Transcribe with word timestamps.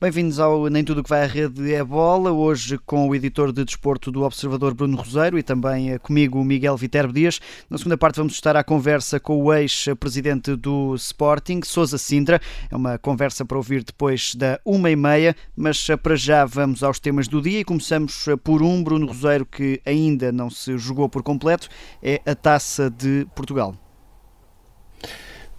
Bem-vindos 0.00 0.38
ao 0.38 0.68
Nem 0.68 0.84
Tudo 0.84 1.02
que 1.02 1.10
vai 1.10 1.24
à 1.24 1.26
Rede 1.26 1.74
é 1.74 1.82
Bola, 1.82 2.30
hoje 2.30 2.78
com 2.78 3.08
o 3.08 3.16
editor 3.16 3.52
de 3.52 3.64
desporto 3.64 4.12
do 4.12 4.22
Observador 4.22 4.72
Bruno 4.72 4.96
Roseiro 4.96 5.36
e 5.36 5.42
também 5.42 5.90
eh, 5.90 5.98
comigo 5.98 6.44
Miguel 6.44 6.76
Viterbo 6.76 7.12
Dias. 7.12 7.40
Na 7.68 7.76
segunda 7.76 7.98
parte 7.98 8.18
vamos 8.18 8.34
estar 8.34 8.54
à 8.54 8.62
conversa 8.62 9.18
com 9.18 9.42
o 9.42 9.52
ex-presidente 9.52 10.54
do 10.54 10.94
Sporting, 10.94 11.62
Sousa 11.64 11.98
Sintra. 11.98 12.40
É 12.70 12.76
uma 12.76 12.96
conversa 12.96 13.44
para 13.44 13.56
ouvir 13.56 13.82
depois 13.82 14.36
da 14.36 14.60
uma 14.64 14.88
e 14.88 14.94
meia, 14.94 15.34
mas 15.56 15.90
eh, 15.90 15.96
para 15.96 16.14
já 16.14 16.44
vamos 16.44 16.84
aos 16.84 17.00
temas 17.00 17.26
do 17.26 17.42
dia 17.42 17.58
e 17.58 17.64
começamos 17.64 18.28
eh, 18.28 18.36
por 18.36 18.62
um, 18.62 18.84
Bruno 18.84 19.08
Roseiro, 19.08 19.44
que 19.44 19.82
ainda 19.84 20.30
não 20.30 20.48
se 20.48 20.78
jogou 20.78 21.08
por 21.08 21.24
completo, 21.24 21.68
é 22.00 22.22
a 22.24 22.36
Taça 22.36 22.88
de 22.88 23.26
Portugal. 23.34 23.74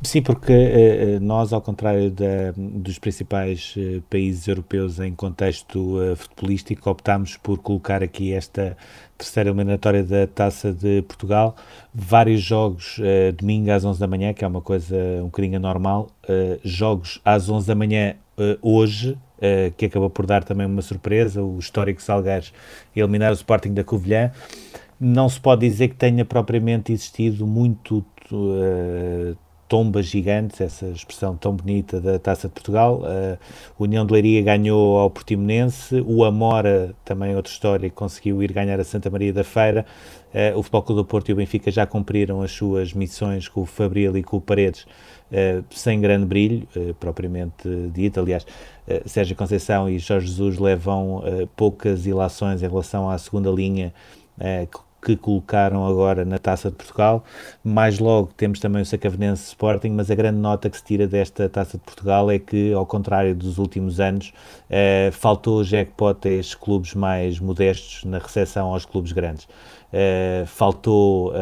Sim, 0.02 0.21
porque 0.21 0.53
uh, 0.53 1.20
nós, 1.20 1.52
ao 1.52 1.62
contrário 1.62 2.09
da, 2.09 2.53
dos 2.55 2.98
principais 2.98 3.76
uh, 3.76 4.02
países 4.09 4.48
europeus 4.48 4.98
em 4.98 5.13
contexto 5.13 5.98
uh, 5.98 6.16
futebolístico, 6.16 6.89
optámos 6.89 7.35
por 7.35 7.58
colocar 7.58 8.02
aqui 8.02 8.31
esta 8.31 8.77
terceira 9.17 9.49
eliminatória 9.49 10.02
da 10.02 10.25
Taça 10.25 10.72
de 10.72 11.02
Portugal, 11.02 11.53
vários 11.94 12.41
jogos 12.41 13.02
domingo 13.38 13.70
às 13.72 13.84
11 13.84 13.99
da 13.99 14.08
manhã, 14.08 14.34
que 14.34 14.45
é 14.45 14.48
uma 14.48 14.62
coisa 14.62 14.95
um 15.19 15.25
bocadinho 15.25 15.58
anormal, 15.58 16.08
jogos 16.63 17.19
às 17.25 17.50
11 17.50 17.67
da 17.67 17.75
manhã 17.75 18.16
hoje, 18.61 19.17
que 19.75 19.88
acabou 19.88 20.09
por 20.09 20.25
dar 20.25 20.45
também 20.45 20.66
uma 20.66 20.81
surpresa, 20.81 21.44
o 21.44 21.59
histórico 21.59 22.02
Salgueiros 22.02 22.53
eliminar 22.95 23.31
o 23.31 23.36
Sporting 23.36 23.73
da 23.73 23.84
Covilhã. 23.84 24.31
Não 24.97 25.28
se 25.28 25.38
pode 25.38 25.67
dizer 25.67 25.89
que 25.89 25.95
tenha 25.95 26.23
propriamente 26.23 26.94
existido 26.94 27.45
muito 27.45 28.06
tombas 29.70 30.08
gigantes, 30.08 30.59
essa 30.59 30.88
expressão 30.88 31.38
tão 31.38 31.56
bonita 31.56 32.02
da 32.02 32.20
Taça 32.20 32.48
de 32.48 32.53
Portugal. 32.53 33.03
A 33.06 33.38
União 33.81 34.06
de 34.06 34.12
Leiria 34.12 34.42
ganhou 34.42 34.98
ao 34.98 35.09
Portimonense, 35.09 36.03
o 36.06 36.25
Amora, 36.25 36.94
também 37.06 37.36
outra 37.36 37.52
história, 37.52 37.90
conseguiu 37.90 38.44
ir 38.44 38.52
ganhar 38.52 38.80
a 38.80 38.84
Santa 38.84 39.09
Maria 39.09 39.31
da 39.31 39.44
Feira. 39.44 39.86
o 40.56 40.62
Futebol 40.62 40.84
Clube 40.84 41.02
do 41.02 41.06
Porto 41.06 41.30
e 41.30 41.34
o 41.34 41.36
Benfica 41.36 41.72
já 41.72 41.86
cumpriram 41.86 42.42
as 42.42 42.52
suas 42.52 42.94
missões 42.94 43.47
com 43.47 43.62
o 43.62 43.66
Fabril 43.66 44.16
e 44.17 44.23
com 44.23 44.38
o 44.38 44.42
Paredes, 44.42 44.86
sem 45.72 46.00
grande 46.00 46.25
brilho, 46.25 46.67
propriamente 47.00 47.67
dito. 47.94 48.20
Aliás, 48.20 48.45
Sérgio 49.06 49.36
Conceição 49.36 49.90
e 49.90 49.97
Jorge 49.97 50.28
Jesus 50.28 50.59
levam 50.59 51.23
poucas 51.56 52.06
ilações 52.06 52.62
em 52.62 52.67
relação 52.67 53.09
à 53.09 53.17
segunda 53.17 53.50
linha 53.50 53.94
que 55.02 55.16
colocaram 55.16 55.86
agora 55.86 56.25
na 56.25 56.38
Taça 56.38 56.69
de 56.69 56.75
Portugal. 56.75 57.23
Mais 57.64 58.00
logo 58.00 58.30
temos 58.36 58.59
também 58.59 58.81
o 58.81 58.86
Sacavenense 58.86 59.47
Sporting, 59.47 59.89
mas 59.89 60.11
a 60.11 60.16
grande 60.16 60.39
nota 60.39 60.69
que 60.69 60.78
se 60.78 60.83
tira 60.83 61.08
desta 61.08 61.47
Taça 61.50 61.78
de 61.78 61.83
Portugal 61.83 62.30
é 62.30 62.39
que, 62.39 62.73
ao 62.73 62.86
contrário 62.86 63.36
dos 63.36 63.58
últimos 63.58 64.00
anos, 64.00 64.33
eh, 64.69 65.09
faltou 65.14 65.64
jackpot 65.64 66.28
a 66.28 66.31
estes 66.31 66.56
clubes 66.56 66.94
mais 66.94 67.39
modestos 67.39 68.03
na 68.03 68.19
recepção 68.19 68.73
aos 68.73 68.86
clubes 68.86 69.11
grandes. 69.11 69.47
Uh, 69.91 70.45
faltou 70.45 71.31
uh, 71.31 71.33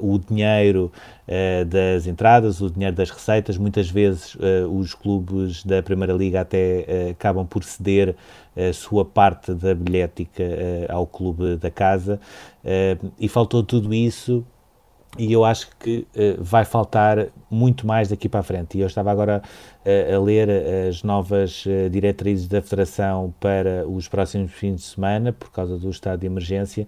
o 0.00 0.18
dinheiro 0.18 0.90
uh, 1.28 1.64
das 1.66 2.06
entradas, 2.06 2.62
o 2.62 2.70
dinheiro 2.70 2.96
das 2.96 3.10
receitas. 3.10 3.58
Muitas 3.58 3.90
vezes 3.90 4.36
os 4.70 4.94
clubes 4.94 5.62
da 5.64 5.82
Primeira 5.82 6.14
Liga 6.14 6.40
até 6.40 7.10
acabam 7.10 7.46
por 7.46 7.62
ceder 7.62 8.16
a 8.56 8.72
sua 8.72 9.04
parte 9.04 9.52
da 9.52 9.74
bilhética 9.74 10.42
ao 10.88 11.06
clube 11.06 11.56
da 11.56 11.70
casa 11.70 12.18
e 13.18 13.28
faltou 13.28 13.62
tudo 13.62 13.92
isso 13.92 14.44
e 15.18 15.32
eu 15.32 15.44
acho 15.44 15.68
que 15.78 16.06
uh, 16.14 16.42
vai 16.42 16.64
faltar 16.64 17.26
muito 17.50 17.86
mais 17.86 18.08
daqui 18.08 18.28
para 18.28 18.40
a 18.40 18.42
frente. 18.42 18.78
E 18.78 18.80
eu 18.80 18.86
estava 18.86 19.10
agora 19.10 19.42
uh, 19.84 20.14
a 20.14 20.18
ler 20.20 20.48
as 20.88 21.02
novas 21.02 21.66
uh, 21.66 21.90
diretrizes 21.90 22.46
da 22.46 22.62
Federação 22.62 23.34
para 23.40 23.86
os 23.88 24.06
próximos 24.06 24.52
fins 24.52 24.76
de 24.76 24.82
semana, 24.82 25.32
por 25.32 25.50
causa 25.50 25.76
do 25.76 25.90
estado 25.90 26.20
de 26.20 26.26
emergência, 26.26 26.86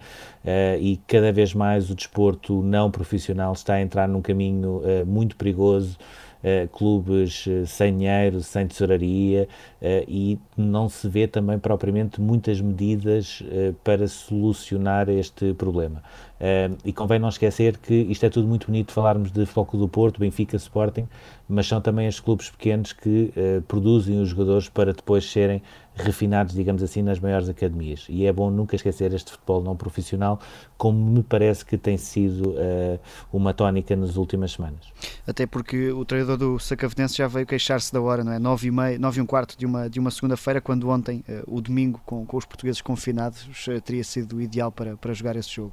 e 0.80 1.00
cada 1.06 1.32
vez 1.32 1.54
mais 1.54 1.90
o 1.90 1.94
desporto 1.94 2.62
não 2.62 2.90
profissional 2.90 3.52
está 3.52 3.74
a 3.74 3.82
entrar 3.82 4.08
num 4.08 4.22
caminho 4.22 4.82
muito 5.06 5.36
perigoso. 5.36 5.98
Uh, 6.42 6.66
clubes 6.76 7.46
uh, 7.46 7.64
sem 7.68 7.96
dinheiro, 7.96 8.40
sem 8.40 8.66
tesouraria 8.66 9.48
uh, 9.80 10.04
e 10.08 10.36
não 10.56 10.88
se 10.88 11.08
vê 11.08 11.28
também 11.28 11.56
propriamente 11.56 12.20
muitas 12.20 12.60
medidas 12.60 13.44
para 13.84 14.08
solucionar 14.08 15.08
este 15.08 15.54
problema. 15.54 16.02
Uh, 16.42 16.76
e 16.84 16.92
convém 16.92 17.20
não 17.20 17.28
esquecer 17.28 17.76
que 17.78 17.94
isto 17.94 18.26
é 18.26 18.28
tudo 18.28 18.48
muito 18.48 18.66
bonito 18.66 18.90
falarmos 18.90 19.30
de 19.30 19.46
Foco 19.46 19.76
do 19.76 19.88
Porto, 19.88 20.18
Benfica, 20.18 20.56
Sporting, 20.56 21.06
mas 21.48 21.68
são 21.68 21.80
também 21.80 22.08
os 22.08 22.18
clubes 22.18 22.50
pequenos 22.50 22.92
que 22.92 23.32
uh, 23.36 23.62
produzem 23.62 24.20
os 24.20 24.30
jogadores 24.30 24.68
para 24.68 24.92
depois 24.92 25.24
serem 25.30 25.62
refinados, 25.94 26.52
digamos 26.52 26.82
assim, 26.82 27.00
nas 27.00 27.20
maiores 27.20 27.48
academias. 27.48 28.06
E 28.08 28.26
é 28.26 28.32
bom 28.32 28.50
nunca 28.50 28.74
esquecer 28.74 29.14
este 29.14 29.30
futebol 29.30 29.62
não 29.62 29.76
profissional, 29.76 30.40
como 30.76 30.98
me 31.12 31.22
parece 31.22 31.64
que 31.64 31.78
tem 31.78 31.96
sido 31.96 32.50
uh, 32.50 32.98
uma 33.32 33.54
tónica 33.54 33.94
nas 33.94 34.16
últimas 34.16 34.50
semanas. 34.50 34.92
Até 35.24 35.46
porque 35.46 35.92
o 35.92 36.04
treinador 36.04 36.36
do 36.38 36.58
Sacavenense 36.58 37.18
já 37.18 37.28
veio 37.28 37.46
queixar-se 37.46 37.92
da 37.92 38.00
hora, 38.00 38.24
não 38.24 38.32
é? 38.32 38.40
9 38.40 38.66
e, 38.66 38.70
meia, 38.72 38.98
9 38.98 39.20
e 39.20 39.22
um 39.22 39.26
quarto 39.26 39.56
de 39.56 39.64
uma, 39.64 39.88
de 39.88 40.00
uma 40.00 40.10
segunda-feira, 40.10 40.60
quando 40.60 40.88
ontem, 40.88 41.22
o 41.46 41.60
domingo, 41.60 42.00
com, 42.04 42.26
com 42.26 42.36
os 42.36 42.44
portugueses 42.44 42.80
confinados, 42.80 43.46
teria 43.84 44.02
sido 44.02 44.40
ideal 44.40 44.72
para, 44.72 44.96
para 44.96 45.12
jogar 45.12 45.36
esse 45.36 45.50
jogo. 45.50 45.72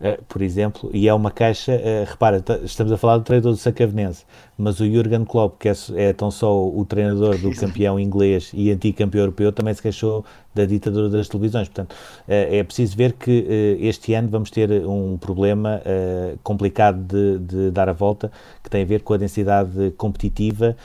Uh, 0.00 0.22
por 0.24 0.42
exemplo, 0.42 0.90
e 0.94 1.08
é 1.08 1.14
uma 1.14 1.30
caixa, 1.30 1.72
uh, 1.72 2.08
repara, 2.08 2.42
estamos 2.62 2.92
a 2.92 2.96
falar 2.96 3.18
do 3.18 3.24
treinador 3.24 3.50
do 3.52 3.58
Sacavenense, 3.58 4.24
mas 4.58 4.80
o 4.80 4.90
Jurgen 4.90 5.24
Klopp, 5.24 5.60
que 5.60 5.68
é, 5.68 5.72
é 5.94 6.12
tão 6.12 6.32
só 6.32 6.66
o 6.66 6.84
treinador 6.84 7.38
do 7.38 7.52
campeão 7.52 7.98
inglês 7.98 8.50
e 8.52 8.72
antigo 8.72 8.98
campeão 8.98 9.22
europeu, 9.22 9.52
também 9.52 9.72
se 9.72 9.80
queixou 9.80 10.24
da 10.52 10.64
ditadura 10.64 11.08
das 11.08 11.28
televisões. 11.28 11.68
Portanto, 11.68 11.94
eh, 12.26 12.58
é 12.58 12.64
preciso 12.64 12.96
ver 12.96 13.12
que 13.12 13.46
eh, 13.48 13.86
este 13.86 14.14
ano 14.14 14.28
vamos 14.28 14.50
ter 14.50 14.68
um 14.84 15.16
problema 15.16 15.80
eh, 15.84 16.34
complicado 16.42 16.98
de, 16.98 17.38
de 17.38 17.70
dar 17.70 17.88
a 17.88 17.92
volta, 17.92 18.32
que 18.64 18.68
tem 18.68 18.82
a 18.82 18.84
ver 18.84 19.02
com 19.02 19.14
a 19.14 19.16
densidade 19.16 19.92
competitiva, 19.96 20.76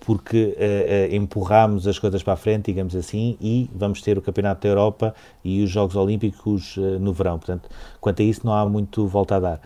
porque 0.00 0.54
empurramos 1.10 1.86
as 1.86 1.98
coisas 1.98 2.22
para 2.22 2.34
a 2.34 2.36
frente, 2.36 2.66
digamos 2.66 2.94
assim, 2.94 3.38
e 3.40 3.70
vamos 3.74 4.02
ter 4.02 4.18
o 4.18 4.20
Campeonato 4.20 4.60
da 4.60 4.68
Europa 4.68 5.14
e 5.42 5.62
os 5.62 5.70
Jogos 5.70 5.96
Olímpicos 5.96 6.76
no 7.00 7.14
verão. 7.14 7.38
Portanto, 7.38 7.70
quanto 7.98 8.20
a 8.20 8.24
isso, 8.26 8.42
não 8.44 8.52
há 8.52 8.68
muito 8.68 9.06
volta 9.06 9.36
a 9.36 9.40
dar. 9.40 9.60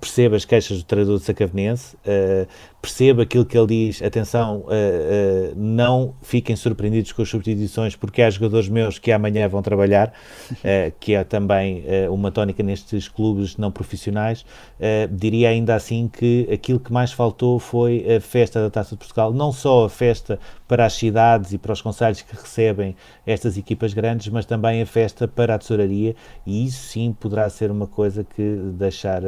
Perceba 0.00 0.36
as 0.36 0.44
queixas 0.44 0.78
do 0.78 0.84
treinador 0.84 1.18
de 1.18 1.24
Sacavenense, 1.24 1.96
uh, 1.96 2.46
perceba 2.80 3.22
aquilo 3.22 3.44
que 3.44 3.56
ele 3.56 3.66
diz, 3.66 4.02
atenção, 4.02 4.60
uh, 4.60 4.64
uh, 4.64 5.54
não 5.54 6.14
fiquem 6.22 6.56
surpreendidos 6.56 7.12
com 7.12 7.22
as 7.22 7.28
substituições, 7.28 7.94
porque 7.94 8.22
há 8.22 8.30
jogadores 8.30 8.68
meus 8.68 8.98
que 8.98 9.12
amanhã 9.12 9.46
vão 9.48 9.62
trabalhar, 9.62 10.12
que 10.98 11.14
é 11.14 11.24
também 11.24 11.84
uma 12.10 12.30
tónica 12.30 12.62
nestes 12.62 13.08
clubes 13.08 13.56
não 13.56 13.70
profissionais. 13.70 14.44
diria 15.10 15.50
ainda 15.50 15.74
assim 15.74 16.08
que 16.08 16.48
aquilo 16.52 16.80
que 16.80 16.92
mais 16.92 17.12
faltou 17.12 17.58
foi 17.58 18.16
a 18.16 18.20
festa 18.20 18.60
da 18.60 18.70
Taça 18.70 18.90
de 18.90 18.98
Portugal, 18.98 19.32
não 19.32 19.52
só 19.52 19.84
a 19.84 19.88
festa 19.88 20.38
para 20.66 20.86
as 20.86 20.94
cidades 20.94 21.52
e 21.52 21.58
para 21.58 21.72
os 21.72 21.82
conselhos 21.82 22.22
que 22.22 22.34
recebem 22.34 22.96
estas 23.26 23.56
equipas 23.56 23.92
grandes, 23.92 24.28
mas 24.28 24.46
também 24.46 24.82
a 24.82 24.86
festa 24.86 25.28
para 25.28 25.54
a 25.54 25.58
tesouraria, 25.58 26.16
e 26.46 26.64
isso 26.66 26.88
sim 26.88 27.12
poderá 27.12 27.48
ser 27.50 27.70
uma 27.70 27.86
coisa 27.86 28.24
que 28.24 28.56
deixar, 28.74 29.22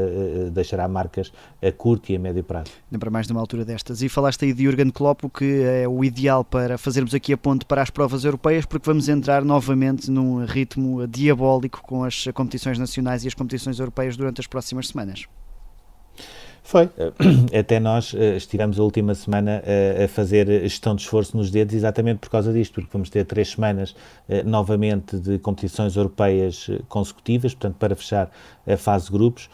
deixará 0.54 0.86
marcas 0.88 1.32
a 1.62 1.70
curto 1.72 2.10
e 2.10 2.16
a 2.16 2.18
médio 2.18 2.42
prazo. 2.42 2.70
Para 2.98 3.10
mais 3.10 3.26
de 3.26 3.32
uma 3.32 3.40
altura 3.40 3.64
destas. 3.64 4.02
E 4.02 4.08
falaste 4.08 4.44
aí 4.44 4.52
de 4.52 4.64
Jurgen 4.64 4.90
Klopp, 4.90 5.24
o 5.24 5.30
que 5.30 5.62
é 5.62 5.88
o 5.88 6.04
ideal 6.04 6.44
para 6.44 6.78
fazermos 6.78 7.14
aqui 7.14 7.32
a 7.32 7.36
ponte 7.36 7.64
para 7.64 7.82
as 7.82 7.90
provas 7.90 8.24
europeias, 8.24 8.64
porque 8.64 8.86
vamos 8.86 9.08
entrar 9.08 9.44
novamente 9.44 10.10
num 10.10 10.44
ritmo 10.44 11.06
diabólico 11.06 11.82
com 11.82 12.04
as 12.04 12.26
competições 12.34 12.78
nacionais 12.78 13.24
e 13.24 13.28
as 13.28 13.34
competições 13.34 13.78
europeias 13.78 14.16
durante 14.16 14.40
as 14.40 14.46
próximas 14.46 14.88
semanas. 14.88 15.26
Foi. 16.66 16.88
Até 17.56 17.78
nós 17.78 18.14
eh, 18.14 18.36
estivemos 18.36 18.80
a 18.80 18.82
última 18.82 19.14
semana 19.14 19.62
a 20.02 20.08
fazer 20.08 20.46
gestão 20.62 20.96
de 20.96 21.02
esforço 21.02 21.36
nos 21.36 21.50
dedos 21.50 21.74
exatamente 21.74 22.20
por 22.20 22.30
causa 22.30 22.54
disto, 22.54 22.72
porque 22.72 22.88
vamos 22.90 23.10
ter 23.10 23.26
três 23.26 23.50
semanas 23.50 23.94
eh, 24.26 24.42
novamente 24.42 25.18
de 25.18 25.38
competições 25.38 25.94
europeias 25.94 26.66
eh, 26.70 26.80
consecutivas, 26.88 27.52
portanto, 27.52 27.76
para 27.78 27.94
fechar 27.94 28.30
a 28.66 28.76
fase 28.78 29.06
de 29.06 29.12
grupos. 29.12 29.50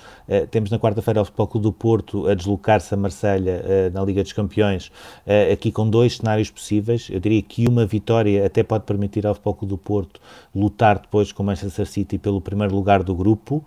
Temos 0.51 0.71
na 0.71 0.79
quarta-feira 0.79 1.21
o 1.21 1.25
Futebol 1.25 1.47
Clube 1.47 1.65
do 1.65 1.73
Porto 1.73 2.29
a 2.29 2.35
deslocar-se 2.35 2.93
a 2.95 2.97
Marselha 2.97 3.91
na 3.93 4.03
Liga 4.05 4.23
dos 4.23 4.33
Campeões, 4.33 4.91
aqui 5.53 5.73
com 5.73 5.89
dois 5.89 6.17
cenários 6.17 6.51
possíveis. 6.51 7.09
Eu 7.11 7.21
diria 7.21 7.43
que 7.43 7.67
uma 7.69 7.85
vitória 7.85 8.47
até 8.47 8.63
pode 8.63 8.85
permitir 8.85 9.27
ao 9.27 9.35
Futebol 9.35 9.55
Clube 9.55 9.71
do 9.71 9.79
Porto 9.79 10.21
lutar 10.55 10.99
depois 10.99 11.33
com 11.33 11.43
o 11.43 11.47
Manchester 11.47 11.87
City 11.87 12.19
pelo 12.19 12.41
primeiro 12.41 12.75
lugar 12.75 13.03
do 13.03 13.15
grupo, 13.15 13.65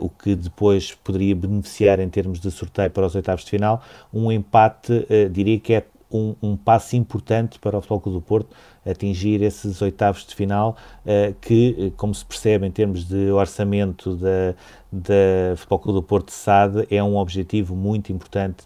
o 0.00 0.08
que 0.08 0.34
depois 0.34 0.94
poderia 0.94 1.34
beneficiar 1.34 2.00
em 2.00 2.08
termos 2.08 2.40
de 2.40 2.50
sorteio 2.50 2.90
para 2.90 3.06
os 3.06 3.14
oitavos 3.14 3.44
de 3.44 3.50
final, 3.50 3.82
um 4.12 4.30
empate, 4.32 4.92
uh, 4.92 5.28
diria 5.30 5.58
que 5.58 5.74
é 5.74 5.84
um, 6.10 6.34
um, 6.42 6.56
passo 6.56 6.96
importante 6.96 7.58
para 7.58 7.76
o 7.76 7.80
Futebol 7.80 8.00
Clube 8.00 8.18
do 8.18 8.22
Porto 8.22 8.56
atingir 8.86 9.42
esses 9.42 9.82
oitavos 9.82 10.26
de 10.26 10.34
final, 10.34 10.76
uh, 11.04 11.34
que, 11.40 11.76
eh, 11.78 11.92
como 11.96 12.14
se 12.14 12.24
percebe 12.24 12.66
em 12.66 12.70
termos 12.70 13.04
de 13.04 13.30
orçamento 13.30 14.16
da, 14.16 14.54
da 14.90 15.56
Futebol 15.56 15.78
Clube 15.78 15.98
do 15.98 16.02
Porto 16.02 16.30
SAD, 16.30 16.86
é 16.90 17.02
um 17.02 17.16
objetivo 17.16 17.76
muito 17.76 18.10
importante 18.12 18.64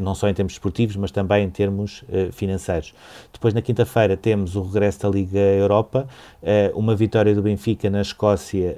não 0.00 0.14
só 0.14 0.28
em 0.28 0.34
termos 0.34 0.52
esportivos, 0.54 0.96
mas 0.96 1.10
também 1.10 1.44
em 1.44 1.50
termos 1.50 2.04
eh, 2.10 2.28
financeiros. 2.32 2.94
Depois, 3.32 3.54
na 3.54 3.62
quinta-feira, 3.62 4.16
temos 4.16 4.56
o 4.56 4.62
regresso 4.62 5.00
da 5.02 5.08
Liga 5.08 5.38
Europa, 5.38 6.06
eh, 6.42 6.70
uma 6.74 6.94
vitória 6.94 7.34
do 7.34 7.42
Benfica 7.42 7.88
na 7.88 8.00
Escócia, 8.00 8.76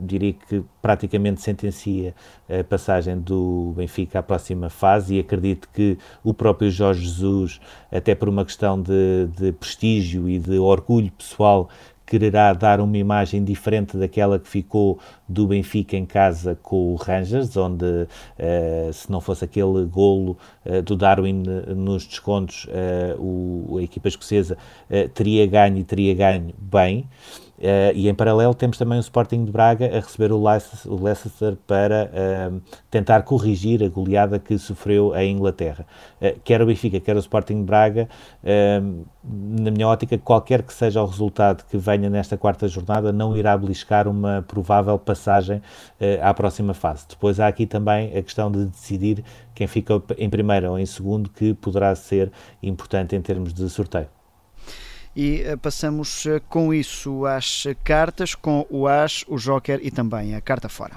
diria 0.00 0.32
que 0.32 0.62
praticamente 0.80 1.40
sentencia 1.40 2.14
a 2.48 2.64
passagem 2.64 3.18
do 3.18 3.72
Benfica 3.76 4.18
à 4.18 4.22
próxima 4.22 4.68
fase 4.68 5.14
e 5.14 5.20
acredito 5.20 5.68
que 5.72 5.96
o 6.22 6.34
próprio 6.34 6.70
Jorge 6.70 7.02
Jesus, 7.02 7.60
até 7.90 8.14
por 8.14 8.28
uma 8.28 8.44
questão 8.44 8.80
de, 8.80 9.28
de 9.38 9.52
prestígio 9.52 10.28
e 10.28 10.38
de 10.38 10.58
orgulho 10.58 11.10
pessoal, 11.12 11.68
quererá 12.12 12.52
dar 12.52 12.78
uma 12.78 12.98
imagem 12.98 13.42
diferente 13.42 13.96
daquela 13.96 14.38
que 14.38 14.46
ficou 14.46 14.98
do 15.26 15.46
Benfica 15.46 15.96
em 15.96 16.04
casa 16.04 16.58
com 16.62 16.92
o 16.92 16.96
Rangers, 16.96 17.56
onde 17.56 17.86
uh, 17.86 18.92
se 18.92 19.10
não 19.10 19.18
fosse 19.18 19.46
aquele 19.46 19.86
golo 19.86 20.36
uh, 20.66 20.82
do 20.82 20.94
Darwin 20.94 21.42
nos 21.74 22.06
descontos, 22.06 22.66
o, 23.18 23.78
a 23.78 23.82
equipa 23.82 24.08
escocesa 24.08 24.58
teria 25.14 25.46
ganho 25.46 25.78
e 25.78 25.84
teria 25.84 26.14
ganho 26.14 26.52
bem. 26.58 27.08
Uh, 27.62 27.94
e 27.94 28.08
em 28.08 28.14
paralelo 28.14 28.52
temos 28.54 28.76
também 28.76 28.98
o 28.98 29.00
Sporting 29.00 29.44
de 29.44 29.52
Braga 29.52 29.86
a 29.86 30.00
receber 30.00 30.32
o 30.32 30.44
Leicester, 30.44 30.92
o 30.92 31.00
Leicester 31.00 31.56
para 31.64 32.10
uh, 32.10 32.60
tentar 32.90 33.22
corrigir 33.22 33.84
a 33.84 33.88
goleada 33.88 34.36
que 34.36 34.58
sofreu 34.58 35.14
a 35.14 35.24
Inglaterra. 35.24 35.86
Uh, 36.20 36.40
quer 36.42 36.60
o 36.60 36.66
Benfica, 36.66 36.98
quer 36.98 37.14
o 37.14 37.20
Sporting 37.20 37.58
de 37.58 37.62
Braga, 37.62 38.08
na 38.42 39.70
minha 39.70 39.86
ótica, 39.86 40.18
qualquer 40.18 40.62
que 40.62 40.72
seja 40.72 41.00
o 41.00 41.06
resultado 41.06 41.64
que 41.70 41.78
venha 41.78 42.10
nesta 42.10 42.36
quarta 42.36 42.66
jornada, 42.66 43.12
não 43.12 43.36
irá 43.36 43.56
beliscar 43.56 44.08
uma 44.08 44.44
provável 44.46 44.98
passagem 44.98 45.62
à 46.20 46.34
próxima 46.34 46.74
fase. 46.74 47.06
Depois 47.08 47.38
há 47.38 47.46
aqui 47.46 47.66
também 47.66 48.16
a 48.16 48.22
questão 48.22 48.50
de 48.50 48.66
decidir 48.66 49.22
quem 49.54 49.66
fica 49.68 50.02
em 50.18 50.28
primeiro 50.28 50.72
ou 50.72 50.78
em 50.78 50.86
segundo, 50.86 51.30
que 51.30 51.54
poderá 51.54 51.94
ser 51.94 52.32
importante 52.62 53.14
em 53.14 53.20
termos 53.20 53.52
de 53.52 53.68
sorteio 53.70 54.08
e 55.14 55.42
eh, 55.42 55.56
passamos 55.56 56.26
eh, 56.26 56.40
com 56.48 56.72
isso 56.72 57.26
às 57.26 57.64
cartas, 57.84 58.34
com 58.34 58.66
o 58.70 58.86
As, 58.86 59.24
o 59.28 59.36
Joker 59.36 59.78
e 59.82 59.90
também 59.90 60.34
a 60.34 60.40
carta 60.40 60.68
fora. 60.68 60.94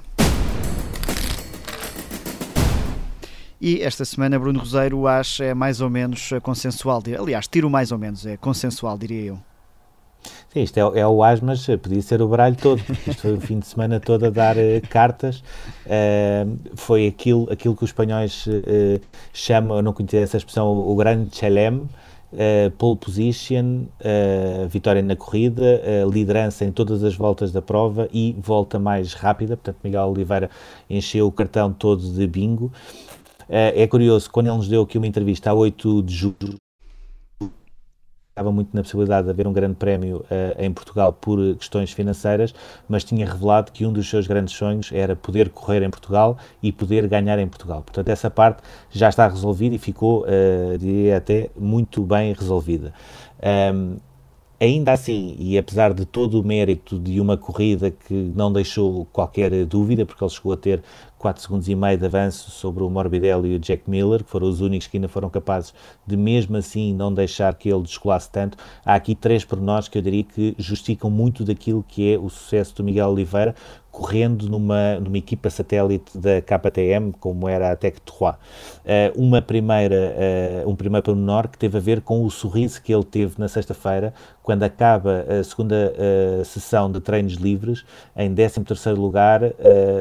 E 3.59 3.81
esta 3.81 4.05
semana, 4.05 4.37
Bruno 4.37 4.59
Roseiro, 4.59 4.99
o 4.99 5.07
As 5.07 5.39
é 5.39 5.53
mais 5.53 5.81
ou 5.81 5.89
menos 5.89 6.31
eh, 6.31 6.39
consensual. 6.39 7.01
Aliás, 7.19 7.47
tiro 7.47 7.69
mais 7.69 7.91
ou 7.91 7.97
menos, 7.97 8.25
é 8.25 8.37
consensual, 8.37 8.97
diria 8.97 9.21
eu. 9.23 9.39
Sim, 10.49 10.61
isto 10.61 10.77
é, 10.77 10.99
é 10.99 11.07
o 11.07 11.21
As, 11.21 11.41
mas 11.41 11.65
podia 11.65 12.01
ser 12.01 12.21
o 12.21 12.27
baralho 12.27 12.55
todo, 12.55 12.81
isto 13.05 13.21
foi 13.21 13.33
o 13.33 13.41
fim 13.41 13.59
de 13.59 13.67
semana 13.67 13.99
todo 13.99 14.25
a 14.25 14.29
dar 14.29 14.55
uh, 14.55 14.87
cartas. 14.89 15.43
Uh, 15.85 16.57
foi 16.75 17.07
aquilo, 17.07 17.51
aquilo 17.51 17.75
que 17.75 17.83
os 17.83 17.89
espanhóis 17.89 18.47
uh, 18.47 19.01
chamam, 19.33 19.77
eu 19.77 19.83
não 19.83 19.91
conhecia 19.91 20.21
essa 20.21 20.37
expressão, 20.37 20.67
o 20.67 20.95
grande 20.95 21.35
chelem, 21.35 21.87
uh, 22.35 22.71
pole 22.71 22.97
position, 22.97 23.85
uh, 24.01 24.67
vitória 24.67 25.01
na 25.01 25.15
corrida, 25.15 25.81
uh, 25.81 26.09
liderança 26.09 26.63
em 26.65 26.71
todas 26.71 27.03
as 27.03 27.15
voltas 27.15 27.51
da 27.51 27.61
prova 27.61 28.07
e 28.13 28.35
volta 28.39 28.77
mais 28.77 29.13
rápida. 29.13 29.57
Portanto, 29.57 29.77
Miguel 29.83 30.07
Oliveira 30.07 30.49
encheu 30.89 31.27
o 31.27 31.31
cartão 31.31 31.73
todo 31.73 32.01
de 32.01 32.27
bingo. 32.27 32.71
é 33.49 33.87
curioso, 33.87 34.29
quando 34.29 34.47
ele 34.47 34.57
nos 34.57 34.67
deu 34.67 34.81
aqui 34.81 34.97
uma 34.97 35.07
entrevista 35.07 35.49
a 35.49 35.53
8 35.53 36.03
de 36.03 36.13
julho, 36.13 36.55
estava 38.35 38.51
muito 38.51 38.75
na 38.75 38.81
possibilidade 38.81 39.23
de 39.23 39.31
haver 39.31 39.47
um 39.47 39.53
grande 39.53 39.75
prémio 39.75 40.17
uh, 40.17 40.61
em 40.61 40.69
Portugal 40.69 41.13
por 41.13 41.39
questões 41.55 41.93
financeiras, 41.93 42.53
mas 42.85 43.01
tinha 43.05 43.25
revelado 43.25 43.71
que 43.71 43.85
um 43.85 43.93
dos 43.93 44.09
seus 44.09 44.27
grandes 44.27 44.53
sonhos 44.53 44.91
era 44.91 45.15
poder 45.15 45.49
correr 45.49 45.81
em 45.81 45.89
Portugal 45.89 46.37
e 46.61 46.69
poder 46.69 47.07
ganhar 47.07 47.39
em 47.39 47.47
Portugal. 47.47 47.81
Portanto, 47.81 48.09
essa 48.09 48.29
parte 48.29 48.61
já 48.91 49.07
está 49.07 49.25
resolvida 49.25 49.75
e 49.75 49.77
ficou, 49.77 50.25
uh, 50.25 50.77
diria 50.77 51.15
até, 51.15 51.49
muito 51.57 52.03
bem 52.03 52.33
resolvida. 52.33 52.93
Um, 53.73 53.95
ainda 54.59 54.91
assim, 54.91 55.37
e 55.39 55.57
apesar 55.57 55.93
de 55.93 56.05
todo 56.05 56.41
o 56.41 56.43
mérito 56.43 56.99
de 56.99 57.21
uma 57.21 57.37
corrida 57.37 57.89
que 57.89 58.13
não 58.35 58.51
deixou 58.51 59.05
qualquer 59.13 59.65
dúvida, 59.65 60.05
porque 60.05 60.21
ele 60.21 60.31
chegou 60.31 60.51
a 60.51 60.57
ter 60.57 60.83
4 61.17 61.41
segundos 61.41 61.67
e 61.67 61.75
meio 61.75 61.97
de 61.97 62.05
avanço 62.05 62.51
sobre 62.51 62.83
o 62.83 62.89
Morbidelli 62.89 63.53
e 63.53 63.55
o 63.55 63.59
Jack 63.59 63.89
Miller, 63.89 64.23
que 64.23 64.29
foram 64.29 64.47
os 64.47 64.61
únicos 64.61 64.87
que 64.87 64.97
ainda 64.97 65.07
foram 65.07 65.29
capazes 65.29 65.73
de 66.05 66.15
mesmo 66.15 66.57
assim 66.57 66.93
não 66.93 67.13
deixar 67.13 67.53
que 67.55 67.69
ele 67.69 67.81
descolasse 67.81 68.29
tanto, 68.29 68.57
há 68.85 68.95
aqui 68.95 69.15
três 69.15 69.43
pormenores 69.43 69.87
que 69.87 69.97
eu 69.97 70.01
diria 70.01 70.23
que 70.23 70.55
justificam 70.57 71.09
muito 71.09 71.43
daquilo 71.43 71.83
que 71.87 72.13
é 72.13 72.17
o 72.17 72.29
sucesso 72.29 72.75
do 72.75 72.83
Miguel 72.83 73.09
Oliveira, 73.09 73.55
correndo 73.95 74.49
numa, 74.49 74.99
numa 74.99 75.17
equipa 75.17 75.49
satélite 75.49 76.17
da 76.17 76.41
KTM, 76.41 77.13
como 77.17 77.47
era 77.47 77.71
a 77.71 77.75
Tech 77.77 77.97
3. 78.01 78.33
Uh, 78.33 78.35
uma 79.15 79.41
primeira, 79.41 80.13
uh, 80.65 80.69
um 80.69 80.75
primeiro 80.75 81.01
pormenor 81.01 81.47
que 81.47 81.57
teve 81.57 81.77
a 81.77 81.79
ver 81.79 82.01
com 82.01 82.25
o 82.25 82.29
sorriso 82.29 82.81
que 82.81 82.93
ele 82.93 83.05
teve 83.05 83.35
na 83.37 83.47
sexta-feira, 83.47 84.13
quando 84.43 84.63
acaba 84.63 85.25
a 85.39 85.41
segunda 85.45 85.93
uh, 85.95 86.43
sessão 86.43 86.91
de 86.91 86.99
treinos 86.99 87.35
livres, 87.35 87.85
em 88.17 88.35
13º 88.35 88.95
lugar, 88.97 89.41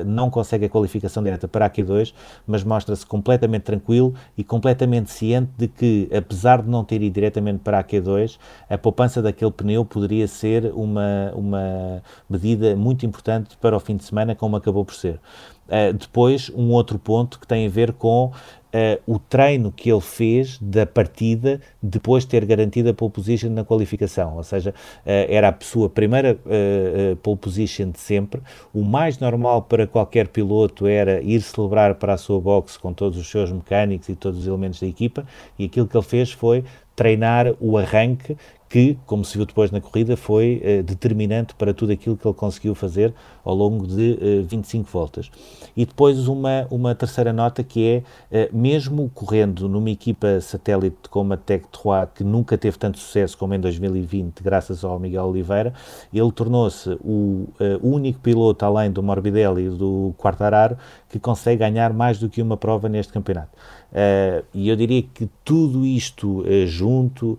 não 0.05 0.29
consegue 0.29 0.67
a 0.67 0.69
qualificação 0.69 1.04
direta 1.23 1.49
para 1.49 1.67
a 1.67 1.71
Q2, 1.71 2.13
mas 2.47 2.65
mostra-se 2.65 3.05
completamente 3.05 3.63
tranquilo 3.63 4.15
e 4.37 4.45
completamente 4.45 5.11
ciente 5.11 5.51
de 5.57 5.69
que, 5.69 6.09
apesar 6.17 6.63
de 6.63 6.69
não 6.69 6.85
ter 6.85 7.03
ido 7.03 7.13
diretamente 7.13 7.61
para 7.61 7.79
a 7.79 7.85
Q2, 7.85 8.39
a 8.69 8.79
poupança 8.79 9.23
daquele 9.23 9.51
pneu 9.51 9.85
poderia 9.85 10.27
ser 10.29 10.73
uma, 10.75 11.33
uma 11.35 12.03
medida 12.29 12.77
muito 12.77 13.05
importante 13.07 13.57
para 13.57 13.77
o 13.77 13.81
fim 13.81 13.97
de 13.97 14.05
semana, 14.05 14.35
como 14.35 14.57
acabou 14.57 14.85
por 14.85 14.95
ser. 14.95 15.21
Uh, 15.67 15.95
depois, 15.95 16.51
um 16.55 16.73
outro 16.73 16.99
ponto 16.99 17.41
que 17.41 17.47
tem 17.47 17.67
a 17.67 17.71
ver 17.71 17.95
com 17.95 18.31
Uh, 18.75 19.15
o 19.15 19.21
treino 19.21 19.71
que 19.71 19.89
ele 19.89 20.01
fez 20.01 20.59
da 20.61 20.85
partida 20.85 21.61
depois 21.81 22.25
de 22.25 22.31
ter 22.31 22.45
garantido 22.45 22.91
a 22.91 22.93
pole 22.93 23.13
position 23.13 23.51
na 23.51 23.65
qualificação, 23.65 24.37
ou 24.37 24.43
seja, 24.43 24.71
uh, 24.71 24.75
era 25.07 25.51
a 25.51 25.55
sua 25.61 25.89
primeira 25.89 26.37
uh, 26.45 27.15
pole 27.19 27.37
position 27.37 27.91
de 27.91 28.01
sempre. 28.01 28.43
O 28.73 28.83
mais 28.83 29.21
normal 29.21 29.63
para 29.63 29.87
qualquer 29.87 30.27
piloto 30.27 30.89
era 30.89 31.23
ir 31.23 31.41
celebrar 31.43 31.95
para 31.95 32.15
a 32.15 32.19
sua 32.19 32.41
box 32.41 32.77
com 32.77 32.93
todos 32.93 33.17
os 33.17 33.31
seus 33.31 33.53
mecânicos 33.53 34.09
e 34.09 34.17
todos 34.17 34.41
os 34.41 34.47
elementos 34.49 34.81
da 34.81 34.89
equipa, 34.89 35.25
e 35.57 35.67
aquilo 35.67 35.87
que 35.87 35.97
ele 35.97 36.05
fez 36.05 36.33
foi 36.33 36.65
treinar 36.97 37.55
o 37.61 37.79
arranque 37.79 38.37
que, 38.75 38.99
como 39.07 39.25
se 39.25 39.37
viu 39.37 39.47
depois 39.47 39.71
na 39.71 39.81
corrida, 39.81 40.17
foi 40.17 40.61
eh, 40.65 40.83
determinante 40.83 41.55
para 41.55 41.73
tudo 41.73 41.93
aquilo 41.93 42.17
que 42.17 42.27
ele 42.27 42.35
conseguiu 42.35 42.75
fazer 42.75 43.15
ao 43.45 43.55
longo 43.55 43.87
de 43.87 44.19
eh, 44.21 44.43
25 44.43 44.91
voltas. 44.91 45.31
E 45.77 45.87
depois 45.87 46.27
uma, 46.27 46.67
uma 46.73 46.93
terceira 46.93 47.33
nota 47.33 47.63
que 47.63 47.87
é, 47.87 48.03
eh, 48.33 48.51
mesmo 48.53 49.09
correndo 49.15 49.69
numa 49.69 49.91
equipa 49.91 50.41
satélite 50.41 51.09
como 51.09 51.35
a 51.35 51.37
Tech 51.37 51.65
3, 51.71 52.09
que 52.17 52.25
nunca 52.25 52.59
teve 52.59 52.77
tanto 52.77 52.99
sucesso 52.99 53.39
como 53.39 53.55
em 53.55 53.61
2020, 53.61 54.43
graças 54.43 54.83
ao 54.83 54.99
Miguel 54.99 55.27
Oliveira, 55.27 55.73
ele 56.13 56.33
tornou-se 56.33 56.99
o 57.05 57.47
eh, 57.61 57.79
único 57.81 58.19
piloto, 58.19 58.65
além 58.65 58.91
do 58.91 59.05
Morbidelli 59.05 59.67
e 59.67 59.71
do 59.71 60.13
Quartararo, 60.19 60.77
que 61.15 61.21
consegue 61.21 61.59
ganhar 61.59 61.93
mais 61.93 62.19
do 62.19 62.29
que 62.29 62.43
uma 62.43 62.57
prova 62.57 62.89
neste 62.89 63.13
campeonato. 63.13 63.57
Uh, 63.93 64.45
e 64.53 64.69
eu 64.69 64.75
diria 64.75 65.01
que 65.01 65.31
tudo 65.45 65.87
isto 65.87 66.41
uh, 66.41 66.67
junto, 66.67 67.35
uh, 67.35 67.39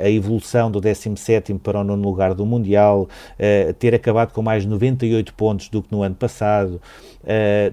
a 0.00 0.08
evolução 0.08 0.70
do 0.70 0.80
17 0.80 1.52
para 1.54 1.80
o 1.80 1.82
nono 1.82 2.00
lugar 2.00 2.32
do 2.32 2.46
Mundial, 2.46 3.08
ter 3.80 3.92
acabado 3.92 4.32
com 4.32 4.40
mais 4.40 4.64
98 4.64 5.34
pontos 5.34 5.68
do 5.68 5.82
que 5.82 5.90
no 5.90 6.02
ano 6.02 6.14
passado, 6.14 6.80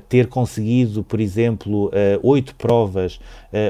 ter 0.07 0.27
conseguido, 0.27 1.03
por 1.03 1.19
exemplo, 1.19 1.91
oito 2.21 2.55
provas 2.55 3.19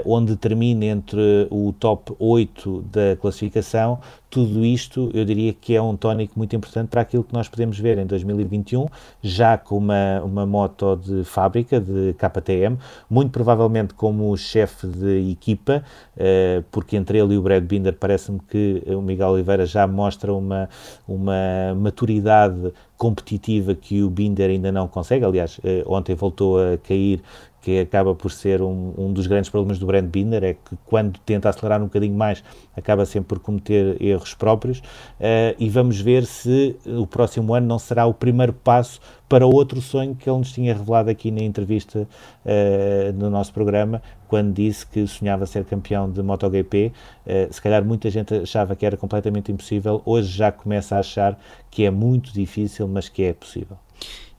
onde 0.06 0.36
termina 0.36 0.86
entre 0.86 1.48
o 1.50 1.74
top 1.74 2.14
8 2.20 2.84
da 2.92 3.16
classificação, 3.16 4.00
tudo 4.30 4.64
isto 4.64 5.10
eu 5.14 5.26
diria 5.26 5.52
que 5.52 5.76
é 5.76 5.82
um 5.82 5.98
tónico 5.98 6.34
muito 6.38 6.56
importante 6.56 6.90
para 6.90 7.02
aquilo 7.02 7.24
que 7.24 7.34
nós 7.34 7.50
podemos 7.50 7.80
ver 7.80 7.98
em 7.98 8.06
2021, 8.06 8.86
já 9.22 9.58
com 9.58 9.78
uma, 9.78 10.22
uma 10.24 10.46
moto 10.46 10.96
de 10.96 11.24
fábrica, 11.24 11.80
de 11.80 12.14
KTM, 12.14 12.78
muito 13.10 13.32
provavelmente 13.32 13.94
como 13.94 14.36
chefe 14.38 14.86
de 14.86 15.32
equipa, 15.32 15.84
uh, 16.16 16.64
porque 16.72 16.96
entre 16.96 17.18
ele 17.18 17.34
e 17.34 17.38
o 17.38 17.42
Brad 17.42 17.64
Binder 17.64 17.94
parece-me 17.94 18.40
que 18.40 18.84
o 18.88 19.02
Miguel 19.02 19.30
Oliveira 19.30 19.66
já 19.66 19.88
mostra 19.88 20.32
uma, 20.32 20.70
uma 21.08 21.74
maturidade 21.76 22.72
competitiva 23.00 23.74
que 23.74 24.04
o 24.04 24.10
Binder 24.10 24.50
ainda 24.50 24.74
não 24.74 24.88
consegue. 24.88 25.24
Aliás, 25.24 25.58
uh, 25.60 25.92
ontem 25.92 26.14
voltou 26.14 26.60
a 26.60 26.78
cair 26.78 27.22
que 27.62 27.80
acaba 27.80 28.16
por 28.16 28.32
ser 28.32 28.62
um, 28.62 28.94
um 28.98 29.12
dos 29.12 29.28
grandes 29.28 29.50
problemas 29.50 29.80
do 29.80 29.86
Brand 29.86 30.06
Binder, 30.06 30.44
é 30.44 30.54
que 30.54 30.78
quando 30.86 31.20
tenta 31.20 31.50
acelerar 31.50 31.82
um 31.82 31.86
bocadinho 31.86 32.16
mais, 32.16 32.44
acaba 32.76 33.06
sempre 33.06 33.30
por 33.30 33.40
cometer 33.40 34.02
erros 34.02 34.34
próprios, 34.34 34.80
uh, 34.80 35.56
e 35.58 35.70
vamos 35.70 36.00
ver 36.00 36.26
se 36.26 36.76
o 36.86 37.06
próximo 37.06 37.54
ano 37.54 37.68
não 37.68 37.80
será 37.80 38.06
o 38.06 38.14
primeiro 38.14 38.54
passo 38.54 39.00
para 39.28 39.46
outro 39.46 39.82
sonho 39.82 40.16
que 40.16 40.30
ele 40.30 40.40
nos 40.40 40.52
tinha 40.52 40.74
revelado 40.74 41.10
aqui 41.10 41.30
na 41.30 41.42
entrevista 41.42 42.08
uh, 42.46 43.14
no 43.14 43.30
nosso 43.30 43.54
programa, 43.54 44.02
quando 44.28 44.54
disse 44.54 44.86
que 44.86 45.06
sonhava 45.06 45.46
ser 45.46 45.66
campeão 45.66 46.10
de 46.10 46.22
MotoGP. 46.24 46.94
Uh, 47.26 47.54
se 47.54 47.62
calhar 47.62 47.84
muita 47.84 48.10
gente 48.10 48.34
achava 48.34 48.76
que 48.76 48.86
era 48.86 48.96
completamente 48.96 49.52
impossível, 49.52 50.02
hoje 50.06 50.30
já 50.30 50.52
começa 50.52 50.96
a 50.96 51.00
achar 51.00 51.38
que 51.70 51.84
é 51.84 51.92
muito 51.92 52.34
difícil, 52.34 52.88
mas 52.88 53.10
que 53.10 53.24
é 53.24 53.34
possível. 53.34 53.78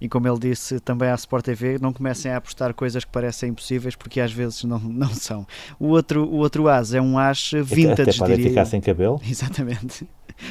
E 0.01 0.09
como 0.09 0.27
ele 0.27 0.39
disse 0.39 0.81
também 0.81 1.11
à 1.11 1.15
Sport 1.15 1.45
TV, 1.45 1.79
não 1.79 1.93
comecem 1.93 2.33
a 2.33 2.39
apostar 2.39 2.73
coisas 2.73 3.05
que 3.05 3.11
parecem 3.11 3.51
impossíveis 3.51 3.95
porque 3.95 4.21
às 4.21 4.33
vezes 4.33 4.65
não, 4.65 4.79
não 4.83 5.09
são. 5.09 5.47
O 5.79 5.89
outro, 5.89 6.25
o 6.25 6.37
outro 6.37 6.69
as 6.69 6.95
é 6.95 7.01
um 7.01 7.19
as 7.19 7.51
vintage. 7.53 8.03
Até 8.03 8.13
podem 8.13 8.39
ficar 8.39 8.65
sem 8.65 8.81
cabelo. 8.81 9.21
Exatamente. 9.29 10.09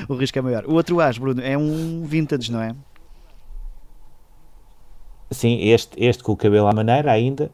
O 0.07 0.15
risco 0.15 0.37
é 0.37 0.41
maior. 0.41 0.65
O 0.65 0.73
outro 0.73 0.99
as, 1.01 1.17
Bruno, 1.17 1.41
é 1.41 1.57
um 1.57 2.03
vintage, 2.05 2.51
não 2.51 2.61
é? 2.61 2.75
Sim, 5.31 5.59
este, 5.61 5.91
este 6.03 6.23
com 6.23 6.31
o 6.31 6.37
cabelo 6.37 6.67
à 6.67 6.73
maneira 6.73 7.11
ainda, 7.11 7.51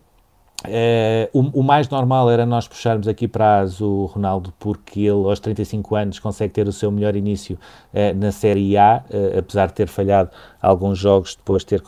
Uh, 0.63 1.29
o, 1.33 1.59
o, 1.59 1.63
mais 1.63 1.89
normal 1.89 2.31
era 2.31 2.45
nós 2.45 2.67
puxarmos 2.67 3.07
aqui 3.07 3.27
para 3.27 3.59
as 3.59 3.81
o 3.81 4.05
Ronaldo, 4.05 4.53
porque 4.57 5.01
ele 5.01 5.25
aos 5.25 5.39
35 5.39 5.95
anos 5.95 6.19
consegue 6.19 6.53
ter 6.53 6.67
o 6.67 6.71
seu 6.71 6.91
melhor 6.91 7.15
início 7.15 7.59
uh, 7.93 8.17
na 8.17 8.31
Série 8.31 8.77
A, 8.77 9.03
uh, 9.09 9.39
apesar 9.39 9.67
de 9.67 9.73
ter 9.73 9.87
falhado 9.87 10.31
alguns 10.65 10.97
jogos 10.97 11.35
depois 11.35 11.61
de 11.61 11.67
ter 11.67 11.83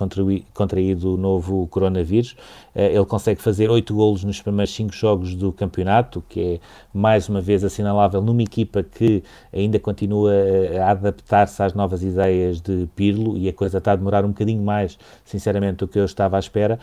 contraído 0.53 1.15
o 1.15 1.17
novo 1.17 1.67
coronavírus. 1.67 2.35
ele 2.75 3.05
consegue 3.05 3.41
fazer 3.41 3.69
8 3.69 3.93
golos 3.93 4.23
nos 4.23 4.39
primeiros 4.41 4.73
5 4.75 4.93
jogos 4.93 5.33
do 5.33 5.51
campeonato, 5.51 6.23
que 6.29 6.39
é 6.41 6.59
mais 6.93 7.27
uma 7.27 7.41
vez 7.41 7.63
assinalável 7.63 8.21
numa 8.21 8.43
equipa 8.43 8.83
que 8.83 9.23
ainda 9.51 9.79
continua 9.79 10.31
a 10.79 10.91
adaptar-se 10.91 11.61
às 11.63 11.73
novas 11.73 12.03
ideias 12.03 12.61
de 12.61 12.87
Pirlo 12.95 13.35
e 13.35 13.49
a 13.49 13.53
coisa 13.53 13.79
está 13.79 13.93
a 13.93 13.95
demorar 13.95 14.23
um 14.23 14.29
bocadinho 14.29 14.61
mais, 14.61 14.97
sinceramente, 15.25 15.77
do 15.77 15.87
que 15.87 15.97
eu 15.97 16.05
estava 16.05 16.37
à 16.37 16.39
espera. 16.39 16.79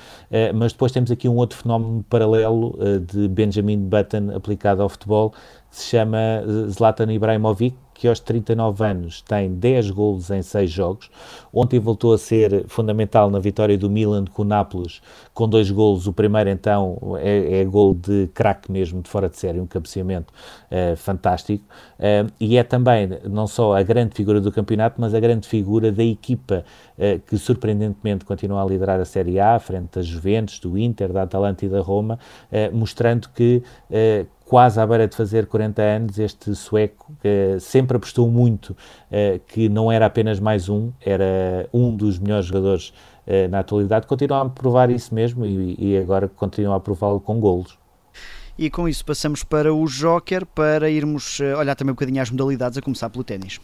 mas 0.54 0.72
depois 0.72 0.90
temos 0.90 1.10
aqui 1.10 1.28
um 1.28 1.36
outro 1.36 1.56
fenómeno 1.58 2.04
paralelo 2.10 2.76
de 3.06 3.28
Benjamin 3.28 3.78
Button 3.78 4.34
aplicado 4.34 4.82
ao 4.82 4.88
futebol, 4.88 5.32
se 5.76 5.90
chama 5.90 6.18
eh, 6.18 6.68
Zlatan 6.68 7.12
Ibrahimovic, 7.12 7.76
que 7.94 8.08
aos 8.08 8.18
39 8.18 8.84
anos 8.84 9.22
tem 9.22 9.54
10 9.54 9.90
golos 9.90 10.30
em 10.30 10.42
6 10.42 10.70
jogos. 10.70 11.10
Ontem 11.52 11.78
voltou 11.78 12.12
a 12.12 12.18
ser 12.18 12.64
fundamental 12.66 13.30
na 13.30 13.38
vitória 13.38 13.78
do 13.78 13.88
Milan 13.88 14.24
com 14.24 14.42
o 14.42 14.44
Nápoles, 14.44 15.00
com 15.32 15.48
dois 15.48 15.70
golos. 15.70 16.06
O 16.08 16.12
primeiro, 16.12 16.50
então, 16.50 17.16
é, 17.18 17.60
é 17.60 17.64
gol 17.64 17.94
de 17.94 18.28
craque 18.34 18.70
mesmo, 18.70 19.00
de 19.00 19.08
fora 19.08 19.28
de 19.28 19.38
série, 19.38 19.60
um 19.60 19.66
cabeceamento 19.66 20.32
uh, 20.70 20.96
fantástico. 20.96 21.64
Uh, 21.98 22.30
e 22.40 22.56
é 22.56 22.64
também 22.64 23.08
não 23.30 23.46
só 23.46 23.76
a 23.76 23.82
grande 23.82 24.14
figura 24.14 24.40
do 24.40 24.50
campeonato, 24.50 25.00
mas 25.00 25.14
a 25.14 25.20
grande 25.20 25.46
figura 25.46 25.92
da 25.92 26.04
equipa 26.04 26.64
que, 27.26 27.36
surpreendentemente, 27.36 28.24
continua 28.24 28.62
a 28.62 28.64
liderar 28.64 29.00
a 29.00 29.04
Série 29.04 29.40
A, 29.40 29.58
frente 29.58 29.96
das 29.96 30.06
Juventus, 30.06 30.60
do 30.60 30.78
Inter, 30.78 31.12
da 31.12 31.22
Atalanta 31.22 31.64
e 31.64 31.68
da 31.68 31.80
Roma, 31.80 32.20
mostrando 32.72 33.28
que 33.34 33.64
quase 34.44 34.78
à 34.78 34.86
beira 34.86 35.08
de 35.08 35.16
fazer 35.16 35.46
40 35.46 35.82
anos, 35.82 36.18
este 36.18 36.54
sueco 36.54 37.12
que 37.20 37.58
sempre 37.60 37.96
apostou 37.96 38.30
muito 38.30 38.70
uh, 38.70 39.38
que 39.46 39.68
não 39.68 39.90
era 39.90 40.06
apenas 40.06 40.38
mais 40.38 40.68
um, 40.68 40.92
era 41.00 41.68
um 41.72 41.94
dos 41.94 42.18
melhores 42.18 42.46
jogadores 42.46 42.92
uh, 43.26 43.48
na 43.50 43.60
atualidade, 43.60 44.06
continua 44.06 44.42
a 44.42 44.48
provar 44.48 44.90
isso 44.90 45.14
mesmo 45.14 45.46
e, 45.46 45.76
e 45.78 45.98
agora 45.98 46.28
continua 46.28 46.76
a 46.76 46.80
prová-lo 46.80 47.20
com 47.20 47.40
golos. 47.40 47.78
E 48.56 48.70
com 48.70 48.88
isso 48.88 49.04
passamos 49.04 49.42
para 49.42 49.74
o 49.74 49.84
Joker, 49.86 50.46
para 50.46 50.88
irmos 50.88 51.40
uh, 51.40 51.58
olhar 51.58 51.74
também 51.74 51.90
um 51.90 51.94
bocadinho 51.94 52.22
às 52.22 52.30
modalidades, 52.30 52.78
a 52.78 52.82
começar 52.82 53.10
pelo 53.10 53.24
ténis. 53.24 53.60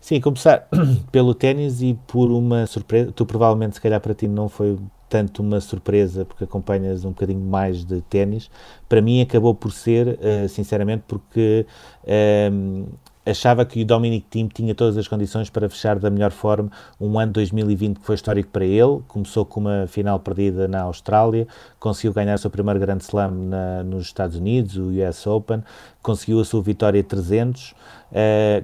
Sim, 0.00 0.20
começar 0.20 0.68
pelo 1.10 1.34
ténis 1.34 1.80
e 1.82 1.98
por 2.06 2.30
uma 2.30 2.66
surpresa. 2.66 3.10
Tu 3.12 3.24
provavelmente, 3.24 3.76
se 3.76 3.80
calhar 3.80 4.00
para 4.00 4.14
ti, 4.14 4.28
não 4.28 4.48
foi 4.48 4.78
tanto 5.08 5.42
uma 5.42 5.60
surpresa, 5.60 6.24
porque 6.24 6.44
acompanhas 6.44 7.04
um 7.04 7.10
bocadinho 7.10 7.40
mais 7.40 7.84
de 7.84 8.00
ténis. 8.02 8.50
Para 8.88 9.00
mim 9.00 9.20
acabou 9.20 9.54
por 9.54 9.72
ser, 9.72 10.18
uh, 10.18 10.48
sinceramente, 10.48 11.04
porque 11.06 11.66
uh, 12.04 12.86
achava 13.26 13.64
que 13.64 13.82
o 13.82 13.84
Dominic 13.84 14.26
Thiem 14.30 14.46
tinha 14.46 14.74
todas 14.74 14.96
as 14.96 15.08
condições 15.08 15.50
para 15.50 15.68
fechar 15.68 15.98
da 15.98 16.08
melhor 16.08 16.30
forma 16.30 16.70
um 17.00 17.18
ano 17.18 17.32
2020 17.32 17.98
que 17.98 18.06
foi 18.06 18.14
histórico 18.14 18.50
para 18.50 18.64
ele. 18.64 19.02
Começou 19.08 19.44
com 19.44 19.60
uma 19.60 19.86
final 19.88 20.20
perdida 20.20 20.68
na 20.68 20.82
Austrália, 20.82 21.48
conseguiu 21.80 22.12
ganhar 22.12 22.36
o 22.36 22.38
seu 22.38 22.50
primeiro 22.50 22.78
grande 22.78 23.02
slam 23.02 23.32
na, 23.32 23.82
nos 23.82 24.06
Estados 24.06 24.36
Unidos, 24.36 24.76
o 24.76 24.90
US 24.90 25.26
Open, 25.26 25.62
conseguiu 26.06 26.38
a 26.38 26.44
sua 26.44 26.62
vitória 26.62 27.02
300, 27.02 27.72
uh, 27.72 27.74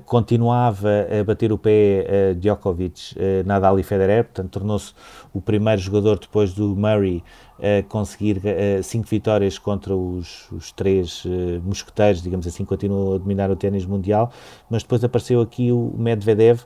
continuava 0.06 0.88
a 1.20 1.24
bater 1.24 1.52
o 1.52 1.58
pé 1.58 2.06
uh, 2.30 2.34
Djokovic, 2.36 3.16
uh, 3.16 3.44
Nadal 3.44 3.80
e 3.80 3.82
Federer, 3.82 4.22
portanto 4.22 4.50
tornou-se 4.50 4.94
o 5.34 5.40
primeiro 5.40 5.80
jogador 5.80 6.20
depois 6.20 6.54
do 6.54 6.76
Murray 6.76 7.20
a 7.58 7.82
conseguir 7.88 8.36
uh, 8.38 8.82
cinco 8.84 9.08
vitórias 9.08 9.58
contra 9.58 9.92
os, 9.96 10.48
os 10.52 10.70
três 10.70 11.24
mosqueteiros, 11.64 12.22
digamos 12.22 12.46
assim, 12.46 12.64
continuou 12.64 13.16
a 13.16 13.18
dominar 13.18 13.50
o 13.50 13.56
ténis 13.56 13.84
mundial, 13.84 14.30
mas 14.70 14.84
depois 14.84 15.02
apareceu 15.02 15.40
aqui 15.40 15.72
o 15.72 15.92
Medvedev 15.98 16.60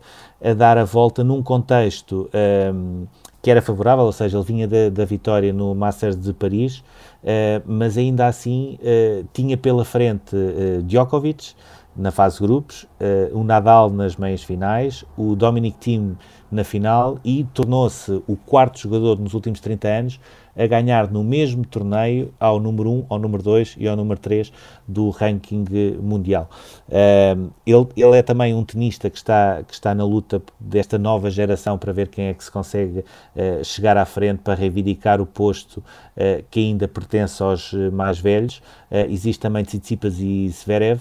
a 0.45 0.53
dar 0.53 0.77
a 0.77 0.85
volta 0.85 1.25
num 1.25 1.43
contexto 1.43 2.29
ehm, 2.35 3.07
que 3.47 3.51
era 3.53 3.63
favorável, 3.63 4.05
ou 4.05 4.11
seja, 4.11 4.37
ele 4.37 4.45
vinha 4.45 4.67
da, 4.67 4.89
da 4.91 5.05
vitória 5.05 5.53
no 5.53 5.73
Masters 5.73 6.17
de 6.17 6.33
Paris, 6.33 6.79
uh, 7.23 7.63
mas 7.65 7.97
ainda 7.97 8.27
assim 8.27 8.77
tinha 9.33 9.57
pela 9.57 9.85
frente 9.85 10.35
Djokovic 10.83 11.55
na 11.95 12.11
fase 12.11 12.41
grupos, 12.41 12.87
o 13.33 13.45
Nadal 13.45 13.89
nas 13.89 14.17
meias 14.17 14.43
finais, 14.43 15.05
o 15.17 15.37
Dominic 15.37 15.79
Thiem 15.79 16.19
na 16.51 16.65
final 16.65 17.21
e 17.25 17.45
tornou-se 17.55 18.21
o 18.27 18.37
quarto 18.37 18.81
jogador 18.81 19.17
nos 19.17 19.33
últimos 19.33 19.61
30 19.61 19.89
anos 19.89 20.21
a 20.57 20.67
ganhar 20.67 21.11
no 21.11 21.23
mesmo 21.23 21.65
torneio 21.65 22.33
ao 22.41 22.59
número 22.59 22.91
1, 22.91 23.07
ao 23.09 23.19
número 23.19 23.43
2 23.43 23.77
e 23.79 23.87
ao 23.87 23.97
número 23.97 24.19
3 24.19 24.53
do 24.87 25.11
ranking 25.11 25.65
mundial. 26.01 26.49
Ele, 27.67 27.87
ele 27.97 28.17
é 28.17 28.23
também 28.23 28.55
um 28.55 28.65
tenista 28.65 29.11
que 29.11 29.17
está, 29.17 29.63
que 29.67 29.75
está 29.75 29.95
na 29.95 30.05
luta 30.05 30.43
desta 30.59 30.99
nova 30.99 31.31
geração 31.31 31.77
para 31.77 31.93
ver 31.93 32.09
quem 32.09 32.27
é 32.27 32.35
que 32.35 32.43
se 32.43 32.51
consegue 32.51 33.01
uh, 33.01 33.65
chegar 33.65 33.97
à 33.97 34.05
frente 34.05 34.41
para 34.43 34.55
reivindicar 34.55 35.21
o 35.21 35.27
posto 35.27 35.83
uh, 36.17 36.45
que 36.51 36.61
ainda 36.61 36.89
pertence 36.89 37.43
aos 37.43 37.73
mais 37.93 38.19
velhos. 38.19 38.63
Eh, 38.91 39.07
existe 39.11 39.41
também 39.41 39.65
Tsitsipas 39.65 40.19
e 40.21 40.49
Zverev. 40.49 41.01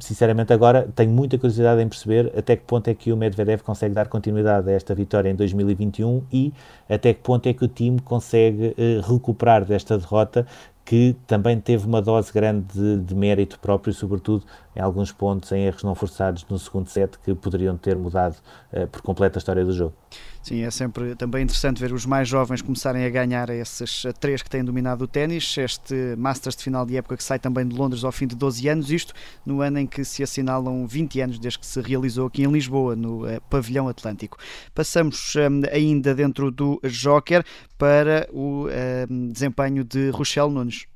sinceramente, 0.00 0.52
agora 0.52 0.88
tenho 0.94 1.10
muita 1.10 1.36
curiosidade 1.36 1.80
em 1.82 1.88
perceber 1.88 2.32
até 2.36 2.56
que 2.56 2.64
ponto 2.64 2.88
é 2.88 2.94
que 2.94 3.12
o 3.12 3.16
Medvedev 3.16 3.62
consegue 3.62 3.94
dar 3.94 4.08
continuidade 4.08 4.68
a 4.70 4.72
esta 4.72 4.94
vitória 4.94 5.28
em 5.30 5.34
2021 5.34 6.22
e 6.32 6.52
até 6.88 7.12
que 7.12 7.20
ponto 7.20 7.46
é 7.48 7.52
que 7.52 7.64
o 7.64 7.68
time 7.68 8.00
consegue 8.00 8.74
recuperar 9.06 9.64
desta 9.64 9.98
derrota 9.98 10.46
que 10.90 11.14
também 11.24 11.60
teve 11.60 11.86
uma 11.86 12.02
dose 12.02 12.32
grande 12.32 12.66
de, 12.74 12.96
de, 12.98 13.14
mérito 13.14 13.60
próprio, 13.60 13.94
sobretudo 13.94 14.44
em 14.74 14.80
alguns 14.80 15.12
pontos 15.12 15.52
em 15.52 15.62
erros 15.64 15.84
não 15.84 15.94
forçados 15.94 16.44
no 16.48 16.58
segundo 16.58 16.88
set 16.88 17.16
que 17.20 17.32
poderiam 17.32 17.76
ter 17.76 17.96
mudado 17.96 18.36
uh, 18.72 18.88
por 18.88 19.00
completo 19.00 19.38
a 19.38 19.40
história 19.40 19.64
do 19.64 19.72
jogo. 19.72 19.94
Sim, 20.42 20.62
é 20.62 20.70
sempre 20.70 21.14
também 21.14 21.42
interessante 21.42 21.80
ver 21.80 21.92
os 21.92 22.06
mais 22.06 22.26
jovens 22.26 22.62
começarem 22.62 23.04
a 23.04 23.10
ganhar 23.10 23.50
esses 23.50 24.06
três 24.18 24.42
que 24.42 24.48
têm 24.48 24.64
dominado 24.64 25.04
o 25.04 25.06
ténis. 25.06 25.56
Este 25.58 26.16
Masters 26.16 26.56
de 26.56 26.64
final 26.64 26.86
de 26.86 26.96
época 26.96 27.16
que 27.16 27.22
sai 27.22 27.38
também 27.38 27.66
de 27.68 27.76
Londres 27.76 28.04
ao 28.04 28.10
fim 28.10 28.26
de 28.26 28.34
12 28.34 28.66
anos, 28.68 28.90
isto 28.90 29.12
no 29.44 29.60
ano 29.60 29.78
em 29.78 29.86
que 29.86 30.02
se 30.02 30.22
assinalam 30.22 30.86
20 30.86 31.20
anos 31.20 31.38
desde 31.38 31.58
que 31.58 31.66
se 31.66 31.80
realizou 31.82 32.26
aqui 32.26 32.42
em 32.42 32.50
Lisboa, 32.50 32.96
no 32.96 33.26
uh, 33.26 33.40
Pavilhão 33.50 33.86
Atlântico. 33.86 34.38
Passamos 34.74 35.34
um, 35.36 35.62
ainda 35.70 36.14
dentro 36.14 36.50
do 36.50 36.80
Joker 36.84 37.44
para 37.76 38.26
o 38.32 38.66
um, 39.10 39.30
desempenho 39.30 39.84
de 39.84 40.08
Rochelle 40.08 40.50
Nunes. 40.50 40.86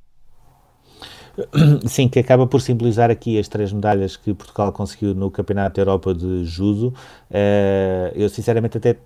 Sim, 1.86 2.08
que 2.08 2.18
acaba 2.18 2.46
por 2.46 2.60
simbolizar 2.62 3.10
aqui 3.10 3.38
as 3.38 3.48
três 3.48 3.72
medalhas 3.72 4.16
que 4.16 4.32
Portugal 4.32 4.72
conseguiu 4.72 5.14
no 5.14 5.30
Campeonato 5.30 5.76
da 5.76 5.82
Europa 5.82 6.14
de 6.14 6.44
Judo. 6.44 6.94
Uh, 7.30 8.14
eu 8.14 8.28
sinceramente 8.28 8.78
até 8.78 8.96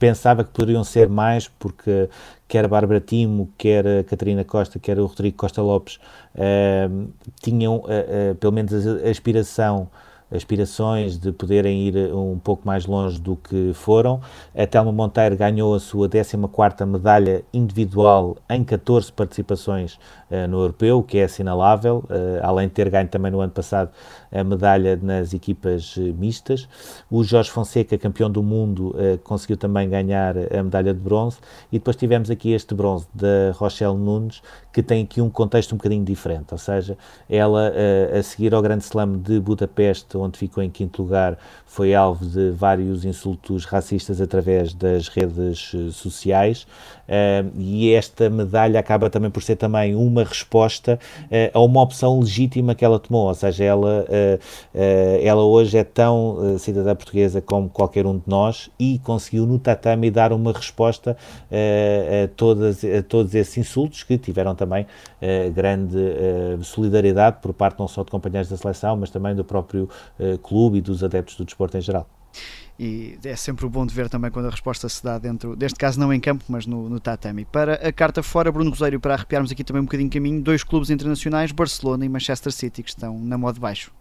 pensava 0.00 0.42
que 0.42 0.50
poderiam 0.50 0.82
ser 0.82 1.08
mais, 1.10 1.46
porque 1.46 2.08
quer 2.48 2.64
a 2.64 2.68
Bárbara 2.68 3.00
Timo, 3.00 3.50
quer 3.56 3.86
a 3.86 4.02
Catarina 4.02 4.42
Costa, 4.42 4.78
quer 4.80 4.98
o 4.98 5.04
Rodrigo 5.04 5.36
Costa 5.36 5.60
Lopes 5.60 6.00
uh, 6.34 7.08
tinham 7.42 7.76
uh, 7.76 8.34
pelo 8.36 8.52
menos 8.52 8.72
a 8.74 9.10
aspiração 9.10 9.88
aspirações 10.30 11.18
de 11.18 11.32
poderem 11.32 11.88
ir 11.88 12.14
um 12.14 12.38
pouco 12.38 12.66
mais 12.66 12.86
longe 12.86 13.20
do 13.20 13.36
que 13.36 13.72
foram. 13.74 14.20
A 14.56 14.66
Telma 14.66 14.92
Monteiro 14.92 15.36
ganhou 15.36 15.74
a 15.74 15.80
sua 15.80 16.08
14ª 16.08 16.86
medalha 16.86 17.42
individual 17.52 18.36
em 18.48 18.62
14 18.62 19.12
participações 19.12 19.98
uh, 20.30 20.46
no 20.48 20.60
Europeu, 20.60 20.98
o 20.98 21.02
que 21.02 21.18
é 21.18 21.24
assinalável, 21.24 22.04
uh, 22.04 22.40
além 22.42 22.68
de 22.68 22.74
ter 22.74 22.88
ganho 22.90 23.08
também 23.08 23.32
no 23.32 23.40
ano 23.40 23.52
passado 23.52 23.90
a 24.32 24.44
medalha 24.44 24.98
nas 25.02 25.34
equipas 25.34 25.96
uh, 25.96 26.14
mistas. 26.14 26.68
O 27.10 27.24
Jorge 27.24 27.50
Fonseca, 27.50 27.98
campeão 27.98 28.30
do 28.30 28.42
mundo, 28.42 28.94
conseguiu 29.24 29.56
também 29.56 29.88
ganhar 29.88 30.34
a 30.36 30.62
medalha 30.62 30.94
de 30.94 31.00
bronze. 31.00 31.38
E 31.72 31.78
depois 31.78 31.96
tivemos 31.96 32.30
aqui 32.30 32.52
este 32.52 32.74
bronze 32.74 33.06
da 33.14 33.52
Rochelle 33.54 33.96
Nunes, 33.96 34.42
que 34.72 34.82
tem 34.82 35.02
aqui 35.02 35.20
um 35.20 35.28
contexto 35.28 35.72
um 35.72 35.76
bocadinho 35.76 36.04
diferente, 36.04 36.52
ou 36.52 36.58
seja, 36.58 36.96
ela 37.28 37.72
a 38.18 38.22
seguir 38.22 38.54
ao 38.54 38.62
Grande 38.62 38.84
Slam 38.84 39.18
de 39.18 39.40
Budapeste, 39.40 40.16
onde 40.16 40.38
ficou 40.38 40.62
em 40.62 40.70
quinto 40.70 41.02
lugar, 41.02 41.36
foi 41.70 41.94
alvo 41.94 42.26
de 42.26 42.50
vários 42.50 43.04
insultos 43.04 43.64
racistas 43.64 44.20
através 44.20 44.74
das 44.74 45.06
redes 45.06 45.72
eh, 45.72 45.92
sociais. 45.92 46.66
Uh, 47.10 47.50
e 47.58 47.92
esta 47.92 48.30
medalha 48.30 48.78
acaba 48.78 49.10
também 49.10 49.30
por 49.30 49.42
ser 49.42 49.56
também 49.56 49.96
uma 49.96 50.22
resposta 50.22 50.98
a 51.52 51.60
uma 51.60 51.82
opção 51.82 52.20
legítima 52.20 52.72
que 52.72 52.84
ela 52.84 53.00
tomou, 53.00 53.26
ou 53.26 53.34
seja, 53.34 53.64
ela, 53.64 54.06
ela 55.20 55.42
hoje 55.42 55.76
é 55.76 55.82
tão 55.82 56.56
cidadã 56.58 56.94
portuguesa 56.94 57.40
como 57.40 57.68
qualquer 57.68 58.06
um 58.06 58.16
de 58.16 58.22
nós 58.28 58.70
e 58.78 59.00
conseguiu 59.00 59.44
no 59.44 59.58
tatame 59.58 60.08
dar 60.08 60.32
uma 60.32 60.52
resposta 60.52 61.16
a, 61.50 62.28
todas, 62.36 62.84
a 62.84 63.02
todos 63.02 63.34
esses 63.34 63.58
insultos 63.58 64.04
que 64.04 64.16
tiveram 64.16 64.54
também 64.60 64.86
grande 65.54 65.96
solidariedade 66.62 67.38
por 67.42 67.52
parte 67.52 67.78
não 67.78 67.88
só 67.88 68.04
de 68.04 68.10
companheiros 68.10 68.48
da 68.48 68.56
seleção, 68.56 68.96
mas 68.96 69.10
também 69.10 69.34
do 69.34 69.44
próprio 69.44 69.88
clube 70.42 70.78
e 70.78 70.80
dos 70.80 71.02
adeptos 71.02 71.36
do 71.36 71.44
desporto 71.44 71.76
em 71.76 71.80
geral 71.80 72.06
e 72.80 73.18
é 73.24 73.36
sempre 73.36 73.68
bom 73.68 73.84
de 73.84 73.92
ver 73.92 74.08
também 74.08 74.30
quando 74.30 74.46
a 74.46 74.50
resposta 74.50 74.88
se 74.88 75.04
dá 75.04 75.18
dentro, 75.18 75.54
deste 75.54 75.78
caso 75.78 76.00
não 76.00 76.10
em 76.10 76.18
campo, 76.18 76.44
mas 76.48 76.64
no, 76.64 76.88
no 76.88 76.98
tatami. 76.98 77.44
Para 77.44 77.74
a 77.74 77.92
carta 77.92 78.22
fora, 78.22 78.50
Bruno 78.50 78.70
Rosário, 78.70 78.98
para 78.98 79.12
arrepiarmos 79.12 79.52
aqui 79.52 79.62
também 79.62 79.82
um 79.82 79.84
bocadinho 79.84 80.08
caminho, 80.08 80.40
dois 80.40 80.64
clubes 80.64 80.88
internacionais, 80.88 81.52
Barcelona 81.52 82.06
e 82.06 82.08
Manchester 82.08 82.50
City, 82.50 82.82
que 82.82 82.88
estão 82.88 83.18
na 83.18 83.36
moda 83.36 83.60
baixo. 83.60 83.92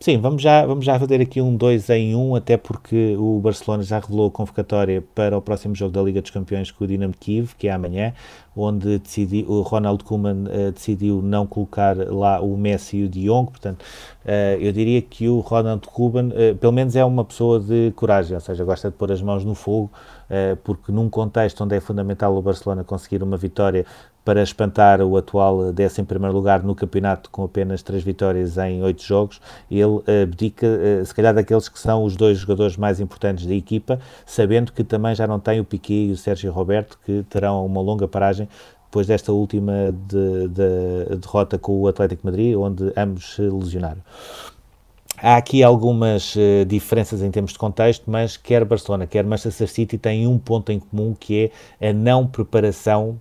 Sim, 0.00 0.20
vamos 0.20 0.40
já, 0.40 0.64
vamos 0.64 0.84
já 0.84 0.96
fazer 0.96 1.20
aqui 1.20 1.40
um 1.40 1.56
2 1.56 1.90
em 1.90 2.14
1, 2.14 2.30
um, 2.30 2.36
até 2.36 2.56
porque 2.56 3.16
o 3.18 3.40
Barcelona 3.40 3.82
já 3.82 3.98
revelou 3.98 4.28
a 4.28 4.30
convocatória 4.30 5.02
para 5.12 5.36
o 5.36 5.42
próximo 5.42 5.74
jogo 5.74 5.90
da 5.90 6.00
Liga 6.00 6.22
dos 6.22 6.30
Campeões 6.30 6.70
com 6.70 6.84
o 6.84 6.86
Dinamo 6.86 7.12
Kiev, 7.18 7.50
que 7.58 7.66
é 7.66 7.72
amanhã, 7.72 8.14
onde 8.56 9.00
decidi, 9.00 9.44
o 9.48 9.60
Ronald 9.62 10.04
Koeman 10.04 10.44
uh, 10.44 10.70
decidiu 10.70 11.20
não 11.20 11.48
colocar 11.48 11.96
lá 11.96 12.40
o 12.40 12.56
Messi 12.56 12.98
e 12.98 13.04
o 13.06 13.08
De 13.08 13.24
Jong, 13.24 13.50
portanto, 13.50 13.82
uh, 14.24 14.60
eu 14.60 14.72
diria 14.72 15.02
que 15.02 15.28
o 15.28 15.40
Ronald 15.40 15.84
Koeman, 15.88 16.28
uh, 16.28 16.54
pelo 16.54 16.72
menos 16.72 16.94
é 16.94 17.04
uma 17.04 17.24
pessoa 17.24 17.58
de 17.58 17.92
coragem, 17.96 18.36
ou 18.36 18.40
seja, 18.40 18.62
gosta 18.62 18.90
de 18.90 18.96
pôr 18.96 19.10
as 19.10 19.20
mãos 19.20 19.44
no 19.44 19.56
fogo, 19.56 19.90
porque 20.62 20.92
num 20.92 21.08
contexto 21.08 21.64
onde 21.64 21.76
é 21.76 21.80
fundamental 21.80 22.36
o 22.36 22.42
Barcelona 22.42 22.84
conseguir 22.84 23.22
uma 23.22 23.36
vitória 23.36 23.84
para 24.24 24.42
espantar 24.42 25.00
o 25.00 25.16
atual 25.16 25.58
11 25.58 26.02
lugar 26.30 26.62
no 26.62 26.74
campeonato 26.74 27.30
com 27.30 27.44
apenas 27.44 27.82
3 27.82 28.04
vitórias 28.04 28.58
em 28.58 28.82
8 28.82 29.02
jogos, 29.02 29.40
ele 29.70 30.02
abdica, 30.22 30.66
se 31.02 31.14
calhar, 31.14 31.34
daqueles 31.34 31.66
que 31.70 31.78
são 31.78 32.04
os 32.04 32.14
dois 32.14 32.36
jogadores 32.36 32.76
mais 32.76 33.00
importantes 33.00 33.46
da 33.46 33.54
equipa, 33.54 33.98
sabendo 34.26 34.70
que 34.72 34.84
também 34.84 35.14
já 35.14 35.26
não 35.26 35.40
tem 35.40 35.60
o 35.60 35.64
Piquet 35.64 36.08
e 36.08 36.12
o 36.12 36.16
Sérgio 36.18 36.52
Roberto, 36.52 36.98
que 37.06 37.22
terão 37.30 37.64
uma 37.64 37.80
longa 37.80 38.06
paragem 38.06 38.50
depois 38.84 39.06
desta 39.06 39.32
última 39.32 39.94
de, 40.08 40.48
de, 40.48 41.16
derrota 41.16 41.58
com 41.58 41.80
o 41.80 41.88
Atlético 41.88 42.26
Madrid, 42.26 42.54
onde 42.56 42.92
ambos 42.96 43.34
se 43.34 43.42
lesionaram. 43.42 44.02
Há 45.20 45.36
aqui 45.36 45.64
algumas 45.64 46.36
uh, 46.36 46.64
diferenças 46.64 47.22
em 47.22 47.30
termos 47.30 47.52
de 47.52 47.58
contexto, 47.58 48.08
mas 48.08 48.36
quer 48.36 48.64
Barcelona, 48.64 49.06
quer 49.06 49.24
Manchester 49.24 49.68
City 49.68 49.98
têm 49.98 50.26
um 50.26 50.38
ponto 50.38 50.70
em 50.70 50.78
comum 50.78 51.14
que 51.18 51.50
é 51.80 51.88
a 51.88 51.92
não 51.92 52.26
preparação 52.26 53.20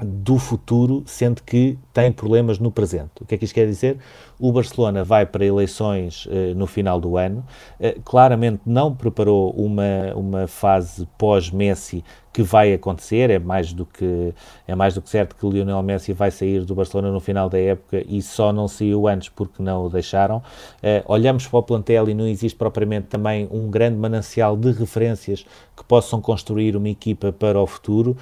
do 0.00 0.38
futuro, 0.38 1.02
sendo 1.06 1.42
que 1.42 1.78
tem 1.92 2.10
problemas 2.10 2.58
no 2.58 2.70
presente. 2.70 3.10
O 3.20 3.24
que 3.24 3.34
é 3.34 3.38
que 3.38 3.44
isto 3.44 3.54
quer 3.54 3.66
dizer? 3.66 3.98
O 4.40 4.52
Barcelona 4.52 5.04
vai 5.04 5.24
para 5.24 5.44
eleições 5.44 6.26
uh, 6.26 6.54
no 6.56 6.66
final 6.66 7.00
do 7.00 7.16
ano, 7.16 7.44
uh, 7.80 8.00
claramente 8.02 8.60
não 8.64 8.94
preparou 8.94 9.50
uma, 9.52 10.14
uma 10.14 10.46
fase 10.46 11.06
pós-Messi 11.18 12.04
que 12.34 12.42
vai 12.42 12.74
acontecer, 12.74 13.30
é 13.30 13.38
mais 13.38 13.72
do 13.72 13.86
que 13.86 14.34
é 14.66 14.74
mais 14.74 14.92
do 14.92 15.00
que 15.00 15.08
certo 15.08 15.36
que 15.36 15.46
Lionel 15.46 15.80
Messi 15.84 16.12
vai 16.12 16.32
sair 16.32 16.64
do 16.64 16.74
Barcelona 16.74 17.12
no 17.12 17.20
final 17.20 17.48
da 17.48 17.60
época 17.60 18.04
e 18.08 18.20
só 18.20 18.52
não 18.52 18.66
saiu 18.66 19.06
antes 19.06 19.28
porque 19.28 19.62
não 19.62 19.86
o 19.86 19.88
deixaram. 19.88 20.38
Uh, 20.38 21.04
olhamos 21.06 21.46
para 21.46 21.60
o 21.60 21.62
plantel 21.62 22.08
e 22.08 22.14
não 22.14 22.26
existe 22.26 22.56
propriamente 22.56 23.06
também 23.06 23.48
um 23.52 23.70
grande 23.70 23.96
manancial 23.96 24.56
de 24.56 24.72
referências 24.72 25.46
que 25.76 25.84
possam 25.84 26.20
construir 26.20 26.76
uma 26.76 26.88
equipa 26.88 27.30
para 27.32 27.60
o 27.60 27.66
futuro 27.68 28.10
uh, 28.10 28.16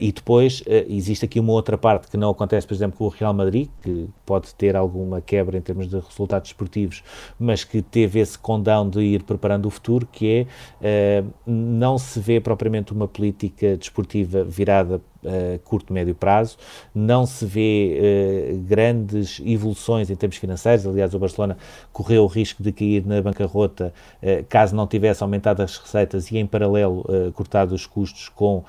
e 0.00 0.10
depois 0.10 0.62
uh, 0.62 0.86
existe 0.88 1.26
aqui 1.26 1.38
uma 1.38 1.52
outra 1.52 1.76
parte 1.76 2.08
que 2.08 2.16
não 2.16 2.30
acontece, 2.30 2.66
por 2.66 2.72
exemplo, 2.72 2.96
com 2.96 3.04
o 3.04 3.08
Real 3.08 3.34
Madrid, 3.34 3.68
que 3.82 4.08
pode 4.24 4.54
ter 4.54 4.74
alguma 4.74 5.20
quebra 5.20 5.58
em 5.58 5.60
termos 5.60 5.86
de 5.86 5.98
resultados 5.98 6.48
esportivos, 6.48 7.02
mas 7.38 7.62
que 7.62 7.82
teve 7.82 8.20
esse 8.20 8.38
condão 8.38 8.88
de 8.88 9.00
ir 9.02 9.22
preparando 9.22 9.66
o 9.66 9.70
futuro, 9.70 10.08
que 10.10 10.46
é 10.80 11.24
não 11.46 11.98
se 11.98 12.18
vê 12.20 12.40
propriamente 12.40 12.92
uma 12.92 13.06
política 13.06 13.49
política 13.50 13.76
desportiva 13.76 14.44
virada 14.44 15.00
a 15.22 15.58
curto, 15.64 15.92
médio 15.92 16.14
prazo, 16.14 16.56
não 16.94 17.26
se 17.26 17.44
vê 17.44 18.54
uh, 18.54 18.58
grandes 18.60 19.38
evoluções 19.44 20.08
em 20.08 20.16
termos 20.16 20.38
financeiros, 20.38 20.86
aliás 20.86 21.12
o 21.12 21.18
Barcelona 21.18 21.58
correu 21.92 22.24
o 22.24 22.26
risco 22.26 22.62
de 22.62 22.72
cair 22.72 23.04
na 23.04 23.20
bancarrota 23.20 23.92
uh, 24.22 24.44
caso 24.48 24.74
não 24.74 24.86
tivesse 24.86 25.22
aumentado 25.22 25.62
as 25.62 25.76
receitas 25.76 26.30
e 26.30 26.38
em 26.38 26.46
paralelo 26.46 27.00
uh, 27.00 27.30
cortado 27.32 27.74
os 27.74 27.84
custos 27.84 28.28
com 28.30 28.64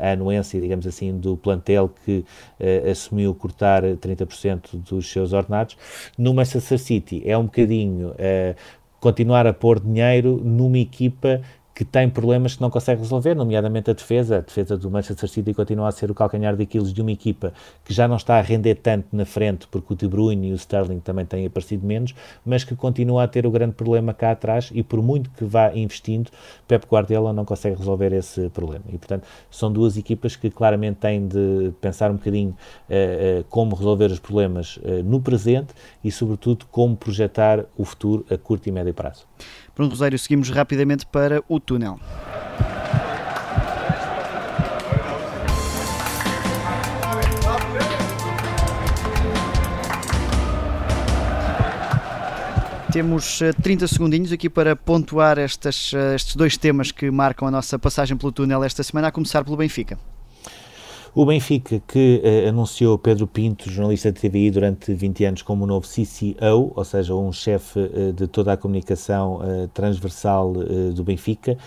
a 0.00 0.12
anuência, 0.12 0.58
digamos 0.58 0.86
assim, 0.86 1.14
do 1.14 1.36
plantel 1.36 1.90
que 2.02 2.24
assumiu 2.90 3.34
cortar 3.34 3.82
30% 3.82 4.70
dos 4.72 5.10
seus 5.12 5.34
ordenados. 5.34 5.76
No 6.16 6.32
Manchester 6.32 6.78
City 6.78 7.22
é 7.26 7.36
um 7.36 7.44
bocadinho 7.44 8.14
continuar 8.98 9.46
a 9.46 9.52
pôr 9.52 9.80
dinheiro 9.80 10.40
numa 10.42 10.78
equipa 10.78 11.42
que 11.78 11.84
tem 11.84 12.10
problemas 12.10 12.56
que 12.56 12.60
não 12.60 12.70
consegue 12.70 13.02
resolver, 13.02 13.36
nomeadamente 13.36 13.88
a 13.88 13.94
defesa. 13.94 14.38
A 14.38 14.40
defesa 14.40 14.76
do 14.76 14.90
Manchester 14.90 15.28
City 15.28 15.54
continua 15.54 15.86
a 15.86 15.92
ser 15.92 16.10
o 16.10 16.14
calcanhar 16.14 16.56
de 16.56 16.64
Aquiles 16.64 16.92
de 16.92 17.00
uma 17.00 17.12
equipa 17.12 17.52
que 17.84 17.94
já 17.94 18.08
não 18.08 18.16
está 18.16 18.36
a 18.36 18.40
render 18.40 18.74
tanto 18.74 19.06
na 19.12 19.24
frente, 19.24 19.68
porque 19.68 19.92
o 19.92 19.96
De 19.96 20.08
Bruyne 20.08 20.48
e 20.48 20.52
o 20.52 20.56
Sterling 20.56 20.98
também 20.98 21.24
têm 21.24 21.46
aparecido 21.46 21.86
menos, 21.86 22.16
mas 22.44 22.64
que 22.64 22.74
continua 22.74 23.22
a 23.22 23.28
ter 23.28 23.46
o 23.46 23.50
grande 23.52 23.74
problema 23.74 24.12
cá 24.12 24.32
atrás 24.32 24.72
e 24.74 24.82
por 24.82 25.00
muito 25.00 25.30
que 25.30 25.44
vá 25.44 25.72
investindo, 25.72 26.32
Pep 26.66 26.84
Guardiola 26.84 27.32
não 27.32 27.44
consegue 27.44 27.76
resolver 27.76 28.12
esse 28.12 28.48
problema. 28.48 28.84
E, 28.88 28.98
portanto, 28.98 29.28
são 29.48 29.72
duas 29.72 29.96
equipas 29.96 30.34
que 30.34 30.50
claramente 30.50 30.96
têm 30.96 31.28
de 31.28 31.72
pensar 31.80 32.10
um 32.10 32.14
bocadinho 32.14 32.56
uh, 32.90 33.40
uh, 33.40 33.44
como 33.48 33.76
resolver 33.76 34.10
os 34.10 34.18
problemas 34.18 34.78
uh, 34.78 35.04
no 35.04 35.20
presente 35.20 35.72
e, 36.02 36.10
sobretudo, 36.10 36.66
como 36.72 36.96
projetar 36.96 37.64
o 37.76 37.84
futuro 37.84 38.26
a 38.28 38.36
curto 38.36 38.68
e 38.68 38.72
médio 38.72 38.92
prazo. 38.92 39.28
Bruno 39.78 39.92
Rosário, 39.92 40.18
seguimos 40.18 40.50
rapidamente 40.50 41.06
para 41.06 41.40
o 41.46 41.60
túnel. 41.60 42.00
Temos 52.90 53.38
30 53.62 53.84
eh, 53.84 53.86
segundinhos 53.86 54.32
aqui 54.32 54.50
para 54.50 54.74
pontuar 54.74 55.38
estas, 55.38 55.92
eh, 55.94 56.16
estes 56.16 56.34
dois 56.34 56.56
temas 56.56 56.90
que 56.90 57.08
marcam 57.08 57.46
a 57.46 57.50
nossa 57.52 57.78
passagem 57.78 58.16
pelo 58.16 58.32
túnel 58.32 58.64
esta 58.64 58.82
semana, 58.82 59.06
a 59.06 59.12
começar 59.12 59.44
pelo 59.44 59.56
Benfica. 59.56 59.96
O 61.20 61.26
Benfica, 61.26 61.82
que 61.84 62.22
uh, 62.24 62.48
anunciou 62.48 62.96
Pedro 62.96 63.26
Pinto, 63.26 63.68
jornalista 63.68 64.12
de 64.12 64.20
TVI 64.20 64.52
durante 64.52 64.94
20 64.94 65.24
anos, 65.24 65.42
como 65.42 65.64
o 65.64 65.66
novo 65.66 65.84
CCO, 65.84 66.72
ou 66.76 66.84
seja, 66.84 67.12
um 67.12 67.32
chefe 67.32 67.80
uh, 67.80 68.12
de 68.12 68.28
toda 68.28 68.52
a 68.52 68.56
comunicação 68.56 69.40
uh, 69.40 69.66
transversal 69.74 70.52
do 70.94 71.02
Benfica, 71.02 71.58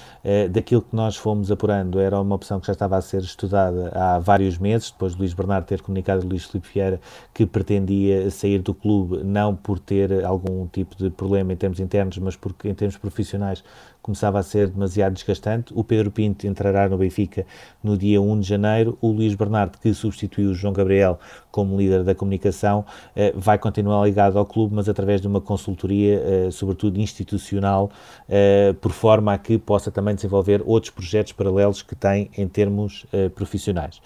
daquilo 0.49 0.81
que 0.81 0.95
nós 0.95 1.17
fomos 1.17 1.51
apurando, 1.51 1.99
era 1.99 2.21
uma 2.21 2.35
opção 2.35 2.61
que 2.61 2.67
já 2.67 2.73
estava 2.73 2.95
a 2.95 3.01
ser 3.01 3.21
estudada 3.23 3.91
há 3.93 4.19
vários 4.19 4.57
meses, 4.57 4.89
depois 4.89 5.13
de 5.13 5.19
Luís 5.19 5.33
Bernardo 5.33 5.65
ter 5.65 5.81
comunicado 5.81 6.25
a 6.25 6.29
Luís 6.29 6.45
Filipe 6.45 6.69
Vieira 6.73 7.01
que 7.33 7.45
pretendia 7.45 8.29
sair 8.31 8.59
do 8.59 8.73
clube, 8.73 9.21
não 9.21 9.53
por 9.53 9.79
ter 9.79 10.23
algum 10.23 10.65
tipo 10.67 10.95
de 10.95 11.09
problema 11.09 11.51
em 11.51 11.57
termos 11.57 11.81
internos, 11.81 12.17
mas 12.19 12.37
porque 12.37 12.69
em 12.69 12.73
termos 12.73 12.95
profissionais 12.97 13.63
começava 14.01 14.39
a 14.39 14.43
ser 14.43 14.69
demasiado 14.69 15.13
desgastante. 15.13 15.71
O 15.75 15.83
Pedro 15.83 16.11
Pinto 16.11 16.47
entrará 16.47 16.89
no 16.89 16.97
Benfica 16.97 17.45
no 17.83 17.97
dia 17.97 18.21
1 18.21 18.39
de 18.39 18.47
janeiro. 18.47 18.97
O 19.01 19.11
Luís 19.11 19.35
Bernardo, 19.35 19.77
que 19.77 19.93
substituiu 19.93 20.51
o 20.51 20.53
João 20.53 20.73
Gabriel 20.73 21.19
como 21.51 21.77
líder 21.77 22.03
da 22.03 22.15
comunicação, 22.15 22.85
eh, 23.15 23.33
vai 23.35 23.57
continuar 23.57 24.05
ligado 24.05 24.39
ao 24.39 24.45
clube, 24.45 24.73
mas 24.73 24.87
através 24.87 25.19
de 25.19 25.27
uma 25.27 25.41
consultoria, 25.41 26.23
eh, 26.25 26.51
sobretudo 26.51 26.99
institucional, 26.99 27.91
eh, 28.29 28.73
por 28.79 28.91
forma 28.91 29.33
a 29.33 29.37
que 29.37 29.57
possa 29.57 29.91
também 29.91 30.15
desenvolver 30.15 30.63
outros 30.65 30.91
projetos 30.91 31.33
paralelos 31.33 31.81
que 31.81 31.95
tem 31.95 32.29
em 32.37 32.47
termos 32.47 33.05
profissionais. 33.35 34.01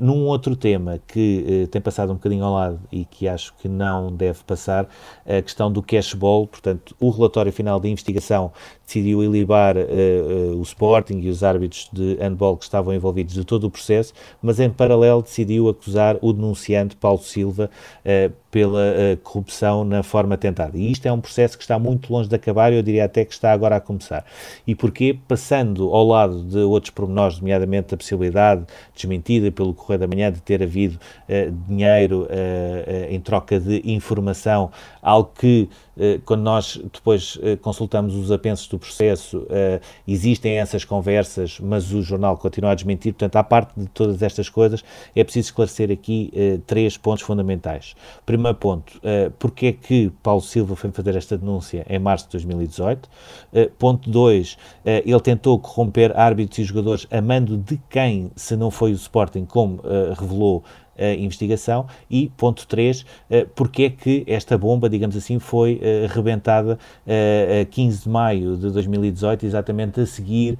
Num 0.00 0.26
outro 0.26 0.56
tema 0.56 0.98
que 1.06 1.68
tem 1.70 1.80
passado 1.80 2.10
um 2.10 2.14
bocadinho 2.14 2.44
ao 2.44 2.54
lado 2.54 2.80
e 2.90 3.04
que 3.04 3.28
acho 3.28 3.54
que 3.60 3.68
não 3.68 4.10
deve 4.10 4.42
passar, 4.44 4.88
a 5.26 5.40
questão 5.42 5.70
do 5.70 5.82
cashball, 5.82 6.46
portanto, 6.46 6.96
o 6.98 7.10
relatório 7.10 7.52
final 7.52 7.78
da 7.78 7.88
investigação 7.88 8.50
decidiu 8.84 9.22
ilibar 9.22 9.76
o 10.56 10.62
Sporting 10.62 11.20
e 11.20 11.28
os 11.28 11.44
árbitros 11.44 11.88
de 11.92 12.16
handball 12.20 12.56
que 12.56 12.64
estavam 12.64 12.92
envolvidos 12.94 13.34
de 13.34 13.44
todo 13.44 13.64
o 13.64 13.70
processo, 13.70 14.12
mas 14.42 14.58
em 14.58 14.70
paralelo 14.70 15.22
decidiu 15.22 15.68
acusar 15.68 16.16
o 16.20 16.32
denunciante 16.32 16.63
Paulo 16.96 17.20
Silva 17.20 17.70
pela 18.54 18.78
uh, 18.78 19.16
corrupção 19.16 19.82
na 19.82 20.04
forma 20.04 20.36
tentada. 20.38 20.78
E 20.78 20.92
isto 20.92 21.06
é 21.06 21.12
um 21.12 21.20
processo 21.20 21.58
que 21.58 21.64
está 21.64 21.76
muito 21.76 22.12
longe 22.12 22.28
de 22.28 22.36
acabar, 22.36 22.72
eu 22.72 22.84
diria 22.84 23.04
até 23.04 23.24
que 23.24 23.32
está 23.32 23.50
agora 23.52 23.74
a 23.74 23.80
começar. 23.80 24.24
E 24.64 24.76
porquê? 24.76 25.18
Passando 25.26 25.90
ao 25.92 26.06
lado 26.06 26.40
de 26.44 26.58
outros 26.58 26.90
pormenores, 26.90 27.40
nomeadamente 27.40 27.92
a 27.92 27.96
possibilidade, 27.96 28.64
desmentida 28.94 29.50
pelo 29.50 29.74
Correio 29.74 29.98
da 29.98 30.06
Manhã, 30.06 30.30
de 30.30 30.40
ter 30.40 30.62
havido 30.62 31.00
uh, 31.28 31.52
dinheiro 31.68 32.28
em 33.10 33.18
troca 33.20 33.58
de 33.58 33.82
informação, 33.84 34.70
algo 35.02 35.32
que, 35.36 35.68
quando 36.24 36.42
nós 36.42 36.80
depois 36.92 37.38
consultamos 37.60 38.14
os 38.14 38.32
apensos 38.32 38.66
do 38.68 38.78
processo, 38.78 39.46
existem 40.06 40.58
essas 40.58 40.84
conversas, 40.84 41.58
mas 41.60 41.92
o 41.92 42.02
jornal 42.02 42.36
continua 42.36 42.72
a 42.72 42.74
desmentir. 42.74 43.12
Portanto, 43.12 43.36
à 43.36 43.44
parte 43.44 43.72
de 43.76 43.86
todas 43.88 44.22
estas 44.22 44.48
coisas, 44.48 44.84
é 45.14 45.22
preciso 45.22 45.48
esclarecer 45.48 45.90
aqui 45.90 46.32
três 46.66 46.96
pontos 46.96 47.22
fundamentais. 47.22 47.94
Primeiro, 48.26 48.56
ponto, 48.56 49.00
porque 49.38 49.66
é 49.66 49.72
que 49.72 50.10
Paulo 50.22 50.42
Silva 50.42 50.76
foi 50.76 50.90
fazer 50.90 51.16
esta 51.16 51.36
denúncia 51.36 51.84
em 51.88 51.98
março 51.98 52.26
de 52.26 52.32
2018? 52.32 53.06
Uh, 53.06 53.08
eh, 53.52 53.70
ponto 53.78 54.08
2, 54.08 54.52
uh, 54.52 54.56
eh, 54.84 55.02
ele 55.04 55.20
tentou 55.20 55.58
corromper 55.58 56.16
árbitros 56.16 56.58
e 56.58 56.64
jogadores 56.64 57.06
a 57.10 57.20
mando 57.20 57.56
de 57.56 57.80
quem, 57.90 58.30
se 58.36 58.56
não 58.56 58.70
foi 58.70 58.92
o 58.92 58.94
Sporting, 58.94 59.44
como 59.44 59.80
revelou 60.18 60.64
a 60.98 61.14
investigação 61.14 61.86
e, 62.10 62.30
ponto 62.36 62.66
3, 62.66 63.04
porque 63.54 63.84
é 63.84 63.90
que 63.90 64.24
esta 64.26 64.56
bomba, 64.56 64.88
digamos 64.88 65.16
assim, 65.16 65.38
foi 65.38 65.80
rebentada 66.08 66.78
a 67.06 67.64
15 67.64 68.02
de 68.04 68.08
maio 68.08 68.56
de 68.56 68.70
2018, 68.70 69.46
exatamente 69.46 70.00
a 70.00 70.06
seguir 70.06 70.58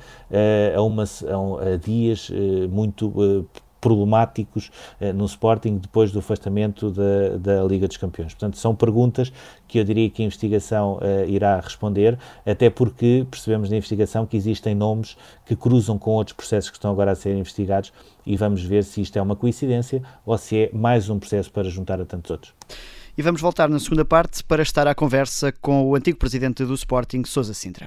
a, 0.77 0.83
uma, 0.83 1.05
a, 1.05 1.77
dias 1.77 2.31
muito 2.71 3.47
problemáticos 3.85 4.71
eh, 4.99 5.13
no 5.13 5.27
Sporting 5.27 5.77
depois 5.77 6.11
do 6.11 6.21
afastamento 6.21 6.91
da, 6.91 7.37
da, 7.37 7.65
Liga 7.65 7.87
dos 7.87 7.99
Campeões. 7.99 8.33
Portanto, 8.33 8.57
são 8.57 8.75
perguntas 8.75 9.31
que 9.69 9.79
eu 9.79 9.85
diria 9.85 10.09
que 10.09 10.23
a 10.23 10.25
investigação 10.25 10.99
eh, 11.03 11.27
irá 11.29 11.61
responder, 11.61 12.19
até 12.47 12.71
porque 12.71 13.27
percebemos 13.31 13.69
na 13.69 13.77
investigação 13.77 14.25
que 14.25 14.39
existem 14.39 14.75
nomes 14.75 15.19
que 15.45 15.55
cruzam 15.55 15.99
com 15.99 16.13
outros 16.13 16.35
processos 16.35 16.71
que 16.71 16.79
estão 16.79 16.91
agora 16.91 17.13
a 17.13 17.15
ser 17.15 17.37
investigados 17.37 17.93
e 18.25 18.39
vamos 18.39 18.63
ver 18.63 18.85
se 18.85 19.03
isto 19.03 19.19
é 19.19 19.21
uma 19.21 19.37
coincidência 19.37 20.03
ou 20.25 20.39
se 20.39 20.63
é 20.63 20.71
mais 20.73 21.11
um 21.11 21.19
processo 21.19 21.53
para 21.53 21.69
juntar 21.69 22.01
a 22.01 22.07
tantos 22.07 22.31
outros. 22.31 22.55
E 23.19 23.21
vamos 23.21 23.43
voltar 23.43 23.69
na 23.69 23.79
segunda 23.79 24.07
parte 24.07 24.43
para 24.43 24.63
estar 24.63 24.89
à 24.89 24.95
conversa 24.95 25.53
com 25.61 25.85
o 25.85 25.95
antigo 25.95 26.19
presidente 26.19 26.65
do 26.65 26.73
Sporting, 26.73 27.23
Sousa 27.27 27.53
Sintra. 27.53 27.87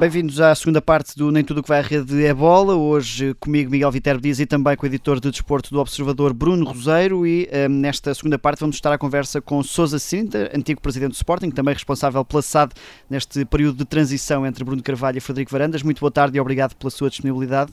Bem-vindos 0.00 0.40
à 0.40 0.54
segunda 0.54 0.80
parte 0.80 1.14
do 1.14 1.30
Nem 1.30 1.44
Tudo 1.44 1.62
que 1.62 1.68
vai 1.68 1.80
à 1.80 1.82
Rede 1.82 2.24
é 2.24 2.32
Bola. 2.32 2.74
Hoje 2.74 3.34
comigo 3.34 3.70
Miguel 3.70 3.90
Viterbo 3.90 4.22
Dias 4.22 4.40
e 4.40 4.46
também 4.46 4.74
com 4.74 4.86
o 4.86 4.88
editor 4.88 5.20
de 5.20 5.30
desporto 5.30 5.70
do 5.70 5.78
Observador 5.78 6.32
Bruno 6.32 6.64
Roseiro. 6.64 7.26
E 7.26 7.46
um, 7.52 7.68
nesta 7.68 8.14
segunda 8.14 8.38
parte 8.38 8.60
vamos 8.60 8.76
estar 8.76 8.90
à 8.90 8.96
conversa 8.96 9.42
com 9.42 9.62
Sousa 9.62 9.98
Cinta, 9.98 10.50
antigo 10.56 10.80
presidente 10.80 11.10
do 11.10 11.16
Sporting, 11.16 11.50
também 11.50 11.74
responsável 11.74 12.24
pela 12.24 12.40
SAD 12.40 12.72
neste 13.10 13.44
período 13.44 13.76
de 13.76 13.84
transição 13.84 14.46
entre 14.46 14.64
Bruno 14.64 14.82
Carvalho 14.82 15.18
e 15.18 15.20
Frederico 15.20 15.52
Varandas. 15.52 15.82
Muito 15.82 16.00
boa 16.00 16.10
tarde 16.10 16.38
e 16.38 16.40
obrigado 16.40 16.74
pela 16.76 16.90
sua 16.90 17.10
disponibilidade. 17.10 17.70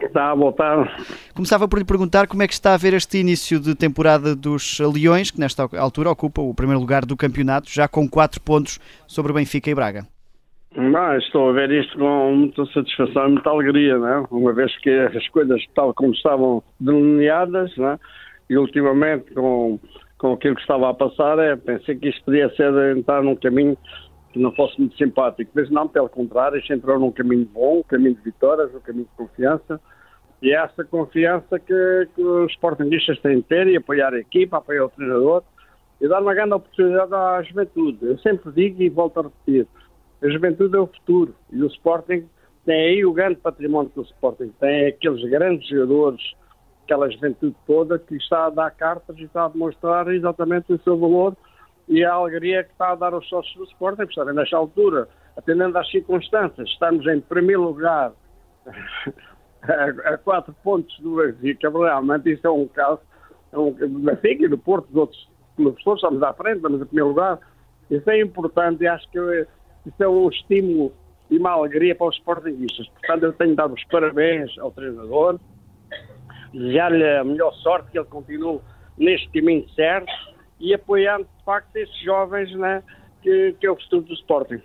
Está, 0.00 0.34
boa 0.34 0.54
tarde. 0.54 0.90
Começava 1.34 1.68
por 1.68 1.78
lhe 1.78 1.84
perguntar 1.84 2.26
como 2.26 2.42
é 2.42 2.48
que 2.48 2.54
está 2.54 2.72
a 2.72 2.78
ver 2.78 2.94
este 2.94 3.18
início 3.18 3.60
de 3.60 3.74
temporada 3.74 4.34
dos 4.34 4.78
Leões, 4.80 5.30
que 5.30 5.38
nesta 5.38 5.68
altura 5.76 6.10
ocupa 6.10 6.40
o 6.40 6.54
primeiro 6.54 6.80
lugar 6.80 7.04
do 7.04 7.18
campeonato, 7.18 7.70
já 7.70 7.86
com 7.86 8.08
4 8.08 8.40
pontos 8.40 8.80
sobre 9.06 9.30
Benfica 9.34 9.68
e 9.68 9.74
Braga. 9.74 10.06
Mas 10.78 11.24
estou 11.24 11.48
a 11.48 11.52
ver 11.52 11.70
isto 11.70 11.98
com 11.98 12.34
muita 12.34 12.66
satisfação 12.66 13.28
e 13.28 13.32
muita 13.32 13.48
alegria, 13.48 13.96
não 13.96 14.08
é? 14.08 14.24
uma 14.30 14.52
vez 14.52 14.76
que 14.80 14.90
as 14.90 15.26
coisas 15.28 15.64
tal 15.74 15.94
como 15.94 16.12
estavam 16.12 16.62
delineadas, 16.78 17.72
é? 17.78 17.98
e 18.50 18.58
ultimamente 18.58 19.32
com, 19.32 19.80
com 20.18 20.34
aquilo 20.34 20.54
que 20.54 20.60
estava 20.60 20.90
a 20.90 20.94
passar, 20.94 21.38
é, 21.38 21.56
pensei 21.56 21.96
que 21.96 22.10
isto 22.10 22.22
podia 22.26 22.54
ser 22.56 22.94
entrar 22.94 23.22
num 23.22 23.34
caminho 23.36 23.74
que 24.34 24.38
não 24.38 24.52
fosse 24.52 24.78
muito 24.78 24.94
simpático, 24.98 25.50
mas 25.54 25.70
não, 25.70 25.88
pelo 25.88 26.10
contrário, 26.10 26.58
isto 26.58 26.70
entrou 26.74 27.00
num 27.00 27.10
caminho 27.10 27.48
bom, 27.54 27.78
um 27.78 27.82
caminho 27.82 28.14
de 28.14 28.20
vitórias, 28.20 28.74
um 28.74 28.80
caminho 28.80 29.06
de 29.06 29.16
confiança, 29.16 29.80
e 30.42 30.52
é 30.52 30.56
essa 30.56 30.84
confiança 30.84 31.58
que, 31.58 32.08
que 32.14 32.22
os 32.22 32.52
sportinguistas 32.52 33.18
têm 33.20 33.36
de 33.36 33.44
ter 33.44 33.66
e 33.66 33.78
apoiar 33.78 34.12
a 34.12 34.18
equipa, 34.18 34.58
apoiar 34.58 34.84
o 34.84 34.90
treinador 34.90 35.42
e 36.02 36.06
dar 36.06 36.20
uma 36.20 36.34
grande 36.34 36.52
oportunidade 36.52 37.14
à 37.14 37.42
juventude. 37.42 37.98
Eu 38.02 38.18
sempre 38.18 38.52
digo 38.52 38.82
e 38.82 38.90
volto 38.90 39.20
a 39.20 39.22
repetir, 39.22 39.66
a 40.22 40.28
juventude 40.28 40.76
é 40.76 40.80
o 40.80 40.86
futuro 40.86 41.34
e 41.52 41.62
o 41.62 41.66
Sporting 41.66 42.28
tem 42.64 42.74
aí 42.74 43.04
o 43.04 43.12
grande 43.12 43.36
património 43.36 43.90
que 43.90 44.00
o 44.00 44.02
Sporting 44.02 44.52
tem, 44.58 44.88
aqueles 44.88 45.22
grandes 45.30 45.68
jogadores, 45.68 46.20
aquela 46.84 47.08
juventude 47.10 47.54
toda 47.66 47.98
que 47.98 48.16
está 48.16 48.46
a 48.46 48.50
dar 48.50 48.70
cartas 48.72 49.16
e 49.18 49.24
está 49.24 49.44
a 49.44 49.48
demonstrar 49.48 50.08
exatamente 50.08 50.72
o 50.72 50.82
seu 50.82 50.98
valor 50.98 51.36
e 51.88 52.04
a 52.04 52.12
alegria 52.12 52.64
que 52.64 52.72
está 52.72 52.90
a 52.90 52.94
dar 52.96 53.14
aos 53.14 53.28
sócios 53.28 53.54
do 53.56 53.64
Sporting, 53.64 54.06
porque 54.06 54.32
nesta 54.32 54.56
altura, 54.56 55.08
atendendo 55.36 55.78
às 55.78 55.88
circunstâncias, 55.90 56.68
estamos 56.68 57.06
em 57.06 57.20
primeiro 57.20 57.62
lugar 57.62 58.12
a, 60.04 60.18
quatro 60.18 60.54
pontos 60.64 60.98
do 60.98 61.16
Benfica, 61.16 61.70
realmente 61.70 62.32
isso 62.32 62.46
é 62.46 62.50
um 62.50 62.66
caso, 62.66 63.00
é 63.52 63.58
um, 63.58 63.70
do 63.70 63.98
Benfica 64.00 64.44
e 64.44 64.48
do 64.48 64.58
Porto, 64.58 64.88
dos 64.88 64.96
outros 64.96 65.28
clubes 65.54 65.80
estamos 65.86 66.22
à 66.22 66.32
frente, 66.34 66.56
estamos 66.56 66.80
em 66.80 66.86
primeiro 66.86 67.10
lugar, 67.10 67.38
isso 67.88 68.10
é 68.10 68.20
importante 68.20 68.82
e 68.82 68.88
acho 68.88 69.08
que 69.10 69.46
isso 69.86 70.02
é 70.02 70.08
um 70.08 70.28
estímulo 70.28 70.92
e 71.30 71.38
uma 71.38 71.50
alegria 71.50 71.94
para 71.94 72.08
os 72.08 72.16
sportinguistas. 72.16 72.88
Portanto, 72.88 73.22
eu 73.24 73.32
tenho 73.32 73.54
dado 73.54 73.74
os 73.74 73.84
parabéns 73.84 74.56
ao 74.58 74.70
treinador, 74.72 75.38
desejar-lhe 76.52 77.04
a 77.04 77.24
melhor 77.24 77.52
sorte, 77.54 77.90
que 77.90 77.98
ele 77.98 78.06
continue 78.06 78.60
neste 78.98 79.28
caminho 79.28 79.68
certo 79.70 80.12
e 80.58 80.74
apoiando, 80.74 81.24
de 81.38 81.44
facto, 81.44 81.76
esses 81.76 81.98
jovens 82.02 82.52
né, 82.54 82.82
que, 83.22 83.54
que 83.60 83.66
é 83.66 83.70
o 83.70 83.76
futuro 83.76 84.02
do 84.02 84.14
Sporting. 84.14 84.62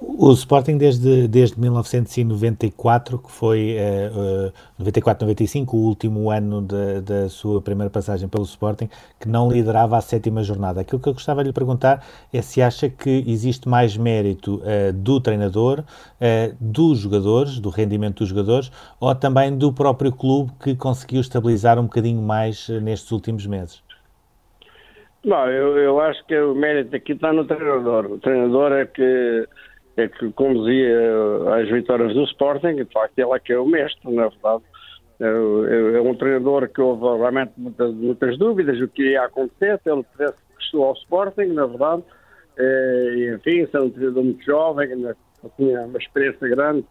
O 0.00 0.32
Sporting 0.32 0.78
desde, 0.78 1.26
desde 1.26 1.58
1994, 1.58 3.18
que 3.18 3.32
foi 3.32 3.76
uh, 3.76 4.48
uh, 4.80 4.84
94-95, 4.84 5.74
o 5.74 5.76
último 5.76 6.30
ano 6.30 6.62
da 6.62 7.28
sua 7.28 7.60
primeira 7.60 7.90
passagem 7.90 8.28
pelo 8.28 8.44
Sporting, 8.44 8.88
que 9.18 9.28
não 9.28 9.50
liderava 9.50 9.96
a 9.96 10.00
sétima 10.00 10.44
jornada. 10.44 10.82
Aquilo 10.82 11.00
que 11.00 11.08
eu 11.08 11.12
gostava 11.12 11.42
de 11.42 11.48
lhe 11.48 11.52
perguntar 11.52 12.04
é 12.32 12.40
se 12.40 12.62
acha 12.62 12.88
que 12.88 13.24
existe 13.26 13.68
mais 13.68 13.96
mérito 13.96 14.62
uh, 14.62 14.92
do 14.92 15.20
treinador, 15.20 15.80
uh, 15.80 16.56
dos 16.60 17.00
jogadores, 17.00 17.58
do 17.58 17.68
rendimento 17.68 18.18
dos 18.18 18.28
jogadores, 18.28 18.70
ou 19.00 19.12
também 19.16 19.56
do 19.58 19.72
próprio 19.72 20.12
clube 20.12 20.52
que 20.62 20.76
conseguiu 20.76 21.20
estabilizar 21.20 21.76
um 21.76 21.84
bocadinho 21.84 22.22
mais 22.22 22.68
uh, 22.68 22.80
nestes 22.80 23.10
últimos 23.10 23.46
meses? 23.46 23.82
Não, 25.24 25.50
eu, 25.50 25.76
eu 25.76 26.00
acho 26.00 26.24
que 26.26 26.38
o 26.38 26.54
mérito 26.54 26.94
aqui 26.94 27.12
está 27.12 27.32
no 27.32 27.44
treinador. 27.44 28.06
O 28.06 28.18
treinador 28.18 28.72
é 28.72 28.86
que 28.86 29.48
que 30.06 30.30
conduzia 30.32 30.96
as 31.60 31.68
vitórias 31.68 32.14
do 32.14 32.24
Sporting, 32.24 32.76
de 32.76 32.84
facto 32.92 33.18
ele 33.18 33.32
é 33.32 33.38
que 33.38 33.52
é 33.52 33.58
o 33.58 33.66
mestre, 33.66 34.14
na 34.14 34.28
verdade. 34.28 34.62
É, 35.20 35.24
é, 35.24 35.96
é 35.96 36.00
um 36.00 36.14
treinador 36.14 36.68
que 36.68 36.80
houve 36.80 37.18
realmente 37.18 37.52
muitas, 37.56 37.92
muitas 37.94 38.38
dúvidas 38.38 38.78
do 38.78 38.86
que 38.86 39.10
ia 39.10 39.24
acontecer, 39.24 39.80
ele 39.84 40.04
pudesse 40.04 40.36
estou 40.68 40.84
ao 40.84 40.92
Sporting, 40.94 41.46
na 41.46 41.66
verdade. 41.66 42.02
É, 42.56 43.14
e, 43.14 43.34
enfim, 43.34 43.66
sendo 43.70 43.86
um 43.86 43.90
treinador 43.90 44.24
muito 44.24 44.44
jovem, 44.44 44.88
tinha 45.56 45.82
uma 45.82 45.98
experiência 45.98 46.48
grande 46.48 46.84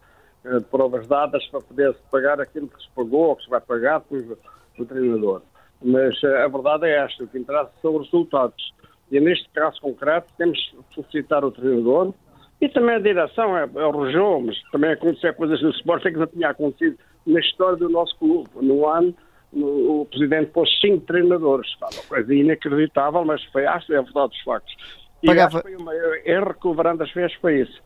é, 0.44 0.58
de 0.58 0.64
provas 0.64 1.06
dadas 1.06 1.46
para 1.48 1.60
poder 1.60 1.92
-se 1.94 2.02
pagar 2.10 2.40
aquilo 2.40 2.68
que 2.68 2.82
se 2.82 2.88
pagou 2.94 3.28
ou 3.28 3.36
que 3.36 3.44
se 3.44 3.50
vai 3.50 3.60
pagar 3.60 4.00
pelo, 4.00 4.38
pelo 4.74 4.88
treinador. 4.88 5.42
Mas 5.82 6.22
é, 6.22 6.42
a 6.42 6.48
verdade 6.48 6.86
é 6.86 7.04
esta, 7.04 7.24
o 7.24 7.28
que 7.28 7.38
interessa 7.38 7.70
são 7.80 7.96
os 7.96 8.06
resultados. 8.06 8.74
E 9.10 9.20
neste 9.20 9.48
caso 9.50 9.80
concreto, 9.80 10.32
temos 10.36 10.58
que 10.58 10.94
felicitar 10.94 11.44
o 11.44 11.50
treinador, 11.50 12.12
E 12.60 12.68
também 12.68 12.96
a 12.96 13.00
direção 13.00 13.56
é, 13.56 13.68
é 13.76 13.86
o 13.86 14.04
região, 14.04 14.40
mas 14.40 14.60
também 14.72 14.90
aconteceu 14.90 15.32
coisas 15.34 15.62
no 15.62 15.70
Sporting 15.70 16.12
que 16.12 16.18
não 16.18 16.26
tinha 16.26 16.50
acontecido 16.50 16.98
na 17.26 17.40
história 17.40 17.76
do 17.76 17.88
nosso 17.88 18.16
clube. 18.18 18.48
No 18.60 18.86
ano, 18.86 19.14
no, 19.52 20.00
o 20.00 20.06
presidente 20.06 20.50
pôs 20.50 20.68
cinco 20.80 21.06
treinadores. 21.06 21.70
Uma 21.80 22.02
coisa 22.08 22.34
inacreditável, 22.34 23.24
mas 23.24 23.42
foi, 23.44 23.64
acho 23.64 23.86
que 23.86 23.94
é 23.94 24.02
verdade 24.02 24.30
dos 24.30 24.40
factos. 24.42 24.74
E 25.22 25.26
Pagava... 25.26 25.60
foi 25.62 25.76
o 25.76 25.82
maior 25.82 26.16
erro 26.24 26.54
que 26.54 26.68
o 26.68 26.74
Varandas 26.74 27.10
fez 27.10 27.32
foi 27.34 27.60
isso. 27.60 27.80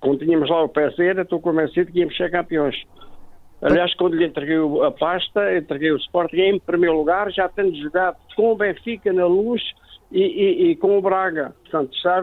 Quando 0.00 0.18
tínhamos 0.18 0.48
lá 0.48 0.62
o 0.62 0.68
PSR, 0.68 1.22
estou 1.22 1.40
convencido 1.40 1.90
que 1.90 2.00
íamos 2.00 2.16
ser 2.16 2.30
campeões. 2.30 2.76
Aliás, 3.60 3.92
quando 3.94 4.14
lhe 4.14 4.24
entreguei 4.24 4.58
a 4.86 4.90
pasta, 4.90 5.56
entreguei 5.56 5.90
o 5.90 5.96
Sporting 5.96 6.36
em 6.36 6.60
primeiro 6.60 6.96
lugar, 6.96 7.32
já 7.32 7.48
tendo 7.48 7.74
jogado 7.76 8.16
com 8.36 8.52
o 8.52 8.56
Benfica 8.56 9.12
na 9.12 9.26
luz 9.26 9.60
e, 10.12 10.22
e, 10.22 10.70
e 10.70 10.76
com 10.76 10.96
o 10.96 11.02
Braga. 11.02 11.52
Portanto, 11.62 11.92
está 11.92 12.20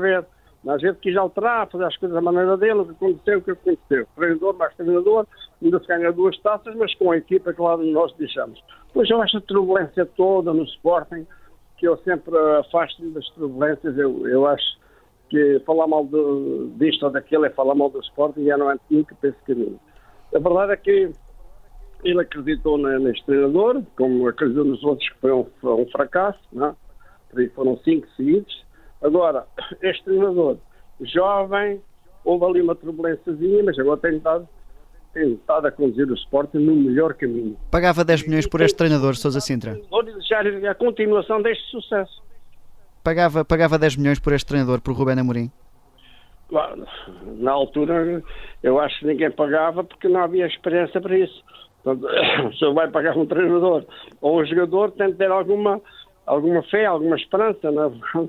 a 0.67 0.77
gente 0.77 0.97
quis 0.99 1.15
alterar, 1.15 1.69
fazer 1.69 1.85
as 1.85 1.97
coisas 1.97 2.15
da 2.15 2.21
maneira 2.21 2.57
dele, 2.57 2.79
o 2.79 2.85
que 2.85 2.91
aconteceu, 2.91 3.39
o 3.39 3.41
que 3.41 3.51
aconteceu. 3.51 4.07
Treinador 4.15 4.57
mais 4.57 4.75
treinador, 4.75 5.27
ainda 5.61 5.79
se 5.79 5.87
ganha 5.87 6.11
duas 6.11 6.37
taças, 6.39 6.75
mas 6.75 6.93
com 6.95 7.11
a 7.11 7.17
equipa 7.17 7.53
que 7.53 7.61
lá 7.61 7.77
nós 7.77 8.13
deixamos. 8.17 8.61
Pois 8.93 9.09
eu 9.09 9.21
acho 9.21 9.37
a 9.37 9.41
turbulência 9.41 10.05
toda 10.05 10.53
no 10.53 10.63
Sporting, 10.63 11.27
que 11.77 11.87
eu 11.87 11.97
sempre 11.97 12.35
afasto 12.59 13.07
das 13.11 13.27
turbulências, 13.31 13.97
eu, 13.97 14.27
eu 14.27 14.47
acho 14.47 14.79
que 15.29 15.59
falar 15.65 15.87
mal 15.87 16.05
de, 16.05 16.69
disto 16.77 17.03
ou 17.03 17.11
daquilo 17.11 17.45
é 17.45 17.49
falar 17.49 17.75
mal 17.75 17.89
do 17.89 17.99
Sporting 17.99 18.45
já 18.45 18.57
não 18.57 18.71
é 18.71 18.77
nunca 18.89 19.15
penso 19.21 19.37
caminho. 19.45 19.79
A 20.33 20.39
verdade 20.39 20.73
é 20.73 20.77
que 20.77 21.11
ele 22.03 22.21
acreditou 22.21 22.77
neste 22.77 23.25
treinador, 23.25 23.83
como 23.95 24.27
acreditou 24.27 24.65
nos 24.65 24.83
outros 24.83 25.07
que 25.09 25.19
foi 25.19 25.31
um, 25.31 25.45
um 25.63 25.85
fracasso, 25.91 26.39
não? 26.51 26.75
É? 27.37 27.47
foram 27.49 27.77
cinco 27.83 28.07
seguidos. 28.15 28.64
Agora, 29.05 29.45
este 29.83 30.03
treinador, 30.03 30.57
jovem, 30.99 31.79
houve 32.23 32.45
ali 32.45 32.61
uma 32.61 32.73
turbulênciazinha, 32.73 33.63
mas 33.63 33.77
agora 33.77 33.99
tem 33.99 34.17
estado, 34.17 34.49
tem 35.13 35.33
estado 35.33 35.67
a 35.67 35.71
conduzir 35.71 36.09
o 36.09 36.15
Sporting 36.15 36.57
no 36.57 36.75
melhor 36.75 37.13
caminho. 37.13 37.55
Pagava 37.69 38.03
10 38.03 38.27
milhões 38.27 38.47
por 38.47 38.61
este 38.61 38.75
treinador, 38.75 39.15
Sousa 39.15 39.39
Sintra? 39.39 39.79
Vou 39.91 40.03
desejar 40.03 40.47
a 40.47 40.73
continuação 40.73 41.39
deste 41.39 41.63
sucesso. 41.69 42.23
Pagava, 43.03 43.45
pagava 43.45 43.77
10 43.77 43.97
milhões 43.97 44.19
por 44.19 44.33
este 44.33 44.47
treinador, 44.47 44.81
por 44.81 44.95
Rubén 44.95 45.19
Amorim? 45.19 45.51
Claro, 46.49 46.83
na 47.37 47.51
altura 47.51 48.23
eu 48.63 48.79
acho 48.79 48.99
que 48.99 49.05
ninguém 49.05 49.29
pagava 49.29 49.83
porque 49.83 50.07
não 50.07 50.21
havia 50.21 50.47
experiência 50.47 50.99
para 50.99 51.15
isso. 51.15 51.43
Portanto, 51.83 52.07
se 52.57 52.73
vai 52.73 52.89
pagar 52.89 53.15
um 53.15 53.27
treinador 53.27 53.85
ou 54.19 54.41
um 54.41 54.45
jogador, 54.45 54.89
tem 54.91 55.11
de 55.11 55.17
ter 55.17 55.29
alguma, 55.29 55.79
alguma 56.25 56.63
fé, 56.63 56.85
alguma 56.85 57.15
esperança. 57.15 57.69
Não 57.69 57.85
é? 57.85 58.27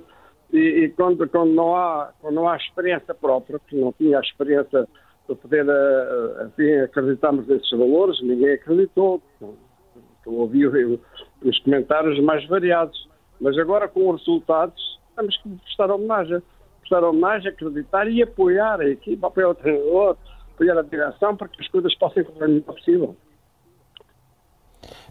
E, 0.53 0.59
e 0.59 0.89
quando, 0.91 1.29
quando, 1.29 1.53
não 1.53 1.75
há, 1.75 2.13
quando 2.21 2.35
não 2.35 2.49
há 2.49 2.57
experiência 2.57 3.15
própria, 3.15 3.59
que 3.67 3.77
não 3.77 3.93
tinha 3.93 4.19
a 4.19 4.21
experiência 4.21 4.87
de 5.29 5.35
poder 5.35 5.67
eh, 5.69 6.85
acreditarmos 6.85 7.47
nesses 7.49 7.71
valores, 7.71 8.21
ninguém 8.23 8.55
acreditou. 8.55 9.21
Eu 9.41 10.35
ouvi 10.35 10.67
os 10.67 11.59
comentários 11.61 12.19
mais 12.21 12.47
variados. 12.47 13.09
Mas 13.41 13.59
agora, 13.59 13.89
com 13.89 14.11
os 14.11 14.21
resultados, 14.21 15.01
temos 15.17 15.37
que 15.39 15.49
prestar 15.49 15.91
homenagem. 15.91 16.43
Prestar 16.81 17.05
homenagem, 17.05 17.51
acreditar 17.51 18.09
e 18.09 18.23
apoiar 18.23 18.81
a 18.81 18.89
equipa, 18.89 19.27
apoiar 19.27 19.51
o 19.51 19.55
treinador, 19.55 20.17
apoiar 20.55 20.79
a 20.79 20.83
direção 20.83 21.37
para 21.37 21.49
que 21.49 21.61
as 21.61 21.69
coisas 21.69 21.95
possam 21.97 22.25
correr 22.25 22.49
melhor 22.49 22.75
possível. 22.75 23.17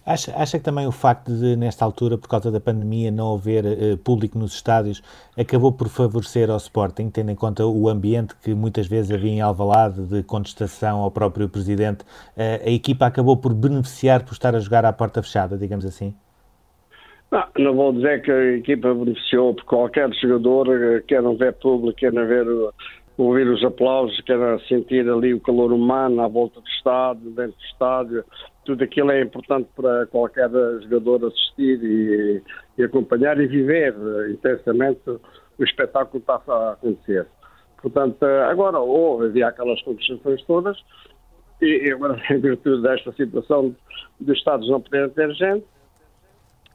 Acha, 0.06 0.32
acha 0.38 0.60
que 0.60 0.64
também 0.64 0.86
o 0.86 0.92
facto 0.92 1.32
de, 1.32 1.56
nesta 1.56 1.84
altura, 1.84 2.16
por 2.16 2.30
causa 2.30 2.52
da 2.52 2.60
pandemia, 2.60 3.10
não 3.10 3.34
haver 3.34 3.66
uh, 3.66 3.98
público 3.98 4.38
nos 4.38 4.54
estádios, 4.54 5.02
acabou 5.36 5.72
por 5.72 5.90
favorecer 5.90 6.52
ao 6.52 6.58
Sporting, 6.58 7.10
tendo 7.10 7.32
em 7.32 7.36
conta 7.36 7.66
o 7.66 7.90
ambiente 7.90 8.36
que 8.44 8.54
muitas 8.54 8.86
vezes 8.86 9.12
havia 9.12 9.32
em 9.32 9.42
Alvalade 9.42 10.06
de 10.06 10.22
contestação 10.22 11.00
ao 11.00 11.10
próprio 11.10 11.50
Presidente, 11.50 12.04
uh, 12.04 12.68
a 12.68 12.70
equipa 12.70 13.08
acabou 13.08 13.36
por 13.36 13.52
beneficiar 13.54 14.24
por 14.24 14.34
estar 14.34 14.56
a 14.56 14.60
jogar 14.60 14.86
à 14.86 14.94
porta 14.94 15.24
fechada, 15.24 15.58
digamos 15.58 15.86
assim? 15.86 16.14
Não, 17.32 17.44
não 17.58 17.74
vou 17.74 17.92
dizer 17.92 18.22
que 18.22 18.32
a 18.32 18.58
equipa 18.58 18.94
beneficiou, 18.94 19.56
porque 19.56 19.68
qualquer 19.68 20.14
jogador 20.14 20.70
eh, 20.70 21.04
quer 21.08 21.24
não 21.24 21.36
ver 21.36 21.54
público, 21.54 21.98
quer 21.98 22.14
não 22.14 22.26
ver 22.28 22.46
ouvir 23.18 23.48
os 23.48 23.64
aplausos, 23.64 24.20
quer 24.22 24.38
sentir 24.68 25.10
ali 25.10 25.34
o 25.34 25.40
calor 25.40 25.72
humano 25.72 26.22
à 26.22 26.28
volta 26.28 26.62
do 26.62 26.68
estádio, 26.68 27.32
dentro 27.32 27.58
do 27.58 27.66
estádio, 27.72 28.24
tudo 28.66 28.84
aquilo 28.84 29.12
é 29.12 29.22
importante 29.22 29.70
para 29.76 30.06
qualquer 30.08 30.50
jogador 30.82 31.28
assistir 31.28 31.82
e, 31.84 32.42
e 32.78 32.84
acompanhar 32.84 33.40
e 33.40 33.48
viver 33.48 33.96
intensamente 34.30 35.02
o 35.10 35.64
espetáculo 35.64 36.24
que 36.24 36.32
está 36.32 36.42
a 36.54 36.72
acontecer. 36.74 37.28
Portanto, 37.82 38.24
agora 38.26 38.80
houve, 38.80 39.28
havia 39.28 39.48
aquelas 39.48 39.82
condições 39.84 40.44
todas, 40.46 40.78
e 41.62 41.92
agora, 41.92 42.20
em 42.30 42.40
virtude 42.40 42.82
desta 42.82 43.12
situação 43.14 43.76
dos 44.20 44.38
Estados 44.38 44.68
não 44.70 44.82
poderem 44.82 45.10
ter 45.12 45.32
gente, 45.34 45.66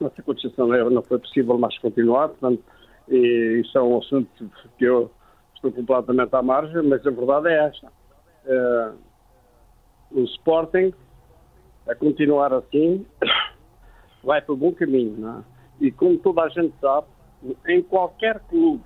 essa 0.00 0.22
condição 0.22 0.68
não 0.68 1.02
foi 1.02 1.18
possível 1.18 1.58
mais 1.58 1.76
continuar, 1.78 2.28
portanto, 2.28 2.62
e 3.08 3.60
isso 3.62 3.76
é 3.76 3.82
um 3.82 3.98
assunto 3.98 4.50
que 4.78 4.84
eu 4.84 5.10
estou 5.54 5.72
completamente 5.72 6.34
à 6.34 6.40
margem, 6.40 6.82
mas 6.84 7.06
a 7.06 7.10
verdade 7.10 7.48
é 7.48 7.66
esta. 7.66 7.86
Uh, 8.46 8.96
o 10.12 10.24
Sporting 10.24 10.94
a 11.88 11.94
continuar 11.94 12.52
assim, 12.52 13.06
vai 14.22 14.40
para 14.40 14.52
o 14.52 14.56
bom 14.56 14.72
caminho. 14.72 15.16
Não 15.18 15.38
é? 15.38 15.42
E 15.80 15.90
como 15.90 16.18
toda 16.18 16.42
a 16.42 16.48
gente 16.48 16.74
sabe, 16.80 17.06
em 17.68 17.82
qualquer 17.82 18.40
clube, 18.48 18.82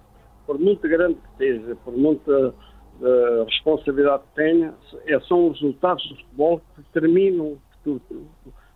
por 0.47 0.59
muito 0.59 0.89
grande 0.89 1.15
que 1.15 1.37
seja, 1.39 1.77
por 1.85 1.97
muita 1.97 2.49
uh, 2.49 3.45
responsabilidade 3.45 4.23
que 4.25 4.35
tenha, 4.37 4.75
é, 5.07 5.21
são 5.21 5.49
os 5.49 5.61
resultados 5.61 6.07
do 6.09 6.17
futebol 6.17 6.61
que 6.61 6.83
determinam 6.83 7.47
o 7.47 7.59
futuro 7.73 8.29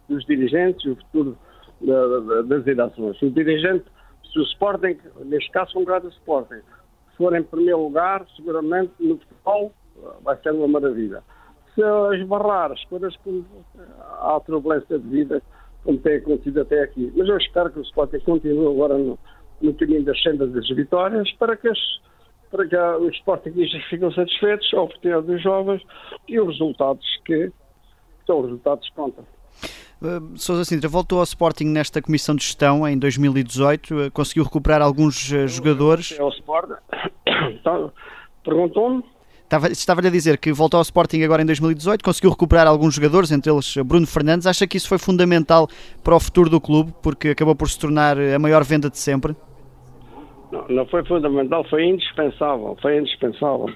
dos 0.09 0.24
dirigentes 0.24 0.85
e 0.85 0.90
o 0.90 0.96
futuro 0.96 1.38
uh, 1.83 2.42
das 2.44 2.66
eleições. 2.66 3.22
O 3.22 3.31
dirigente, 3.31 3.85
se 4.33 4.38
o 4.38 4.42
Sporting, 4.42 4.98
neste 5.26 5.50
caso, 5.52 5.78
um 5.78 5.85
grande 5.85 6.09
Sporting, 6.09 6.62
se 7.11 7.16
for 7.16 7.37
em 7.37 7.42
primeiro 7.42 7.83
lugar, 7.83 8.26
seguramente 8.37 8.92
no 8.98 9.18
futebol 9.18 9.72
vai 10.22 10.37
ser 10.42 10.52
uma 10.52 10.68
maravilha 10.68 11.22
a 11.82 12.16
esbarrar 12.16 12.72
as 12.72 12.84
coisas 12.84 13.14
como 13.18 13.44
há 14.20 14.40
turbulência 14.40 14.98
de 14.98 15.08
vida, 15.08 15.42
como 15.84 15.98
tem 15.98 16.16
acontecido 16.16 16.60
até 16.60 16.82
aqui. 16.82 17.12
Mas 17.16 17.28
eu 17.28 17.36
espero 17.36 17.70
que 17.70 17.78
o 17.78 17.82
Sporting 17.82 18.20
continue 18.20 18.66
agora 18.66 18.96
no, 18.98 19.18
no 19.60 19.74
caminho 19.74 20.04
das 20.04 20.20
sendas 20.22 20.52
das 20.52 20.68
vitórias 20.68 21.30
para 21.32 21.56
que, 21.56 21.68
as, 21.68 21.78
para 22.50 22.66
que 22.66 22.76
os 22.76 23.14
Sportingistas 23.16 23.82
fiquem 23.84 24.12
satisfeitos, 24.12 24.72
a 24.74 24.82
oportunidade 24.82 25.26
dos 25.26 25.42
jovens 25.42 25.82
e 26.28 26.40
os 26.40 26.48
resultados 26.48 27.04
que 27.24 27.52
são 28.26 28.40
os 28.40 28.46
resultados 28.46 28.88
que 28.88 28.94
contam. 28.94 29.24
Uh, 30.00 30.38
Sousa 30.38 30.64
Sintra 30.64 30.88
voltou 30.88 31.18
ao 31.18 31.24
Sporting 31.24 31.64
nesta 31.64 32.00
comissão 32.00 32.36
de 32.36 32.44
gestão 32.44 32.86
em 32.86 32.96
2018, 32.96 33.94
uh, 33.94 34.10
conseguiu 34.12 34.44
recuperar 34.44 34.80
alguns 34.80 35.32
uh, 35.32 35.48
jogadores. 35.48 36.16
É 36.18 36.22
o 36.22 36.28
Sporting. 36.28 36.74
Então, 37.50 37.92
Perguntou-me 38.48 39.04
Estava-lhe 39.70 40.08
a 40.08 40.11
dizer 40.11 40.37
que 40.37 40.52
voltou 40.52 40.76
ao 40.76 40.82
Sporting 40.82 41.22
agora 41.22 41.40
em 41.40 41.46
2018, 41.46 42.04
conseguiu 42.04 42.30
recuperar 42.30 42.66
alguns 42.66 42.94
jogadores, 42.94 43.32
entre 43.32 43.50
eles 43.50 43.74
Bruno 43.78 44.06
Fernandes. 44.06 44.46
Acha 44.46 44.66
que 44.66 44.76
isso 44.76 44.88
foi 44.88 44.98
fundamental 44.98 45.66
para 46.04 46.14
o 46.14 46.20
futuro 46.20 46.50
do 46.50 46.61
clube, 46.61 46.92
porque 47.02 47.28
acabou 47.30 47.56
por 47.56 47.68
se 47.68 47.80
tornar 47.80 48.18
a 48.18 48.38
maior 48.38 48.62
venda 48.62 48.90
de 48.90 48.98
sempre? 48.98 49.34
Não, 50.52 50.66
não 50.68 50.87
foi 50.87 51.02
fundamental, 51.04 51.64
foi 51.64 51.84
indispensável. 51.84 52.76
Foi 52.82 52.98
indispensável. 52.98 53.70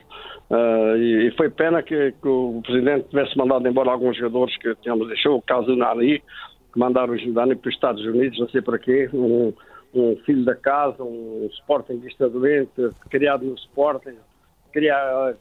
Uh, 0.51 0.97
e, 0.99 1.29
e, 1.29 1.31
foi 1.39 1.49
pena 1.49 1.83
que, 1.83 2.13
que, 2.21 2.29
o 2.29 2.61
Presidente 2.63 3.09
tivesse 3.09 3.37
mandado 3.39 3.67
embora 3.67 3.91
alguns 3.91 4.15
jogadores 4.19 4.55
que 4.59 4.75
tínhamos 4.83 5.09
deixou, 5.09 5.39
o 5.39 5.43
caso 5.43 5.69
do 5.69 5.77
Nari, 5.77 6.23
que 6.71 6.79
mandaram 6.79 7.15
o 7.15 7.33
Nari 7.33 7.57
para 7.57 7.69
os 7.71 7.75
Estados 7.75 8.05
Unidos, 8.05 8.39
não 8.39 8.49
sei 8.51 8.61
para 8.61 8.79
quê, 8.79 9.09
um, 9.15 9.55
um 9.95 10.17
filho 10.27 10.45
da 10.45 10.55
casa, 10.55 11.03
um 11.03 11.49
Sportingista 11.53 12.29
doente, 12.29 12.91
criado 13.09 13.47
no 13.47 13.55
Sporting 13.55 14.17
queria 14.73 15.37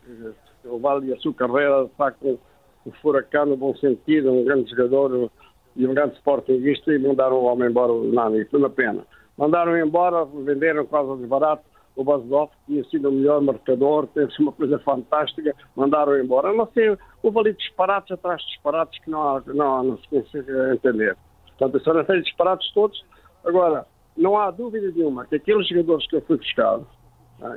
levar 0.63 0.97
ali 0.97 1.13
a 1.13 1.17
sua 1.17 1.33
carreira, 1.33 1.85
de 1.85 1.95
facto, 1.95 2.39
um 2.85 2.91
furacão 3.01 3.45
no 3.45 3.57
bom 3.57 3.75
sentido, 3.75 4.31
um 4.31 4.43
grande 4.43 4.69
jogador 4.69 5.31
e 5.75 5.87
um 5.87 5.93
grande 5.93 6.15
sportinguista 6.15 6.93
e 6.93 6.99
mandaram 6.99 7.37
o 7.37 7.45
homem 7.45 7.69
embora, 7.69 7.91
o 7.91 8.11
Nani, 8.11 8.45
foi 8.45 8.59
uma 8.59 8.69
pena. 8.69 9.05
Mandaram 9.37 9.77
embora, 9.77 10.25
venderam 10.25 10.85
quase 10.85 11.17
desbarato 11.19 11.63
o 11.95 12.47
que 12.47 12.55
tinha 12.67 12.83
sido 12.85 13.09
o 13.09 13.11
melhor 13.11 13.41
marcador, 13.41 14.07
teve 14.07 14.31
uma 14.39 14.51
coisa 14.51 14.79
fantástica, 14.79 15.53
mandaram 15.75 16.17
embora. 16.17 16.53
Não 16.53 16.67
sei, 16.73 16.97
houve 17.21 17.39
ali 17.39 17.53
disparates 17.53 18.11
atrás 18.11 18.41
de 18.41 18.47
disparates 18.47 18.99
que 19.03 19.09
não, 19.09 19.21
há, 19.21 19.43
não, 19.47 19.83
não 19.83 19.97
se 19.97 20.07
consegue 20.07 20.51
entender. 20.73 21.17
Portanto, 21.57 21.83
são 21.83 21.97
aqueles 21.97 22.23
disparates 22.23 22.71
todos. 22.73 23.03
Agora, 23.45 23.85
não 24.17 24.37
há 24.37 24.51
dúvida 24.51 24.91
nenhuma 24.91 25.25
que 25.25 25.35
aqueles 25.35 25.67
jogadores 25.67 26.07
que 26.07 26.15
eu 26.15 26.21
fui 26.21 26.37
buscar, 26.37 26.79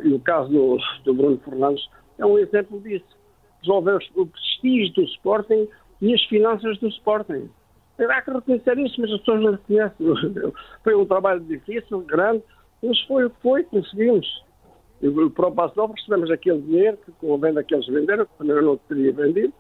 e 0.02 0.12
o 0.12 0.20
caso 0.20 0.50
do, 0.50 0.78
do 1.04 1.14
Bruno 1.14 1.38
Fernandes 1.38 1.88
é 2.18 2.24
um 2.24 2.38
exemplo 2.38 2.80
disso. 2.80 3.16
Resolveu 3.60 3.98
o 4.16 4.26
prestígio 4.26 4.94
do 4.94 5.02
Sporting 5.02 5.68
e 6.00 6.14
as 6.14 6.22
finanças 6.24 6.78
do 6.78 6.88
Sporting. 6.88 7.48
Há 7.98 8.22
que 8.22 8.30
reconhecer 8.30 8.78
isso, 8.78 9.00
mas 9.00 9.10
as 9.12 9.18
pessoas 9.20 9.42
não 9.42 9.52
reconhecem. 9.52 10.06
Foi 10.82 10.94
um 10.94 11.06
trabalho 11.06 11.40
difícil, 11.40 12.00
grande, 12.00 12.42
mas 12.82 13.00
foi 13.02 13.24
o 13.24 13.30
que 13.30 13.40
foi, 13.40 13.64
conseguimos. 13.64 14.44
E 15.00 15.08
o 15.08 15.30
próprio 15.30 15.64
Asnov 15.64 15.92
recebemos 15.92 16.30
aquele 16.30 16.60
dinheiro 16.62 16.98
que 16.98 17.12
com 17.12 17.34
a 17.34 17.38
venda 17.38 17.62
que 17.62 17.74
eles 17.74 17.86
venderam, 17.86 18.26
que 18.26 18.50
eu 18.50 18.62
não 18.62 18.76
teria 18.76 19.12
vendido, 19.12 19.52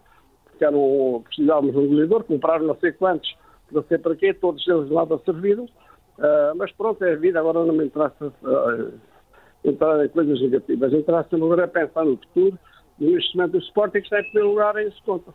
porque 0.44 0.64
eram, 0.64 1.22
precisávamos 1.24 1.72
de 1.72 1.78
um 1.78 1.86
goleador, 1.88 2.24
compraram 2.24 2.66
não 2.66 2.76
sei 2.76 2.92
quantos, 2.92 3.34
não 3.70 3.82
sei 3.84 3.98
para 3.98 4.16
quê, 4.16 4.34
todos 4.34 4.66
eles 4.66 4.90
nada 4.90 5.18
serviram. 5.24 5.64
Uh, 5.64 6.54
mas 6.56 6.70
pronto, 6.72 7.02
é 7.04 7.12
a 7.12 7.16
vida, 7.16 7.40
agora 7.40 7.64
não 7.64 7.74
me 7.74 7.86
interessa 7.86 8.26
uh, 8.26 8.92
entrar 9.64 10.04
em 10.04 10.08
coisas 10.08 10.40
negativas. 10.40 10.92
Interessa-me 10.92 11.42
agora 11.42 11.66
pensar 11.66 12.04
no 12.04 12.16
futuro 12.16 12.58
e 12.98 13.06
o 13.06 13.10
investimento 13.10 13.52
do 13.52 13.58
Sporting 13.58 13.98
está 13.98 14.20
em 14.20 14.24
primeiro 14.24 14.50
lugar 14.50 14.76
em 14.76 14.90
conta. 15.04 15.32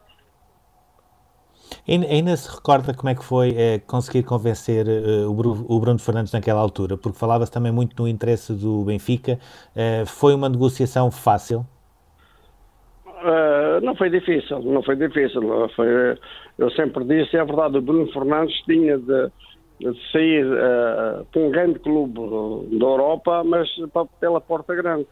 Ainda 1.87 2.35
se 2.37 2.55
recorda 2.55 2.93
como 2.93 3.09
é 3.09 3.15
que 3.15 3.23
foi 3.23 3.53
é, 3.55 3.79
conseguir 3.79 4.23
convencer 4.23 4.85
uh, 4.87 5.29
o, 5.29 5.79
Bruno 5.79 5.99
Fernandes 5.99 6.31
naquela 6.31 6.59
altura? 6.59 6.97
Porque 6.97 7.17
falava-se 7.17 7.51
também 7.51 7.71
muito 7.71 8.01
no 8.01 8.07
interesse 8.07 8.53
do 8.53 8.83
Benfica. 8.83 9.39
Uh, 9.75 10.05
foi 10.05 10.35
uma 10.35 10.49
negociação 10.49 11.09
fácil? 11.11 11.65
Uh, 13.07 13.81
não 13.81 13.95
foi 13.95 14.09
difícil, 14.09 14.59
não 14.61 14.83
foi 14.83 14.95
difícil. 14.95 15.41
Foi, 15.75 15.87
eu 16.57 16.71
sempre 16.71 17.03
disse, 17.05 17.35
é 17.37 17.43
verdade, 17.43 17.77
o 17.77 17.81
Bruno 17.81 18.11
Fernandes 18.11 18.55
tinha 18.65 18.97
de, 18.97 19.31
sair 20.11 20.45
para 21.31 21.41
um 21.41 21.49
grande 21.51 21.79
clube 21.79 22.13
da 22.77 22.85
Europa, 22.85 23.43
mas 23.43 23.69
pela 24.19 24.41
porta 24.41 24.75
grande. 24.75 25.07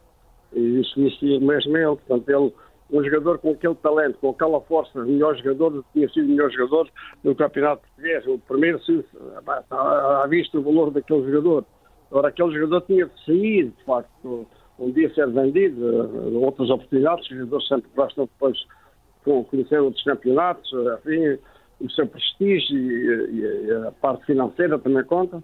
E 0.54 0.82
isso 0.82 1.00
disse 1.00 1.40
mesmo 1.40 1.78
ele. 1.78 1.96
Portanto, 1.96 2.30
ele 2.30 2.54
um 2.92 3.04
jogador 3.04 3.38
com 3.40 3.52
aquele 3.52 3.76
talento, 3.76 4.18
com 4.20 4.30
aquela 4.30 4.62
força, 4.62 5.04
melhor 5.04 5.36
jogador, 5.38 5.84
tinha 5.94 6.08
sido 6.10 6.28
melhor 6.30 6.50
jogador 6.52 6.90
no 7.24 7.36
Campeonato 7.36 7.82
Português. 7.82 8.26
O 8.28 8.40
primeiro, 8.40 8.78
está 8.78 10.24
à 10.24 10.28
vista 10.28 10.58
o 10.58 10.64
valor 10.64 10.92
daquele 10.92 11.24
jogador. 11.26 11.66
Agora, 12.10 12.30
aquele 12.30 12.52
jogador 12.54 12.82
tinha 12.82 13.06
de 13.06 13.26
sair, 13.26 13.66
de 13.66 13.84
facto, 13.84 14.48
um 14.80 14.92
dia 14.92 15.14
ser 15.14 15.30
vendido, 15.30 15.82
uh, 15.86 16.42
outras 16.42 16.70
oportunidades, 16.70 17.30
os 17.30 17.38
jogadores 17.38 17.68
sempre 17.68 17.90
gostam 17.96 18.26
depois 18.26 18.58
de 18.58 19.44
conhecer 19.50 19.82
outros 19.82 20.04
campeonatos, 20.04 20.72
enfim, 21.00 21.38
o 21.80 21.90
seu 21.92 22.08
prestígio 22.08 22.78
e, 22.78 23.72
a 23.88 23.92
parte 23.92 24.26
financeira 24.26 24.80
também 24.80 25.04
conta. 25.04 25.44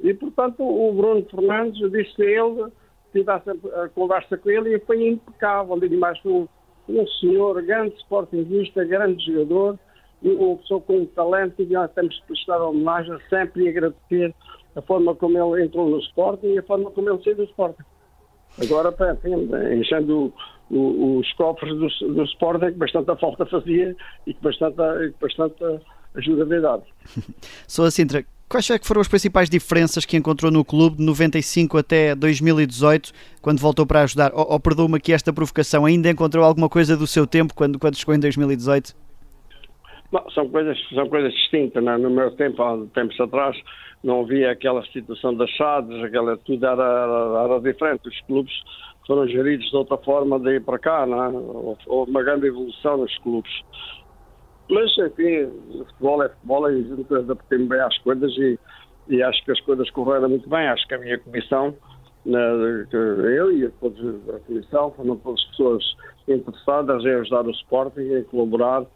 E, 0.00 0.14
portanto, 0.14 0.62
o 0.62 0.92
Bruno 0.92 1.24
Fernandes 1.30 1.90
disse 1.90 2.22
a 2.22 2.26
ele, 2.26 2.72
tivesse 3.12 3.50
a 3.50 3.88
conversa 3.88 4.36
com 4.36 4.50
ele 4.50 4.76
e 4.76 4.80
foi 4.80 5.08
impecável. 5.08 5.78
E 5.82 5.96
mais 5.96 6.18
um 6.24 6.46
um 6.90 7.06
senhor, 7.06 7.62
grande 7.62 7.96
sportingista, 7.98 8.84
grande 8.84 9.24
jogador, 9.24 9.78
uma 10.22 10.56
pessoa 10.56 10.80
com 10.80 11.04
talento 11.06 11.62
e 11.62 11.66
nós 11.66 11.90
temos 11.92 12.18
que 12.20 12.26
prestar 12.26 12.62
homenagem 12.62 13.16
sempre 13.28 13.64
e 13.64 13.68
agradecer 13.68 14.34
a 14.76 14.82
forma 14.82 15.14
como 15.14 15.56
ele 15.56 15.64
entrou 15.64 15.88
no 15.88 15.98
Sporting 16.00 16.48
e 16.48 16.58
a 16.58 16.62
forma 16.62 16.90
como 16.90 17.08
ele 17.08 17.22
saiu 17.22 17.36
do 17.36 17.44
Sporting. 17.44 17.82
Agora, 18.62 18.94
enfim, 19.12 19.48
enchendo 19.78 20.32
o, 20.70 21.18
os 21.18 21.32
cofres 21.34 21.74
do, 21.74 22.14
do 22.14 22.24
Sporting, 22.24 22.72
que 22.72 22.78
bastante 22.78 23.10
a 23.10 23.16
falta 23.16 23.44
fazia 23.46 23.96
e 24.26 24.34
que 24.34 24.42
bastante, 24.42 24.76
bastante 25.20 25.64
ajuda 26.14 26.56
a 26.56 26.60
dar. 26.60 26.80
Sou 27.66 27.90
Sintra, 27.90 28.24
Quais 28.50 28.68
é 28.68 28.80
que 28.80 28.84
foram 28.84 29.00
as 29.00 29.06
principais 29.06 29.48
diferenças 29.48 30.04
que 30.04 30.16
encontrou 30.16 30.50
no 30.50 30.64
clube 30.64 30.96
de 30.96 31.04
95 31.04 31.78
até 31.78 32.16
2018, 32.16 33.12
quando 33.40 33.60
voltou 33.60 33.86
para 33.86 34.02
ajudar? 34.02 34.32
Ou, 34.34 34.44
ou 34.54 34.58
perdoa-me 34.58 34.96
aqui 34.96 35.12
esta 35.12 35.32
provocação, 35.32 35.86
ainda 35.86 36.10
encontrou 36.10 36.44
alguma 36.44 36.68
coisa 36.68 36.96
do 36.96 37.06
seu 37.06 37.28
tempo 37.28 37.54
quando, 37.54 37.78
quando 37.78 37.96
chegou 37.96 38.12
em 38.12 38.18
2018? 38.18 38.92
Não, 40.10 40.28
são 40.30 40.48
coisas, 40.48 40.76
são 40.92 41.08
coisas 41.08 41.32
distintas. 41.32 41.80
Não? 41.80 41.92
É? 41.92 41.98
No 41.98 42.10
meu 42.10 42.32
tempo, 42.32 42.60
há 42.60 42.76
tempos 42.92 43.20
atrás, 43.20 43.56
não 44.02 44.22
havia 44.22 44.50
aquela 44.50 44.84
situação 44.86 45.32
das 45.32 45.50
chaves, 45.50 46.02
aquela, 46.02 46.36
tudo 46.38 46.66
era, 46.66 46.82
era, 46.82 47.44
era, 47.44 47.60
diferente. 47.60 48.08
Os 48.08 48.20
clubes 48.22 48.52
foram 49.10 49.26
geridos 49.26 49.68
de 49.68 49.76
outra 49.76 49.96
forma 49.96 50.38
ir 50.52 50.62
para 50.62 50.78
cá. 50.78 51.04
É? 51.04 51.88
Houve 51.88 52.12
uma 52.12 52.22
grande 52.22 52.46
evolução 52.46 52.98
nos 52.98 53.18
clubes. 53.18 53.50
Mas, 54.70 54.96
enfim, 54.98 55.50
futebol 55.84 56.22
é 56.22 56.28
futebol 56.28 56.70
e 56.70 57.06
adaptei-me 57.18 57.66
bem 57.66 57.80
às 57.80 57.98
coisas 57.98 58.30
e, 58.38 58.56
e, 59.08 59.20
acho 59.20 59.44
que 59.44 59.50
as 59.50 59.60
coisas 59.62 59.90
correram 59.90 60.28
muito 60.28 60.48
bem. 60.48 60.68
Acho 60.68 60.86
que 60.86 60.94
a 60.94 60.98
minha 60.98 61.18
comissão, 61.18 61.74
eu 62.24 63.50
e 63.50 63.68
todos 63.80 64.28
a 64.28 64.38
comissão, 64.46 64.92
foram 64.92 65.16
todas 65.16 65.44
pessoas 65.46 65.82
interessadas 66.28 67.04
em 67.04 67.14
ajudar 67.14 67.46
o 67.46 67.50
Sporting, 67.50 68.14
em 68.14 68.22
colaborar 68.22 68.86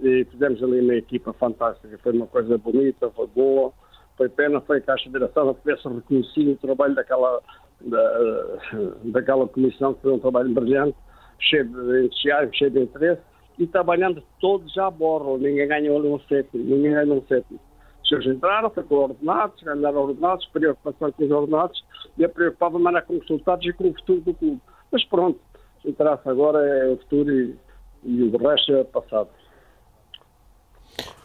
e 0.00 0.26
fizemos 0.26 0.62
ali 0.62 0.82
uma 0.82 0.96
equipa 0.96 1.32
fantástica. 1.32 1.98
Foi 2.02 2.12
uma 2.12 2.26
coisa 2.26 2.58
bonita, 2.58 3.10
foi 3.12 3.26
boa. 3.28 3.72
Foi 4.18 4.28
pena, 4.28 4.60
foi 4.60 4.82
que 4.82 4.90
a 4.90 4.98
Federação 4.98 5.46
não 5.46 5.54
tivesse 5.54 5.88
reconhecido 5.88 6.52
o 6.52 6.56
trabalho 6.56 6.94
daquela, 6.94 7.40
da, 7.84 8.58
daquela 9.04 9.46
comissão, 9.48 9.94
que 9.94 10.02
foi 10.02 10.12
um 10.12 10.18
trabalho 10.18 10.52
brilhante, 10.52 10.96
cheio 11.38 11.64
de 11.64 12.06
entusiasmo, 12.06 12.54
cheio 12.54 12.70
de 12.70 12.80
interesse 12.80 13.22
e 13.58 13.66
trabalhando 13.66 14.22
todos 14.40 14.76
à 14.78 14.90
borra, 14.90 15.36
ninguém 15.38 15.68
ganhou 15.68 15.98
ali 15.98 16.08
um 16.08 16.20
sétimo, 16.20 16.64
ninguém 16.64 16.92
ganhou 16.92 17.18
um 17.18 17.26
sétimo. 17.26 17.60
Os 18.02 18.08
senhores 18.08 18.28
entraram, 18.28 18.70
foi 18.70 18.84
ordenados, 18.90 19.62
ganharam 19.62 20.02
ordenados, 20.02 20.46
preocupação 20.46 21.12
com 21.12 21.24
os 21.24 21.30
ordenados, 21.30 21.84
e 22.18 22.24
a 22.24 22.28
preocupava-me 22.28 23.02
com 23.02 23.14
os 23.14 23.22
resultados 23.22 23.66
e 23.66 23.72
com 23.72 23.88
o 23.88 23.94
futuro 23.94 24.20
do 24.22 24.34
clube. 24.34 24.60
Mas 24.90 25.04
pronto, 25.04 25.38
o 25.78 25.82
que 25.82 25.90
interessa 25.90 26.30
agora 26.30 26.58
é 26.66 26.88
o 26.88 26.96
futuro 26.96 27.30
e, 27.30 27.56
e 28.04 28.22
o 28.22 28.36
resto 28.36 28.74
é 28.74 28.84
passado 28.84 29.28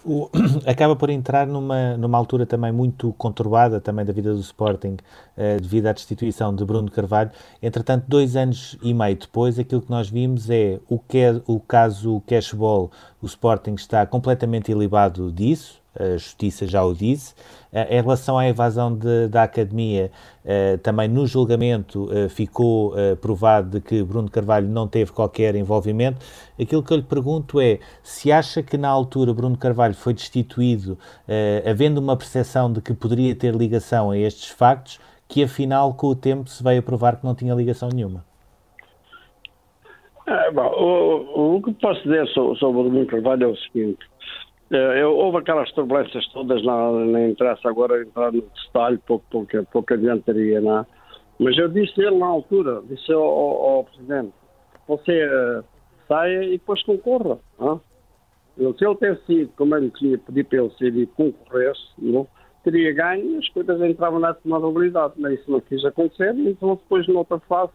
o, 0.07 0.29
acaba 0.65 0.95
por 0.95 1.09
entrar 1.09 1.45
numa, 1.45 1.97
numa 1.97 2.17
altura 2.17 2.45
também 2.45 2.71
muito 2.71 3.13
conturbada 3.17 3.81
também 3.81 4.05
da 4.05 4.13
vida 4.13 4.33
do 4.33 4.39
Sporting 4.39 4.95
uh, 5.37 5.61
devido 5.61 5.87
à 5.87 5.91
destituição 5.91 6.55
de 6.55 6.63
Bruno 6.63 6.89
Carvalho. 6.89 7.29
Entretanto, 7.61 8.05
dois 8.07 8.35
anos 8.37 8.77
e 8.81 8.93
meio 8.93 9.17
depois, 9.17 9.59
aquilo 9.59 9.81
que 9.81 9.91
nós 9.91 10.09
vimos 10.09 10.49
é 10.49 10.79
o, 10.89 10.97
que 10.97 11.17
é, 11.17 11.41
o 11.45 11.59
caso 11.59 12.21
Cashball, 12.25 12.89
o 13.21 13.25
Sporting 13.25 13.73
está 13.73 14.05
completamente 14.05 14.71
ilibado 14.71 15.31
disso, 15.31 15.81
a 15.99 16.17
Justiça 16.17 16.67
já 16.67 16.83
o 16.83 16.93
disse. 16.93 17.33
Eh, 17.71 17.97
em 17.97 18.01
relação 18.01 18.37
à 18.37 18.47
evasão 18.47 18.95
de, 18.95 19.27
da 19.27 19.43
Academia, 19.43 20.11
eh, 20.45 20.77
também 20.77 21.07
no 21.07 21.25
julgamento 21.27 22.09
eh, 22.11 22.29
ficou 22.29 22.93
provado 23.21 23.69
de 23.71 23.81
que 23.81 24.03
Bruno 24.03 24.29
Carvalho 24.29 24.67
não 24.67 24.87
teve 24.87 25.11
qualquer 25.11 25.55
envolvimento. 25.55 26.17
Aquilo 26.59 26.81
que 26.81 26.91
eu 26.91 26.97
lhe 26.97 27.03
pergunto 27.03 27.59
é 27.59 27.79
se 28.01 28.31
acha 28.31 28.63
que 28.63 28.77
na 28.77 28.89
altura 28.89 29.33
Bruno 29.33 29.57
Carvalho 29.57 29.93
foi 29.93 30.13
destituído, 30.13 30.97
havendo 31.69 31.99
uma 31.99 32.15
percepção 32.15 32.71
de 32.71 32.81
que 32.81 32.93
poderia 32.93 33.35
ter 33.35 33.53
ligação 33.53 34.11
a 34.11 34.17
estes 34.17 34.49
factos, 34.49 34.99
que 35.27 35.43
afinal 35.43 35.93
com 35.93 36.07
o 36.07 36.15
tempo 36.15 36.49
se 36.49 36.63
veio 36.63 36.79
a 36.79 36.83
provar 36.83 37.17
que 37.17 37.25
não 37.25 37.35
tinha 37.35 37.53
ligação 37.53 37.89
nenhuma. 37.89 38.25
É, 40.27 40.51
bom, 40.51 40.67
o, 40.67 41.55
o, 41.55 41.61
que 41.61 41.73
posso 41.75 42.03
dizer 42.03 42.27
sobre, 42.29 42.59
sobre 42.59 42.81
o 42.81 42.89
Bruno 42.89 43.05
Carvalho 43.05 43.45
é 43.45 43.47
o 43.47 43.55
seguinte: 43.55 43.99
eu, 44.75 45.15
houve 45.15 45.37
aquelas 45.37 45.71
turbulências 45.71 46.27
todas, 46.29 46.63
não, 46.63 47.05
nem 47.05 47.31
interessa 47.31 47.69
agora 47.69 48.01
entrar 48.01 48.31
no 48.31 48.41
detalhe, 48.41 48.97
pouco, 48.99 49.25
pouco, 49.29 49.65
pouco 49.71 49.93
adiantaria, 49.93 50.59
não 50.59 50.79
é? 50.79 50.85
Mas 51.39 51.57
eu 51.57 51.69
disse 51.69 52.01
ele 52.01 52.17
na 52.17 52.25
altura, 52.25 52.81
disse 52.89 53.11
ao, 53.13 53.23
ao, 53.23 53.83
Presidente, 53.85 54.33
você 54.87 55.25
uh, 55.25 55.63
saia 56.07 56.43
e 56.43 56.51
depois 56.57 56.81
concorra. 56.83 57.37
Não? 57.59 57.79
Ele, 58.57 58.73
se 58.73 58.85
ele 58.85 58.95
ter 58.95 59.19
sido, 59.25 59.51
como 59.55 59.75
ele 59.75 59.91
tinha 59.91 60.17
pedido 60.17 60.49
para 60.49 60.59
ele 60.59 60.71
ser 60.77 60.95
e 60.95 61.05
concorresse, 61.05 61.93
não? 61.99 62.27
teria 62.63 62.91
ganho 62.91 63.37
as 63.39 63.47
coisas 63.49 63.79
entravam 63.81 64.19
na 64.19 64.33
tomabilidade. 64.33 65.13
Mas 65.17 65.39
isso 65.39 65.51
não 65.51 65.61
quis 65.61 65.85
acontecer, 65.85 66.33
então 66.37 66.75
depois 66.75 67.07
noutra 67.07 67.39
fase, 67.39 67.71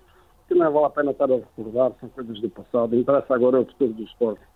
que 0.48 0.54
não 0.54 0.70
vale 0.72 0.86
a 0.86 0.90
pena 0.90 1.10
estar 1.12 1.30
a 1.30 1.36
recordar, 1.36 1.92
são 2.00 2.08
coisas 2.10 2.40
do 2.40 2.50
passado. 2.50 2.96
Interessa 2.96 3.34
agora 3.34 3.60
o 3.60 3.64
futuro 3.64 3.92
do 3.92 4.02
esporte. 4.02 4.51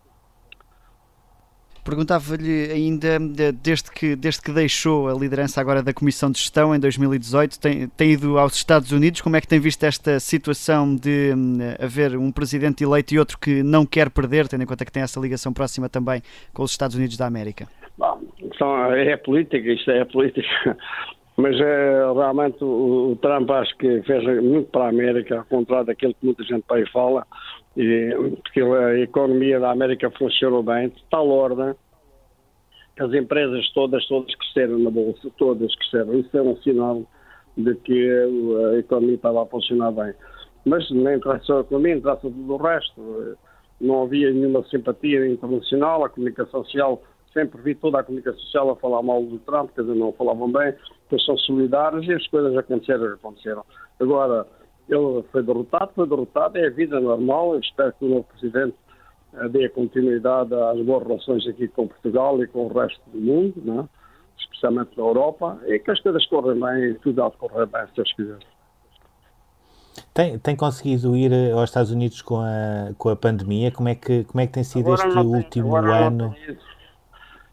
Perguntava-lhe 1.86 2.68
ainda, 2.72 3.16
desde 3.62 3.92
que, 3.92 4.16
desde 4.16 4.42
que 4.42 4.50
deixou 4.50 5.08
a 5.08 5.14
liderança 5.14 5.60
agora 5.60 5.84
da 5.84 5.94
Comissão 5.94 6.32
de 6.32 6.38
Gestão 6.40 6.74
em 6.74 6.80
2018, 6.80 7.60
tem, 7.60 7.88
tem 7.90 8.10
ido 8.10 8.36
aos 8.40 8.56
Estados 8.56 8.90
Unidos, 8.90 9.20
como 9.20 9.36
é 9.36 9.40
que 9.40 9.46
tem 9.46 9.60
visto 9.60 9.84
esta 9.84 10.18
situação 10.18 10.96
de 10.96 11.32
um, 11.32 11.58
haver 11.80 12.16
um 12.16 12.32
presidente 12.32 12.82
eleito 12.82 13.14
e 13.14 13.20
outro 13.20 13.38
que 13.38 13.62
não 13.62 13.86
quer 13.86 14.10
perder, 14.10 14.48
tendo 14.48 14.64
em 14.64 14.66
conta 14.66 14.84
que 14.84 14.90
tem 14.90 15.04
essa 15.04 15.20
ligação 15.20 15.52
próxima 15.52 15.88
também 15.88 16.22
com 16.52 16.64
os 16.64 16.72
Estados 16.72 16.96
Unidos 16.96 17.16
da 17.16 17.24
América? 17.24 17.68
Bom, 17.96 18.20
é 18.92 19.16
política, 19.18 19.72
isto 19.72 19.88
é 19.88 20.04
política. 20.04 20.76
Mas 21.36 21.54
é, 21.60 22.12
realmente 22.14 22.64
o, 22.64 23.12
o, 23.12 23.16
Trump 23.22 23.48
acho 23.50 23.76
que 23.76 24.02
fez 24.02 24.24
muito 24.42 24.70
para 24.70 24.86
a 24.86 24.88
América, 24.88 25.38
ao 25.38 25.44
contrário 25.44 25.86
daquilo 25.86 26.14
que 26.14 26.24
muita 26.24 26.42
gente 26.42 26.64
para 26.66 26.78
aí 26.78 26.90
fala 26.90 27.24
porque 28.42 28.60
a 28.60 28.98
economia 28.98 29.60
da 29.60 29.70
América 29.70 30.10
funcionou 30.10 30.62
bem, 30.62 30.88
de 30.88 31.04
tal 31.10 31.28
ordem 31.28 31.74
que 32.96 33.02
as 33.02 33.12
empresas 33.12 33.70
todas, 33.72 34.06
todas 34.06 34.34
cresceram 34.34 34.78
na 34.78 34.90
Bolsa, 34.90 35.30
todas 35.36 35.74
cresceram. 35.76 36.18
Isso 36.18 36.34
é 36.36 36.40
um 36.40 36.56
sinal 36.62 37.02
de 37.56 37.74
que 37.74 38.10
a 38.72 38.78
economia 38.78 39.16
estava 39.16 39.42
a 39.42 39.46
funcionar 39.46 39.92
bem. 39.92 40.14
Mas 40.64 40.90
nem 40.90 41.16
interessa 41.16 41.58
a 41.58 41.60
economia, 41.60 41.96
interessa 41.96 42.22
tudo 42.22 42.54
o 42.54 42.56
resto. 42.56 43.36
Não 43.78 44.04
havia 44.04 44.30
nenhuma 44.32 44.64
simpatia 44.64 45.26
internacional, 45.26 46.04
a 46.04 46.08
comunicação 46.08 46.64
social, 46.64 47.02
sempre 47.34 47.60
vi 47.60 47.74
toda 47.74 48.00
a 48.00 48.02
comunicação 48.02 48.40
social 48.40 48.70
a 48.70 48.76
falar 48.76 49.02
mal 49.02 49.22
do 49.22 49.38
Trump, 49.40 49.70
quer 49.74 49.82
dizer, 49.82 49.94
não 49.94 50.12
falavam 50.12 50.50
bem, 50.50 50.72
porque 51.06 51.22
são 51.22 51.36
solidários 51.36 52.06
e 52.06 52.14
as 52.14 52.26
coisas 52.28 52.56
aconteceram, 52.56 53.12
aconteceram. 53.12 53.64
Agora, 54.00 54.46
ele 54.88 55.22
foi 55.32 55.42
derrotado, 55.42 55.90
foi 55.94 56.08
derrotado, 56.08 56.58
é 56.58 56.66
a 56.66 56.70
vida 56.70 57.00
normal. 57.00 57.54
Eu 57.54 57.60
espero 57.60 57.92
que 57.92 58.04
o 58.04 58.08
novo 58.08 58.24
presidente 58.24 58.76
dê 59.50 59.68
continuidade 59.68 60.54
às 60.54 60.80
boas 60.84 61.06
relações 61.06 61.46
aqui 61.46 61.68
com 61.68 61.88
Portugal 61.88 62.42
e 62.42 62.46
com 62.46 62.66
o 62.66 62.72
resto 62.72 63.00
do 63.10 63.20
mundo, 63.20 63.54
né? 63.64 63.88
especialmente 64.38 64.90
na 64.96 65.04
Europa, 65.04 65.58
e 65.66 65.78
que 65.78 65.90
as 65.90 66.00
coisas 66.00 66.24
correm 66.26 66.60
bem, 66.60 66.94
tudo 67.02 67.22
há 67.22 67.28
de 67.28 67.36
correr 67.36 67.66
bem, 67.66 67.86
se 67.86 67.96
Deus 67.96 68.12
quiser. 68.12 68.38
Tem, 70.12 70.38
tem 70.38 70.56
conseguido 70.56 71.16
ir 71.16 71.32
aos 71.52 71.64
Estados 71.70 71.90
Unidos 71.90 72.22
com 72.22 72.40
a, 72.40 72.92
com 72.98 73.08
a 73.08 73.16
pandemia? 73.16 73.70
Como 73.70 73.88
é, 73.88 73.94
que, 73.94 74.24
como 74.24 74.40
é 74.40 74.46
que 74.46 74.52
tem 74.52 74.64
sido 74.64 74.92
agora 74.92 75.08
este 75.08 75.18
último 75.18 75.76
ano? 75.76 76.34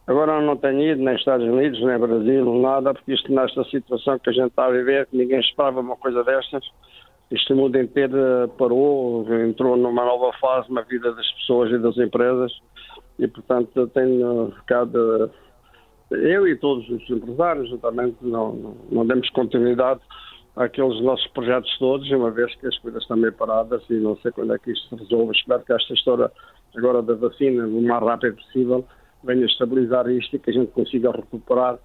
Agora 0.05 0.41
não 0.41 0.57
tenho 0.57 0.81
ido 0.81 1.01
nem 1.01 1.15
Estados 1.15 1.45
Unidos, 1.47 1.81
nem 1.81 1.97
Brasil, 1.97 2.61
nada, 2.61 2.93
porque 2.93 3.13
isto 3.13 3.33
nesta 3.33 3.63
situação 3.65 4.19
que 4.19 4.29
a 4.29 4.33
gente 4.33 4.47
está 4.47 4.65
a 4.65 4.71
viver, 4.71 5.07
que 5.07 5.15
ninguém 5.15 5.39
esperava 5.39 5.79
uma 5.79 5.95
coisa 5.95 6.23
destas, 6.25 6.63
este 7.33 7.51
mundo 7.53 7.79
inteiro 7.79 8.15
eh, 8.15 8.47
parou, 8.59 9.25
entrou 9.33 9.75
numa 9.75 10.05
nova 10.05 10.31
fase 10.39 10.71
na 10.71 10.81
vida 10.81 11.11
das 11.13 11.31
pessoas 11.31 11.71
e 11.71 11.79
das 11.79 11.97
empresas 11.97 12.51
e, 13.17 13.27
portanto, 13.27 13.87
tenho 13.87 14.51
ficado, 14.59 15.31
eu 16.11 16.47
e 16.47 16.55
todos 16.55 16.87
os 16.87 17.09
empresários, 17.09 17.69
justamente, 17.69 18.17
não, 18.21 18.75
não, 18.91 19.05
demos 19.05 19.27
continuidade 19.31 20.01
àqueles 20.55 21.01
nossos 21.01 21.25
projetos 21.27 21.75
todos, 21.79 22.09
uma 22.11 22.29
vez 22.29 22.53
que 22.55 22.67
as 22.67 22.77
coisas 22.77 23.01
estão 23.01 23.17
meio 23.17 23.33
paradas 23.33 23.81
e 23.89 23.95
não 23.95 24.15
sei 24.17 24.31
quando 24.31 24.53
é 24.53 24.59
que 24.59 24.71
isto 24.71 24.89
se 24.89 25.03
resolve. 25.03 25.31
Espero 25.35 25.63
que 25.63 25.73
esta 25.73 25.93
história 25.93 26.31
agora 26.75 27.01
da 27.01 27.15
vacina, 27.15 27.65
o 27.65 27.81
mais 27.81 28.03
rápido 28.03 28.35
possível, 28.35 28.85
venha 29.23 29.45
estabilizar 29.45 30.07
isto 30.07 30.35
e 30.35 30.39
que 30.39 30.51
a 30.51 30.53
gente 30.53 30.71
consiga 30.71 31.11
recuperar 31.11 31.79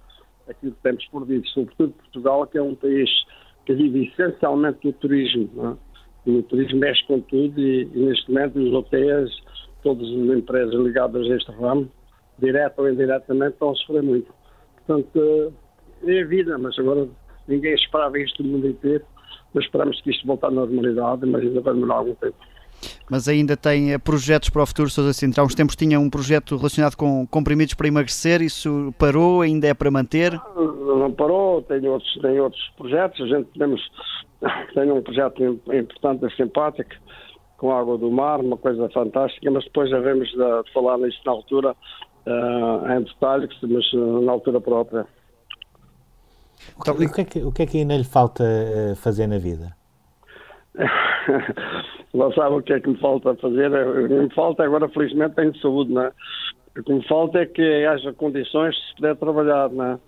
aquilo 0.47 0.73
que 0.73 0.81
temos 0.83 1.27
vir, 1.27 1.43
sobretudo 1.47 1.93
Portugal, 1.93 2.45
que 2.45 2.57
é 2.57 2.61
um 2.61 2.75
país 2.75 3.09
que 3.69 3.75
vive 3.75 4.07
essencialmente 4.07 4.79
do 4.81 4.93
turismo. 4.93 5.77
É? 6.25 6.29
O 6.31 6.41
turismo 6.41 6.79
mexe 6.79 7.05
com 7.05 7.21
tudo 7.21 7.61
e, 7.61 7.83
e, 7.93 7.99
neste 7.99 8.31
momento 8.31 8.57
os 8.57 8.73
hotéis, 8.73 9.29
todas 9.83 10.07
as 10.07 10.37
empresas 10.37 10.73
ligadas 10.73 11.29
a 11.29 11.35
este 11.35 11.51
ramo, 11.51 11.87
direto 12.39 12.79
ou 12.79 12.89
indiretamente, 12.89 13.53
estão 13.53 13.69
a 13.69 13.75
sofrer 13.75 14.01
muito. 14.01 14.33
Portanto, 14.87 15.53
é 16.03 16.21
a 16.21 16.25
vida, 16.25 16.57
mas 16.57 16.79
agora 16.79 17.07
ninguém 17.47 17.75
esperava 17.75 18.17
isto 18.17 18.41
do 18.41 18.49
mundo 18.49 18.67
inteiro, 18.67 19.05
mas 19.53 19.65
esperamos 19.65 20.01
que 20.01 20.09
isto 20.09 20.25
volte 20.25 20.47
à 20.47 20.49
normalidade, 20.49 21.27
mas 21.27 21.43
ainda 21.43 21.61
vai 21.61 21.73
demorar 21.75 21.95
algum 21.97 22.15
tempo 22.15 22.37
mas 23.09 23.27
ainda 23.27 23.57
tem 23.57 23.93
eh, 23.93 23.97
projetos 23.97 24.49
para 24.49 24.63
o 24.63 24.65
futuro, 24.65 24.89
Sousa 24.89 25.13
Sintra. 25.13 25.41
Há 25.41 25.45
uns 25.45 25.55
tempos 25.55 25.75
tinha 25.75 25.99
um 25.99 26.09
projeto 26.09 26.55
relacionado 26.55 26.95
com 26.95 27.25
comprimidos 27.27 27.73
para 27.73 27.87
emagrecer, 27.87 28.41
isso 28.41 28.93
parou, 28.97 29.41
ainda 29.41 29.67
é 29.67 29.73
para 29.73 29.89
manter? 29.89 30.39
Não 30.55 31.11
parou, 31.11 31.61
tem 31.63 31.87
outros, 31.87 32.11
tem 32.21 32.39
outros 32.39 32.61
projetos, 32.77 33.21
a 33.21 33.37
gente 33.37 33.49
temos, 33.57 33.81
tem 34.73 34.91
um 34.91 35.01
projeto 35.01 35.43
importante 35.67 36.25
e 36.25 36.35
simpático, 36.35 36.91
com 37.57 37.71
água 37.75 37.97
do 37.97 38.09
mar, 38.09 38.39
uma 38.39 38.57
coisa 38.57 38.89
fantástica, 38.89 39.51
mas 39.51 39.63
depois 39.65 39.89
já 39.89 39.99
vemos 39.99 40.29
de 40.29 40.73
falar 40.73 40.97
nisso 40.97 41.19
na 41.25 41.31
altura, 41.31 41.75
uh, 42.25 42.91
em 42.93 43.03
detalhe, 43.03 43.49
mas 43.63 43.93
uh, 43.93 44.21
na 44.21 44.31
altura 44.31 44.61
própria. 44.61 45.05
O 46.77 46.83
que, 46.83 46.91
o, 46.91 47.11
que 47.11 47.21
é 47.21 47.23
que, 47.25 47.39
o 47.39 47.51
que 47.51 47.61
é 47.63 47.65
que 47.65 47.77
ainda 47.79 47.97
lhe 47.97 48.03
falta 48.03 48.43
fazer 48.97 49.27
na 49.27 49.37
vida? 49.37 49.78
Não 52.13 52.31
sabe 52.33 52.55
o 52.55 52.61
que 52.61 52.73
é 52.73 52.79
que 52.79 52.89
me 52.89 52.97
falta 52.97 53.35
fazer. 53.35 53.71
O 53.71 54.07
que 54.07 54.13
me 54.13 54.33
falta 54.33 54.63
agora, 54.63 54.87
felizmente, 54.89 55.35
tenho 55.35 55.55
saúde, 55.59 55.93
não 55.93 56.03
é? 56.03 56.11
O 56.77 56.83
que 56.83 56.93
me 56.93 57.07
falta 57.07 57.39
é 57.39 57.45
que 57.45 57.85
haja 57.85 58.13
condições 58.13 58.75
de 58.75 58.87
se 58.87 58.95
puder 58.95 59.15
trabalhar, 59.17 59.69
não 59.69 59.85
é? 59.85 59.99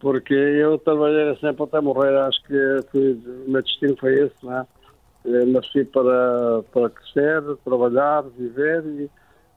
Porque 0.00 0.34
eu 0.34 0.78
trabalhei 0.78 1.36
sempre 1.36 1.64
até 1.64 1.80
morrer, 1.80 2.16
acho 2.16 2.42
que 2.44 2.54
o 2.54 3.50
meu 3.50 3.62
destino 3.62 3.96
foi 3.98 4.14
esse, 4.20 4.44
não 4.44 4.58
é? 4.58 4.66
Eu 5.24 5.46
nasci 5.46 5.84
para, 5.84 6.62
para 6.72 6.90
crescer, 6.90 7.42
trabalhar, 7.64 8.22
viver 8.36 8.84
e, 8.84 9.10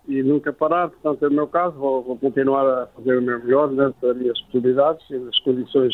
e 0.08 0.24
nunca 0.24 0.52
parar. 0.52 0.90
Portanto, 0.90 1.30
no 1.30 1.36
meu 1.36 1.48
caso, 1.48 1.78
vou, 1.78 2.04
vou, 2.04 2.18
continuar 2.18 2.68
a 2.68 2.88
fazer 2.88 3.18
o 3.18 3.22
meu 3.22 3.40
melhor 3.40 3.70
dentro 3.70 3.96
das 4.02 4.18
minhas 4.18 4.42
possibilidades 4.42 5.10
e 5.10 5.20
das 5.20 5.40
condições 5.40 5.94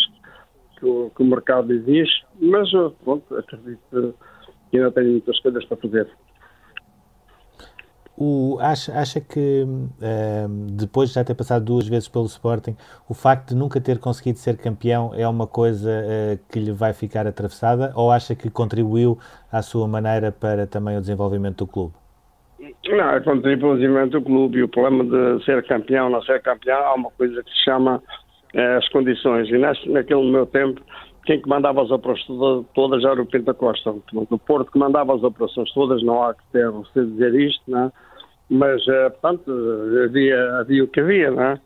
que 0.79 0.85
o, 0.85 1.11
que 1.15 1.21
o 1.21 1.25
mercado 1.25 1.71
exige. 1.73 2.23
Mas, 2.39 2.69
pronto, 3.03 3.35
acredito 3.35 4.15
e 4.71 4.77
ainda 4.77 4.91
tenho 4.91 5.11
muitas 5.11 5.39
coisas 5.39 5.65
para 5.65 5.77
fazer. 5.77 6.07
O, 8.19 8.57
acha, 8.59 8.91
acha 8.93 9.21
que 9.21 9.63
uh, 9.63 10.49
depois 10.71 11.09
de 11.09 11.15
já 11.15 11.23
ter 11.23 11.35
passado 11.35 11.63
duas 11.63 11.87
vezes 11.87 12.09
pelo 12.09 12.25
Sporting, 12.25 12.75
o 13.07 13.13
facto 13.13 13.49
de 13.49 13.55
nunca 13.55 13.79
ter 13.79 13.99
conseguido 13.99 14.39
ser 14.39 14.57
campeão 14.57 15.11
é 15.15 15.27
uma 15.27 15.45
coisa 15.45 15.91
uh, 15.91 16.39
que 16.51 16.59
lhe 16.59 16.71
vai 16.71 16.93
ficar 16.93 17.27
atravessada 17.27 17.93
ou 17.95 18.11
acha 18.11 18.33
que 18.33 18.49
contribuiu 18.49 19.19
à 19.51 19.61
sua 19.61 19.87
maneira 19.87 20.31
para 20.31 20.65
também 20.65 20.97
o 20.97 20.99
desenvolvimento 20.99 21.57
do 21.57 21.67
clube? 21.67 21.93
Não, 22.89 23.09
é 23.11 23.19
contribuiu 23.19 23.69
ao 23.69 23.75
desenvolvimento 23.75 24.19
do 24.19 24.21
clube 24.23 24.57
e 24.57 24.63
o 24.63 24.67
problema 24.67 25.03
de 25.03 25.45
ser 25.45 25.63
campeão 25.67 26.05
ou 26.05 26.11
não 26.11 26.21
ser 26.23 26.41
campeão 26.41 26.79
há 26.79 26.95
uma 26.95 27.11
coisa 27.11 27.43
que 27.43 27.51
se 27.51 27.65
chama 27.65 28.01
uh, 28.55 28.77
as 28.79 28.89
condições 28.89 29.47
e 29.47 29.59
nesse, 29.59 29.87
naquele 29.87 30.27
meu 30.31 30.47
tempo 30.47 30.81
quem 31.27 31.41
comandava 31.41 31.83
as 31.83 31.91
operações 31.91 32.65
todas 32.73 33.03
era 33.03 33.21
o 33.21 33.25
Pinta 33.25 33.53
Costa. 33.53 33.93
O 34.13 34.39
Porto 34.39 34.71
comandava 34.71 35.13
as 35.13 35.21
operações 35.21 35.69
todas, 35.73 36.01
não 36.01 36.23
há 36.23 36.33
que 36.33 36.41
ter 36.53 36.71
você 36.71 37.03
dizer 37.05 37.35
isto, 37.35 37.61
não 37.67 37.79
é? 37.79 37.91
mas, 38.49 38.87
eh, 38.87 39.09
portanto, 39.09 39.51
havia, 40.05 40.59
havia 40.59 40.85
o 40.85 40.87
que 40.87 41.01
havia, 41.01 41.29
não 41.31 41.43
é? 41.43 41.61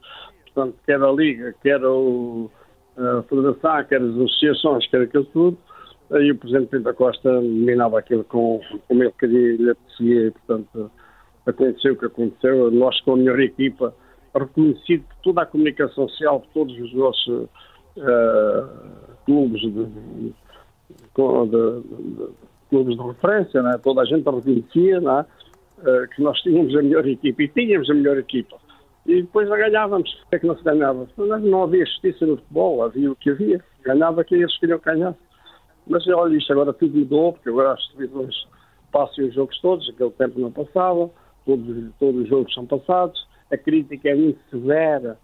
Portanto, 0.45 0.75
quer 0.83 0.99
a 0.99 1.11
Liga, 1.11 1.53
quer 1.61 1.85
o, 1.85 2.49
a 2.97 3.21
Federação, 3.21 3.83
quer 3.83 4.01
as 4.01 4.15
associações, 4.15 4.87
quer 4.87 5.01
aquilo 5.01 5.25
tudo, 5.25 5.57
e 6.09 6.31
o 6.31 6.37
Presidente 6.37 6.69
Pinta 6.69 6.91
Costa 6.95 7.31
dominava 7.31 7.99
aquilo 7.99 8.23
com, 8.23 8.59
como 8.87 9.03
ele 9.03 9.13
queria 9.19 9.53
e 9.53 9.57
lhe 9.57 9.69
apetecia, 9.69 10.27
e, 10.27 10.31
portanto, 10.31 10.91
aconteceu 11.45 11.93
o 11.93 11.97
que 11.97 12.05
aconteceu. 12.07 12.71
Nós, 12.71 12.99
com 13.01 13.13
a 13.13 13.17
melhor 13.17 13.39
equipa, 13.39 13.93
reconhecido 14.33 15.03
por 15.03 15.17
toda 15.21 15.43
a 15.43 15.45
comunicação 15.45 16.09
social, 16.09 16.39
por 16.39 16.49
todos 16.49 16.79
os 16.79 16.93
nossos. 16.95 17.47
Uh, 17.95 19.10
clubes 19.25 19.61
de, 19.61 19.71
de, 19.71 19.85
de, 20.25 20.33
clubes 22.69 22.97
de 22.97 23.03
referência, 23.03 23.61
né? 23.61 23.77
toda 23.83 24.01
a 24.01 24.05
gente 24.05 24.23
reconhecia 24.23 25.01
né? 25.01 25.25
uh, 25.79 26.07
que 26.15 26.21
nós 26.21 26.39
tínhamos 26.41 26.75
a 26.75 26.81
melhor 26.81 27.05
equipa 27.07 27.43
e 27.43 27.47
tínhamos 27.49 27.89
a 27.89 27.93
melhor 27.93 28.17
equipa. 28.17 28.57
E 29.05 29.21
depois 29.21 29.49
ganhávamos. 29.49 30.11
O 30.13 30.29
que 30.29 30.35
é 30.35 30.39
que 30.39 30.47
não 30.47 30.55
se 30.55 30.63
ganhava? 30.63 31.07
Não 31.17 31.63
havia 31.63 31.85
justiça 31.85 32.25
no 32.25 32.37
futebol, 32.37 32.83
havia 32.83 33.11
o 33.11 33.15
que 33.15 33.31
havia. 33.31 33.63
Ganhava 33.83 34.23
quem 34.23 34.39
eles 34.39 34.57
queriam 34.59 34.79
ganhar. 34.79 35.15
Mas 35.87 36.07
olha, 36.07 36.37
isto 36.37 36.53
agora 36.53 36.71
tudo 36.73 36.97
mudou, 36.97 37.33
porque 37.33 37.49
agora 37.49 37.73
as 37.73 37.87
televisões 37.87 38.35
passam 38.91 39.25
os 39.25 39.33
jogos 39.33 39.59
todos, 39.61 39.89
aquele 39.89 40.11
tempo 40.11 40.39
não 40.39 40.51
passava, 40.51 41.09
todos, 41.45 41.91
todos 41.99 42.21
os 42.21 42.27
jogos 42.27 42.53
são 42.53 42.65
passados, 42.65 43.27
a 43.51 43.57
crítica 43.57 44.09
é 44.09 44.15
muito 44.15 44.39
severa, 44.49 45.17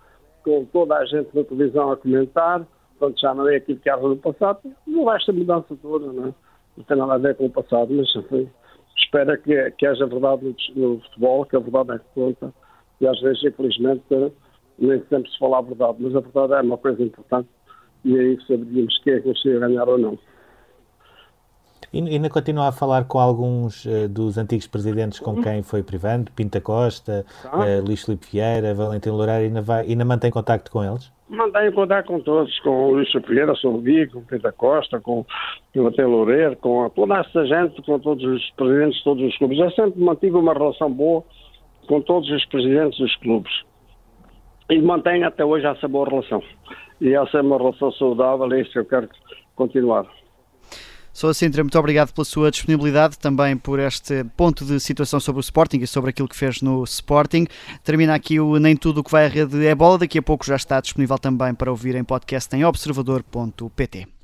com 0.43 0.65
toda 0.65 0.95
a 0.95 1.05
gente 1.05 1.29
na 1.33 1.43
televisão 1.43 1.91
a 1.91 1.97
comentar, 1.97 2.65
Portanto, 2.97 3.19
já 3.19 3.33
não 3.33 3.47
é 3.47 3.57
aquilo 3.57 3.79
que 3.79 3.89
era 3.89 4.01
no 4.01 4.17
passado, 4.17 4.59
não 4.85 5.07
há 5.09 5.17
esta 5.17 5.31
mudança 5.31 5.75
toda, 5.81 6.11
não, 6.11 6.27
é? 6.27 6.33
não 6.75 6.83
tem 6.83 6.97
nada 6.97 7.13
a 7.13 7.17
ver 7.17 7.35
com 7.35 7.45
o 7.45 7.49
passado, 7.49 7.93
mas 7.93 8.13
enfim, 8.15 8.49
espera 8.97 9.37
que, 9.37 9.71
que 9.71 9.85
haja 9.85 10.05
verdade 10.07 10.55
no, 10.75 10.89
no, 10.93 11.01
futebol, 11.01 11.45
que 11.45 11.55
a 11.55 11.59
verdade 11.59 11.91
é 11.91 11.99
que 11.99 12.05
conta, 12.15 12.53
e 12.99 13.07
às 13.07 13.19
vezes, 13.21 13.43
infelizmente, 13.43 14.03
nem 14.79 15.03
sempre 15.09 15.31
se 15.31 15.37
fala 15.37 15.59
a 15.59 15.61
verdade, 15.61 15.97
mas 15.99 16.15
a 16.15 16.19
verdade 16.19 16.53
é 16.53 16.61
uma 16.61 16.77
coisa 16.77 17.03
importante, 17.03 17.49
e 18.03 18.17
aí 18.17 18.37
saberíamos 18.47 18.97
quem 19.03 19.13
é 19.13 19.17
que 19.17 19.23
conseguia 19.23 19.59
ganhar 19.59 19.87
ou 19.87 19.97
não. 19.97 20.17
E 21.93 21.99
ainda 21.99 22.29
continua 22.29 22.67
a 22.67 22.71
falar 22.71 23.05
com 23.05 23.17
alguns 23.17 23.85
uh, 23.85 24.09
dos 24.09 24.37
antigos 24.37 24.67
presidentes 24.67 25.19
com 25.19 25.41
quem 25.41 25.63
foi 25.63 25.81
privando, 25.81 26.31
Pinta 26.31 26.59
Costa, 26.59 27.25
ah. 27.45 27.59
uh, 27.59 27.85
Luís 27.85 28.03
Filipe 28.03 28.27
Vieira, 28.31 28.73
Valentim 28.73 29.09
Loureiro, 29.09 29.45
ainda, 29.45 29.61
vai, 29.61 29.85
ainda 29.85 30.03
mantém 30.03 30.29
contacto 30.29 30.69
com 30.69 30.83
eles? 30.83 31.11
Mandar 31.29 31.67
em 31.67 31.71
contato 31.73 32.05
com 32.05 32.21
todos, 32.21 32.57
com 32.61 32.69
o 32.69 32.91
Luís 32.91 33.09
Vigo, 33.81 34.13
com 34.13 34.25
Pinta 34.25 34.51
Costa, 34.51 34.99
com 35.01 35.19
o 35.21 35.25
Valentim 35.75 36.03
Loureiro, 36.03 36.55
com 36.55 36.89
toda 36.91 37.19
essa 37.19 37.45
gente, 37.45 37.81
com 37.81 37.99
todos 37.99 38.23
os 38.23 38.49
presidentes 38.51 38.97
de 38.99 39.03
todos 39.03 39.23
os 39.23 39.37
clubes. 39.37 39.59
Eu 39.59 39.71
sempre 39.71 39.99
mantive 39.99 40.37
uma 40.37 40.53
relação 40.53 40.89
boa 40.89 41.23
com 41.85 42.01
todos 42.01 42.29
os 42.29 42.45
presidentes 42.45 42.97
dos 42.97 43.15
clubes. 43.17 43.51
E 44.69 44.81
mantenho 44.81 45.27
até 45.27 45.43
hoje 45.43 45.65
essa 45.65 45.87
boa 45.87 46.07
relação. 46.07 46.41
E 47.01 47.13
essa 47.13 47.39
é 47.39 47.41
uma 47.41 47.57
relação 47.57 47.91
saudável, 47.91 48.51
é 48.53 48.61
isso 48.61 48.71
que 48.71 48.79
eu 48.79 48.85
quero 48.85 49.09
continuar. 49.55 50.05
Sou 51.17 51.33
Sintra, 51.33 51.63
muito 51.63 51.79
obrigado 51.79 52.13
pela 52.13 52.23
sua 52.23 52.51
disponibilidade, 52.51 53.17
também 53.17 53.57
por 53.57 53.79
este 53.79 54.23
ponto 54.37 54.63
de 54.63 54.79
situação 54.79 55.19
sobre 55.19 55.39
o 55.39 55.41
Sporting 55.41 55.79
e 55.79 55.87
sobre 55.87 56.11
aquilo 56.11 56.27
que 56.27 56.35
fez 56.35 56.61
no 56.61 56.83
Sporting. 56.83 57.47
Termina 57.83 58.13
aqui 58.13 58.39
o 58.39 58.59
Nem 58.59 58.75
Tudo 58.75 58.99
o 58.99 59.03
que 59.03 59.09
vai 59.09 59.25
à 59.25 59.27
rede 59.27 59.65
é 59.65 59.73
bola, 59.73 59.97
daqui 59.97 60.19
a 60.19 60.21
pouco 60.21 60.45
já 60.45 60.55
está 60.55 60.79
disponível 60.79 61.17
também 61.17 61.55
para 61.55 61.71
ouvir 61.71 61.95
em 61.95 62.03
podcast 62.03 62.55
em 62.55 62.63
observador.pt. 62.63 64.16